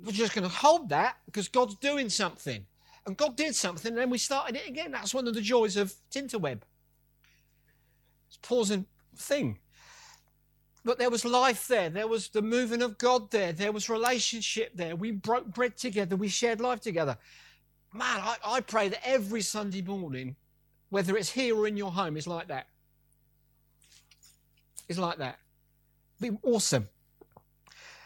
We're 0.05 0.12
just 0.12 0.34
going 0.34 0.46
to 0.46 0.55
hold 0.55 0.90
that 0.90 1.16
because 1.24 1.48
God's 1.48 1.76
doing 1.76 2.11
something. 2.11 2.66
And 3.07 3.16
God 3.16 3.38
did 3.38 3.55
something, 3.55 3.92
and 3.92 3.98
then 3.98 4.11
we 4.11 4.18
started 4.18 4.57
it 4.57 4.68
again. 4.68 4.92
That's 4.92 5.14
one 5.14 5.26
of 5.26 5.32
the 5.32 5.40
joys 5.40 5.78
of 5.78 5.94
Tinterweb. 6.11 6.61
It's 8.28 8.36
a 8.36 8.46
pausing 8.46 8.84
thing. 9.16 9.61
But 10.84 10.98
there 10.98 11.09
was 11.09 11.24
life 11.24 11.66
there. 11.68 11.88
There 11.88 12.07
was 12.07 12.28
the 12.28 12.42
moving 12.42 12.82
of 12.82 12.98
God 12.98 13.30
there. 13.30 13.55
There 13.55 13.72
was 13.72 13.88
relationship 13.88 14.72
there. 14.74 14.94
We 14.94 15.11
broke 15.11 15.46
bread 15.46 15.78
together. 15.78 16.16
We 16.16 16.28
shared 16.28 16.61
life 16.61 16.82
together 16.82 17.16
man, 17.93 18.20
I, 18.20 18.36
I 18.45 18.61
pray 18.61 18.88
that 18.88 19.07
every 19.07 19.43
Sunday 19.43 19.82
morning, 19.82 20.36
whether 20.90 21.16
it's 21.16 21.30
here 21.30 21.57
or 21.57 21.66
in 21.66 21.76
your 21.76 21.93
home, 21.93 22.16
is 22.16 22.26
like 22.26 22.49
that. 22.49 22.66
Is 24.88 24.99
like 24.99 25.18
that. 25.18 25.38
Be 26.20 26.30
awesome. 26.43 26.88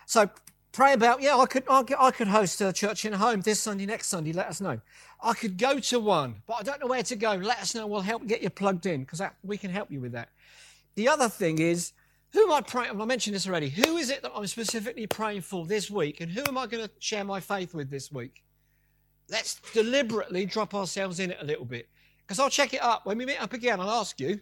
So 0.07 0.31
pray 0.77 0.93
about 0.93 1.23
yeah 1.23 1.35
I 1.35 1.47
could, 1.47 1.65
I 1.71 1.83
could 1.83 1.97
i 1.99 2.11
could 2.11 2.29
host 2.29 2.61
a 2.61 2.71
church 2.71 3.07
in 3.07 3.15
home 3.15 3.41
this 3.41 3.59
sunday 3.61 3.87
next 3.87 4.09
sunday 4.09 4.35
let 4.35 4.47
us 4.47 4.61
know 4.61 4.79
i 5.23 5.33
could 5.33 5.57
go 5.57 5.79
to 5.79 5.99
one 5.99 6.43
but 6.47 6.53
i 6.61 6.63
don't 6.63 6.81
know 6.81 6.87
where 6.87 7.03
to 7.03 7.17
go 7.17 7.33
let 7.33 7.59
us 7.61 7.75
know 7.75 7.87
we'll 7.87 8.03
help 8.03 8.27
get 8.27 8.43
you 8.43 8.51
plugged 8.51 8.85
in 8.85 9.01
because 9.01 9.23
we 9.43 9.57
can 9.57 9.71
help 9.71 9.91
you 9.91 10.03
with 10.03 10.13
that 10.13 10.29
the 10.95 11.09
other 11.09 11.31
thing 11.31 11.61
is 11.61 11.95
who 12.35 12.43
am 12.43 12.53
i 12.53 12.61
praying 12.61 13.01
i 13.01 13.05
mentioned 13.07 13.35
this 13.35 13.49
already 13.49 13.71
who 13.71 13.97
is 13.97 14.11
it 14.11 14.21
that 14.21 14.31
i'm 14.35 14.47
specifically 14.47 15.07
praying 15.07 15.41
for 15.41 15.65
this 15.65 15.91
week 15.91 16.21
and 16.21 16.31
who 16.31 16.43
am 16.47 16.59
i 16.59 16.67
going 16.67 16.85
to 16.85 16.91
share 16.99 17.25
my 17.25 17.41
faith 17.41 17.73
with 17.73 17.89
this 17.89 18.13
week 18.13 18.45
let's 19.31 19.61
deliberately 19.73 20.47
drop 20.47 20.75
ourselves 20.75 21.21
in 21.21 21.31
it 21.31 21.39
a 21.41 21.45
little 21.45 21.65
bit. 21.65 21.89
Because 22.27 22.39
I'll 22.39 22.51
check 22.51 22.75
it 22.75 22.83
up. 22.83 23.07
When 23.07 23.19
we 23.19 23.27
meet 23.27 23.43
up 23.43 23.53
again, 23.53 23.81
I'll 23.81 23.91
ask 23.91 24.19
you, 24.21 24.41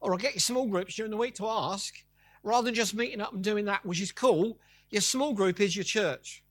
or 0.00 0.12
I'll 0.12 0.18
get 0.18 0.34
your 0.34 0.40
small 0.40 0.66
groups 0.66 0.94
during 0.94 1.10
the 1.10 1.16
week 1.16 1.34
to 1.36 1.46
ask, 1.46 1.94
rather 2.42 2.66
than 2.66 2.74
just 2.74 2.94
meeting 2.94 3.20
up 3.20 3.32
and 3.32 3.42
doing 3.42 3.64
that, 3.66 3.84
which 3.84 4.00
is 4.00 4.12
cool. 4.12 4.58
Your 4.90 5.02
small 5.02 5.32
group 5.32 5.60
is 5.60 5.76
your 5.76 5.84
church. 5.84 6.42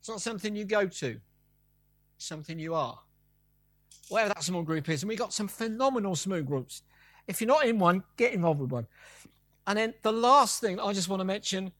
It's 0.00 0.08
not 0.08 0.20
something 0.20 0.56
you 0.56 0.64
go 0.64 0.86
to, 0.86 1.20
it's 2.16 2.26
something 2.26 2.58
you 2.58 2.74
are. 2.74 2.98
Whatever 4.08 4.34
that 4.34 4.42
small 4.42 4.62
group 4.62 4.88
is. 4.88 5.02
And 5.02 5.08
we've 5.08 5.18
got 5.18 5.32
some 5.32 5.48
phenomenal 5.48 6.16
small 6.16 6.42
groups. 6.42 6.82
If 7.28 7.40
you're 7.40 7.48
not 7.48 7.66
in 7.66 7.78
one, 7.78 8.02
get 8.16 8.32
involved 8.32 8.60
with 8.60 8.72
one. 8.72 8.86
And 9.66 9.78
then 9.78 9.94
the 10.02 10.12
last 10.12 10.60
thing 10.60 10.80
I 10.80 10.92
just 10.92 11.08
want 11.08 11.20
to 11.20 11.24
mention 11.24 11.72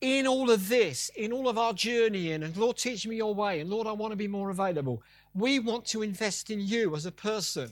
in 0.00 0.26
all 0.26 0.50
of 0.50 0.68
this, 0.68 1.10
in 1.14 1.32
all 1.32 1.48
of 1.48 1.58
our 1.58 1.72
journeying, 1.72 2.42
and 2.42 2.56
Lord, 2.56 2.78
teach 2.78 3.06
me 3.06 3.16
your 3.16 3.34
way, 3.34 3.60
and 3.60 3.68
Lord, 3.68 3.86
I 3.86 3.92
want 3.92 4.12
to 4.12 4.16
be 4.16 4.28
more 4.28 4.50
available. 4.50 5.02
We 5.34 5.58
want 5.58 5.84
to 5.86 6.02
invest 6.02 6.50
in 6.50 6.60
you 6.60 6.96
as 6.96 7.06
a 7.06 7.12
person, 7.12 7.70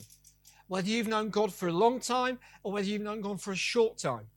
whether 0.67 0.87
you've 0.87 1.07
known 1.07 1.29
God 1.29 1.53
for 1.53 1.67
a 1.67 1.73
long 1.73 1.99
time 1.99 2.39
or 2.63 2.71
whether 2.71 2.87
you've 2.87 3.01
known 3.01 3.21
God 3.21 3.41
for 3.41 3.51
a 3.51 3.55
short 3.55 3.97
time. 3.97 4.27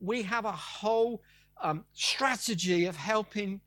We 0.00 0.22
have 0.22 0.44
a 0.44 0.52
whole 0.52 1.22
um, 1.60 1.84
strategy 1.92 2.86
of 2.86 2.96
helping 2.96 3.60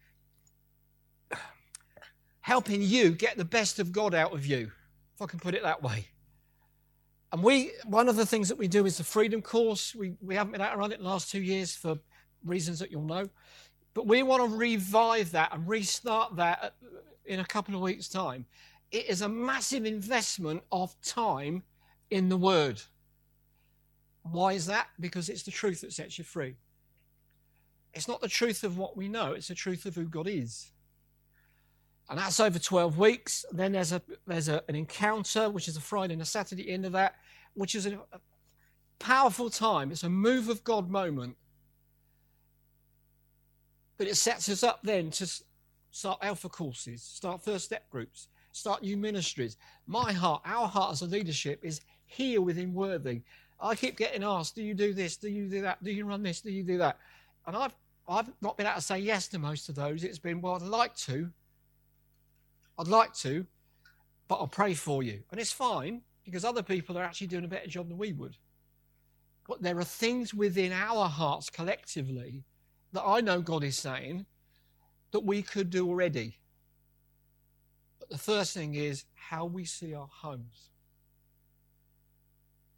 helping 2.41 2.79
you 2.79 3.09
get 3.09 3.37
the 3.37 3.45
best 3.45 3.79
of 3.79 3.91
God 3.91 4.13
out 4.13 4.31
of 4.31 4.45
you, 4.45 4.71
if 5.15 5.21
I 5.21 5.25
can 5.25 5.39
put 5.39 5.55
it 5.55 5.63
that 5.63 5.81
way. 5.81 6.05
And 7.31 7.41
we, 7.41 7.71
one 7.85 8.07
of 8.07 8.17
the 8.17 8.25
things 8.25 8.49
that 8.49 8.57
we 8.57 8.67
do 8.67 8.85
is 8.85 8.99
the 8.99 9.03
Freedom 9.03 9.41
Course. 9.41 9.95
We, 9.95 10.13
we 10.21 10.35
haven't 10.35 10.51
been 10.51 10.61
out 10.61 10.77
around 10.77 10.91
it 10.93 10.99
the 10.99 11.05
last 11.05 11.31
two 11.31 11.41
years 11.41 11.75
for 11.75 11.97
reasons 12.45 12.77
that 12.79 12.91
you'll 12.91 13.01
know. 13.01 13.27
But 13.95 14.07
we 14.07 14.21
want 14.21 14.43
to 14.43 14.55
revive 14.55 15.31
that 15.31 15.51
and 15.53 15.67
restart 15.67 16.35
that 16.35 16.59
uh, 16.61 16.69
in 17.25 17.39
a 17.39 17.45
couple 17.45 17.73
of 17.73 17.81
weeks' 17.81 18.09
time. 18.09 18.45
It 18.91 19.09
is 19.09 19.21
a 19.21 19.29
massive 19.29 19.85
investment 19.85 20.61
of 20.71 20.93
time 21.01 21.63
in 22.11 22.29
the 22.29 22.37
Word. 22.37 22.81
Why 24.21 24.51
is 24.51 24.67
that? 24.67 24.89
Because 24.99 25.29
it's 25.29 25.43
the 25.43 25.51
truth 25.51 25.81
that 25.81 25.93
sets 25.93 26.17
you 26.17 26.23
free. 26.23 26.55
It's 27.93 28.07
not 28.07 28.21
the 28.21 28.27
truth 28.27 28.63
of 28.65 28.77
what 28.77 28.97
we 28.97 29.07
know, 29.07 29.31
it's 29.31 29.47
the 29.47 29.55
truth 29.55 29.85
of 29.85 29.95
who 29.95 30.05
God 30.05 30.27
is. 30.27 30.71
And 32.09 32.19
that's 32.19 32.39
over 32.39 32.59
12 32.59 32.99
weeks. 32.99 33.45
Then 33.51 33.71
there's 33.71 33.93
a 33.93 34.01
there's 34.27 34.49
a, 34.49 34.61
an 34.67 34.75
encounter, 34.75 35.49
which 35.49 35.67
is 35.67 35.77
a 35.77 35.81
Friday 35.81 36.13
and 36.13 36.21
a 36.21 36.25
Saturday 36.25 36.69
end 36.69 36.85
of 36.85 36.91
that, 36.91 37.15
which 37.53 37.73
is 37.73 37.85
a, 37.85 37.93
a 38.11 38.19
powerful 38.99 39.49
time. 39.49 39.91
It's 39.91 40.03
a 40.03 40.09
move 40.09 40.49
of 40.49 40.63
God 40.65 40.89
moment 40.89 41.37
but 43.97 44.07
it 44.07 44.15
sets 44.15 44.49
us 44.49 44.63
up 44.63 44.79
then 44.83 45.09
to 45.11 45.31
start 45.91 46.19
alpha 46.21 46.49
courses, 46.49 47.01
start 47.01 47.43
first 47.43 47.65
step 47.65 47.89
groups, 47.89 48.27
start 48.51 48.81
new 48.83 48.97
ministries. 48.97 49.57
My 49.87 50.11
heart, 50.11 50.41
our 50.45 50.67
heart 50.67 50.93
as 50.93 51.01
a 51.01 51.05
leadership 51.05 51.59
is 51.63 51.81
here 52.05 52.41
within 52.41 52.73
Worthing. 52.73 53.23
I 53.59 53.75
keep 53.75 53.97
getting 53.97 54.23
asked, 54.23 54.55
do 54.55 54.63
you 54.63 54.73
do 54.73 54.93
this? 54.93 55.17
Do 55.17 55.29
you 55.29 55.47
do 55.47 55.61
that? 55.61 55.83
Do 55.83 55.91
you 55.91 56.05
run 56.05 56.23
this? 56.23 56.41
Do 56.41 56.51
you 56.51 56.63
do 56.63 56.77
that? 56.79 56.97
And 57.47 57.55
I've 57.55 57.73
I've 58.07 58.31
not 58.41 58.57
been 58.57 58.67
able 58.67 58.75
to 58.75 58.81
say 58.81 58.99
yes 58.99 59.27
to 59.29 59.39
most 59.39 59.69
of 59.69 59.75
those. 59.75 60.03
It's 60.03 60.19
been, 60.19 60.39
well, 60.41 60.55
I'd 60.55 60.61
like 60.61 60.95
to. 60.97 61.31
I'd 62.77 62.87
like 62.87 63.13
to, 63.15 63.45
but 64.27 64.35
I'll 64.35 64.47
pray 64.47 64.73
for 64.73 65.01
you. 65.01 65.23
And 65.31 65.39
it's 65.39 65.51
fine 65.51 66.01
because 66.23 66.45
other 66.45 66.61
people 66.61 66.97
are 66.97 67.03
actually 67.03 67.27
doing 67.27 67.45
a 67.45 67.47
better 67.47 67.67
job 67.67 67.87
than 67.87 67.97
we 67.97 68.13
would. 68.13 68.37
But 69.47 69.61
there 69.61 69.77
are 69.77 69.83
things 69.83 70.33
within 70.33 70.71
our 70.71 71.07
hearts 71.07 71.49
collectively 71.49 72.43
that 72.95 73.05
I 73.05 73.21
know 73.21 73.41
God 73.41 73.63
is 73.63 73.77
saying 73.77 74.25
that 75.11 75.19
we 75.19 75.41
could 75.41 75.69
do 75.69 75.87
already. 75.87 76.37
But 77.99 78.09
the 78.09 78.17
first 78.17 78.53
thing 78.53 78.75
is 78.75 79.05
how 79.13 79.45
we 79.45 79.65
see 79.65 79.93
our 79.93 80.07
homes, 80.11 80.69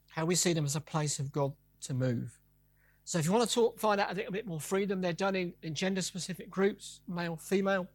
how 0.10 0.26
we 0.26 0.36
see 0.36 0.54
them 0.54 0.66
as 0.66 0.76
a 0.76 0.82
place 0.82 1.20
of 1.20 1.32
God 1.32 1.54
to 1.82 1.94
move. 1.94 2.40
So 3.06 3.20
if 3.20 3.26
you 3.26 3.32
want 3.32 3.48
to 3.48 3.56
talk, 3.56 3.80
find 3.80 4.02
out 4.02 4.12
a 4.12 4.16
little 4.16 4.32
bit 4.32 4.46
more 4.46 4.60
freedom, 4.60 5.00
they're 5.00 5.14
done 5.14 5.36
in, 5.36 5.54
in 5.64 5.74
gender 5.74 6.02
specific 6.02 6.50
groups, 6.50 7.00
male, 7.08 7.38
female. 7.38 7.88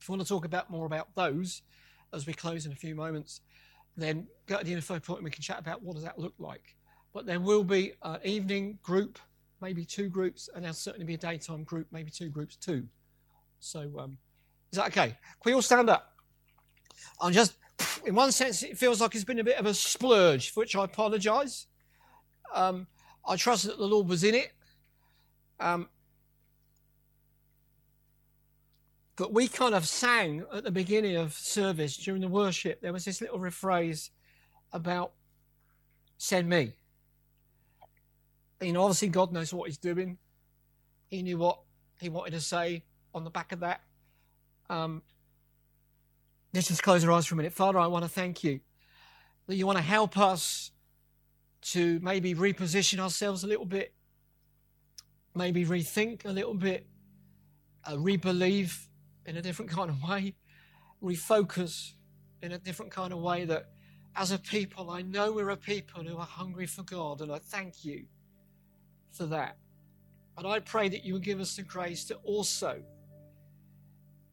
If 0.00 0.08
you 0.08 0.12
want 0.12 0.22
to 0.22 0.28
talk 0.28 0.44
about 0.44 0.70
more 0.70 0.86
about 0.86 1.08
those 1.14 1.62
as 2.12 2.26
we 2.26 2.32
close 2.32 2.66
in 2.66 2.72
a 2.72 2.76
few 2.76 2.94
moments, 2.94 3.40
then 3.96 4.26
go 4.46 4.58
to 4.58 4.64
the 4.64 4.72
info 4.72 5.00
point 5.00 5.18
and 5.18 5.24
we 5.24 5.30
can 5.30 5.42
chat 5.42 5.58
about 5.58 5.82
what 5.82 5.94
does 5.94 6.04
that 6.04 6.18
look 6.18 6.34
like. 6.38 6.76
But 7.12 7.26
there 7.26 7.40
will 7.40 7.64
be 7.64 7.94
an 8.02 8.20
evening 8.24 8.78
group, 8.82 9.18
maybe 9.64 9.82
two 9.82 10.10
groups, 10.10 10.50
and 10.54 10.62
there'll 10.62 10.74
certainly 10.74 11.06
be 11.06 11.14
a 11.14 11.18
daytime 11.18 11.64
group, 11.64 11.86
maybe 11.90 12.10
two 12.10 12.28
groups 12.28 12.54
too. 12.54 12.86
So 13.60 13.80
um, 13.98 14.18
is 14.70 14.76
that 14.76 14.88
okay? 14.88 15.08
Can 15.08 15.46
we 15.46 15.54
all 15.54 15.62
stand 15.62 15.88
up? 15.88 16.12
I'm 17.18 17.32
just, 17.32 17.54
in 18.04 18.14
one 18.14 18.30
sense, 18.30 18.62
it 18.62 18.76
feels 18.76 19.00
like 19.00 19.14
it's 19.14 19.24
been 19.24 19.38
a 19.38 19.44
bit 19.44 19.56
of 19.56 19.64
a 19.64 19.72
splurge, 19.72 20.50
for 20.50 20.60
which 20.60 20.76
I 20.76 20.84
apologise. 20.84 21.66
Um, 22.54 22.86
I 23.26 23.36
trust 23.36 23.64
that 23.64 23.78
the 23.78 23.86
Lord 23.86 24.06
was 24.06 24.22
in 24.22 24.34
it. 24.34 24.52
Um, 25.58 25.88
but 29.16 29.32
we 29.32 29.48
kind 29.48 29.74
of 29.74 29.88
sang 29.88 30.44
at 30.52 30.64
the 30.64 30.70
beginning 30.70 31.16
of 31.16 31.32
service 31.32 31.96
during 31.96 32.20
the 32.20 32.28
worship. 32.28 32.82
There 32.82 32.92
was 32.92 33.06
this 33.06 33.22
little 33.22 33.38
rephrase 33.38 34.10
about 34.74 35.12
send 36.18 36.50
me. 36.50 36.74
You 38.64 38.72
know, 38.72 38.82
obviously, 38.82 39.08
God 39.08 39.32
knows 39.32 39.52
what 39.52 39.68
He's 39.68 39.78
doing. 39.78 40.18
He 41.08 41.22
knew 41.22 41.38
what 41.38 41.60
He 42.00 42.08
wanted 42.08 42.32
to 42.32 42.40
say 42.40 42.84
on 43.14 43.24
the 43.24 43.30
back 43.30 43.52
of 43.52 43.60
that. 43.60 43.82
Um, 44.70 45.02
let's 46.52 46.68
just 46.68 46.82
close 46.82 47.04
our 47.04 47.12
eyes 47.12 47.26
for 47.26 47.34
a 47.34 47.36
minute. 47.36 47.52
Father, 47.52 47.78
I 47.78 47.86
want 47.86 48.04
to 48.04 48.10
thank 48.10 48.42
you 48.42 48.60
that 49.46 49.56
you 49.56 49.66
want 49.66 49.76
to 49.76 49.84
help 49.84 50.16
us 50.16 50.70
to 51.60 52.00
maybe 52.02 52.34
reposition 52.34 52.98
ourselves 52.98 53.44
a 53.44 53.46
little 53.46 53.66
bit, 53.66 53.92
maybe 55.34 55.66
rethink 55.66 56.24
a 56.24 56.30
little 56.30 56.54
bit, 56.54 56.86
uh, 57.90 57.98
rebelieve 57.98 58.88
in 59.26 59.36
a 59.36 59.42
different 59.42 59.70
kind 59.70 59.90
of 59.90 60.02
way, 60.02 60.34
refocus 61.02 61.92
in 62.42 62.52
a 62.52 62.58
different 62.58 62.90
kind 62.90 63.12
of 63.12 63.18
way. 63.18 63.44
That 63.44 63.68
as 64.16 64.30
a 64.30 64.38
people, 64.38 64.90
I 64.90 65.02
know 65.02 65.32
we're 65.32 65.50
a 65.50 65.56
people 65.56 66.02
who 66.02 66.16
are 66.16 66.26
hungry 66.26 66.66
for 66.66 66.82
God, 66.82 67.20
and 67.20 67.30
I 67.30 67.38
thank 67.38 67.84
you 67.84 68.06
for 69.14 69.26
that. 69.26 69.56
And 70.36 70.46
I 70.46 70.58
pray 70.60 70.88
that 70.88 71.04
you 71.04 71.14
will 71.14 71.20
give 71.20 71.40
us 71.40 71.56
the 71.56 71.62
grace 71.62 72.04
to 72.06 72.16
also 72.24 72.82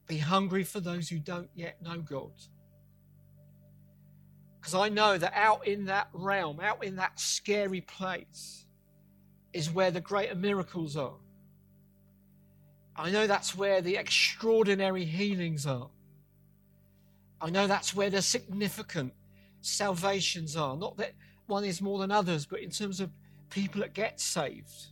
be 0.07 0.17
hungry 0.17 0.63
for 0.63 0.79
those 0.79 1.07
who 1.07 1.19
don't 1.19 1.49
yet 1.53 1.81
know 1.81 1.99
God. 1.99 2.31
Because 4.59 4.75
I 4.75 4.89
know 4.89 5.17
that 5.17 5.33
out 5.35 5.67
in 5.67 5.85
that 5.85 6.09
realm, 6.13 6.59
out 6.59 6.83
in 6.83 6.97
that 6.97 7.19
scary 7.19 7.81
place, 7.81 8.65
is 9.53 9.71
where 9.71 9.91
the 9.91 10.01
greater 10.01 10.35
miracles 10.35 10.95
are. 10.97 11.17
I 12.95 13.09
know 13.09 13.25
that's 13.25 13.55
where 13.55 13.81
the 13.81 13.97
extraordinary 13.97 15.05
healings 15.05 15.65
are. 15.65 15.89
I 17.39 17.49
know 17.49 17.65
that's 17.65 17.95
where 17.95 18.09
the 18.09 18.21
significant 18.21 19.13
salvations 19.61 20.55
are. 20.55 20.75
Not 20.75 20.97
that 20.97 21.13
one 21.47 21.63
is 21.63 21.81
more 21.81 21.99
than 21.99 22.11
others, 22.11 22.45
but 22.45 22.59
in 22.59 22.69
terms 22.69 22.99
of 22.99 23.09
people 23.51 23.81
that 23.81 23.93
get 23.93 24.19
saved 24.19 24.87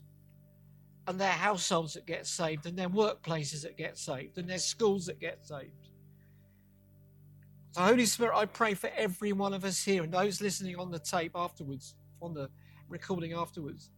and 1.08 1.20
their 1.20 1.32
households 1.32 1.94
that 1.94 2.06
get 2.06 2.26
saved 2.26 2.66
and 2.66 2.78
their 2.78 2.88
workplaces 2.88 3.62
that 3.62 3.76
get 3.76 3.98
saved 3.98 4.38
and 4.38 4.48
their 4.48 4.58
schools 4.58 5.06
that 5.06 5.18
get 5.18 5.44
saved. 5.44 5.88
So, 7.72 7.82
Holy 7.82 8.06
Spirit, 8.06 8.36
I 8.36 8.46
pray 8.46 8.74
for 8.74 8.90
every 8.96 9.32
one 9.32 9.52
of 9.52 9.64
us 9.64 9.82
here 9.82 10.04
and 10.04 10.12
those 10.12 10.40
listening 10.40 10.76
on 10.76 10.90
the 10.90 10.98
tape 10.98 11.32
afterwards, 11.34 11.94
on 12.20 12.34
the 12.34 12.48
recording 12.88 13.32
afterwards, 13.32 13.90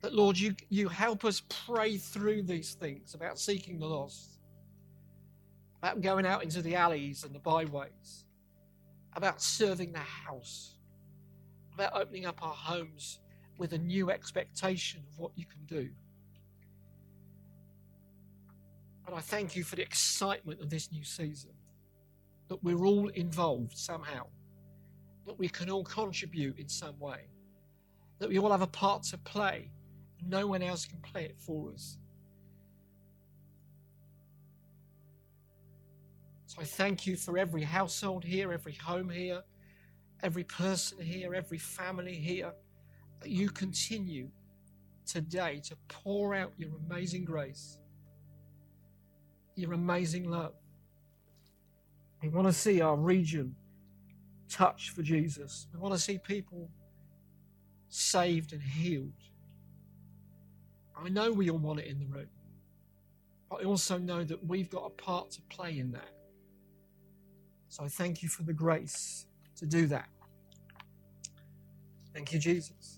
that, 0.00 0.14
Lord, 0.14 0.38
you, 0.38 0.54
you 0.68 0.88
help 0.88 1.24
us 1.24 1.42
pray 1.66 1.96
through 1.96 2.42
these 2.42 2.74
things 2.74 3.14
about 3.14 3.38
seeking 3.38 3.78
the 3.78 3.86
lost, 3.86 4.38
about 5.78 6.00
going 6.00 6.26
out 6.26 6.42
into 6.42 6.62
the 6.62 6.76
alleys 6.76 7.24
and 7.24 7.34
the 7.34 7.40
byways, 7.40 8.24
about 9.14 9.42
serving 9.42 9.92
the 9.92 9.98
house, 9.98 10.74
about 11.74 11.92
opening 11.94 12.26
up 12.26 12.42
our 12.42 12.54
homes 12.54 13.20
with 13.58 13.72
a 13.72 13.78
new 13.78 14.10
expectation 14.10 15.02
of 15.10 15.18
what 15.18 15.32
you 15.34 15.44
can 15.44 15.64
do. 15.66 15.90
And 19.06 19.16
I 19.16 19.20
thank 19.20 19.56
you 19.56 19.64
for 19.64 19.76
the 19.76 19.82
excitement 19.82 20.60
of 20.60 20.70
this 20.70 20.92
new 20.92 21.02
season 21.02 21.50
that 22.48 22.62
we're 22.62 22.84
all 22.84 23.08
involved 23.08 23.76
somehow, 23.76 24.26
that 25.26 25.38
we 25.38 25.48
can 25.48 25.68
all 25.70 25.84
contribute 25.84 26.58
in 26.58 26.68
some 26.68 26.98
way, 26.98 27.28
that 28.18 28.28
we 28.28 28.38
all 28.38 28.50
have 28.50 28.62
a 28.62 28.66
part 28.66 29.02
to 29.04 29.18
play. 29.18 29.70
and 30.20 30.30
No 30.30 30.46
one 30.46 30.62
else 30.62 30.86
can 30.86 31.00
play 31.00 31.24
it 31.24 31.36
for 31.38 31.72
us. 31.72 31.98
So 36.46 36.62
I 36.62 36.64
thank 36.64 37.06
you 37.06 37.16
for 37.16 37.36
every 37.38 37.62
household 37.62 38.24
here, 38.24 38.52
every 38.52 38.74
home 38.74 39.10
here, 39.10 39.42
every 40.22 40.44
person 40.44 40.98
here, 40.98 41.34
every 41.34 41.58
family 41.58 42.14
here, 42.14 42.52
that 43.20 43.30
you 43.30 43.48
continue 43.48 44.28
today 45.06 45.60
to 45.64 45.76
pour 45.88 46.34
out 46.34 46.52
your 46.56 46.70
amazing 46.88 47.24
grace, 47.24 47.78
your 49.56 49.72
amazing 49.72 50.30
love. 50.30 50.54
We 52.22 52.28
want 52.28 52.46
to 52.46 52.52
see 52.52 52.80
our 52.80 52.96
region 52.96 53.54
touched 54.48 54.90
for 54.90 55.02
Jesus. 55.02 55.66
We 55.72 55.78
want 55.78 55.94
to 55.94 56.00
see 56.00 56.18
people 56.18 56.68
saved 57.88 58.52
and 58.52 58.62
healed. 58.62 59.12
I 61.00 61.08
know 61.08 61.32
we 61.32 61.48
all 61.48 61.58
want 61.58 61.80
it 61.80 61.86
in 61.86 61.98
the 61.98 62.06
room, 62.06 62.28
but 63.48 63.62
I 63.62 63.64
also 63.64 63.98
know 63.98 64.24
that 64.24 64.44
we've 64.44 64.68
got 64.68 64.84
a 64.84 64.90
part 64.90 65.30
to 65.32 65.42
play 65.42 65.78
in 65.78 65.92
that. 65.92 66.10
So 67.68 67.84
I 67.84 67.88
thank 67.88 68.22
you 68.22 68.28
for 68.28 68.42
the 68.42 68.52
grace 68.52 69.26
to 69.56 69.66
do 69.66 69.86
that. 69.86 70.08
Thank 72.12 72.32
you, 72.32 72.38
Jesus. 72.38 72.97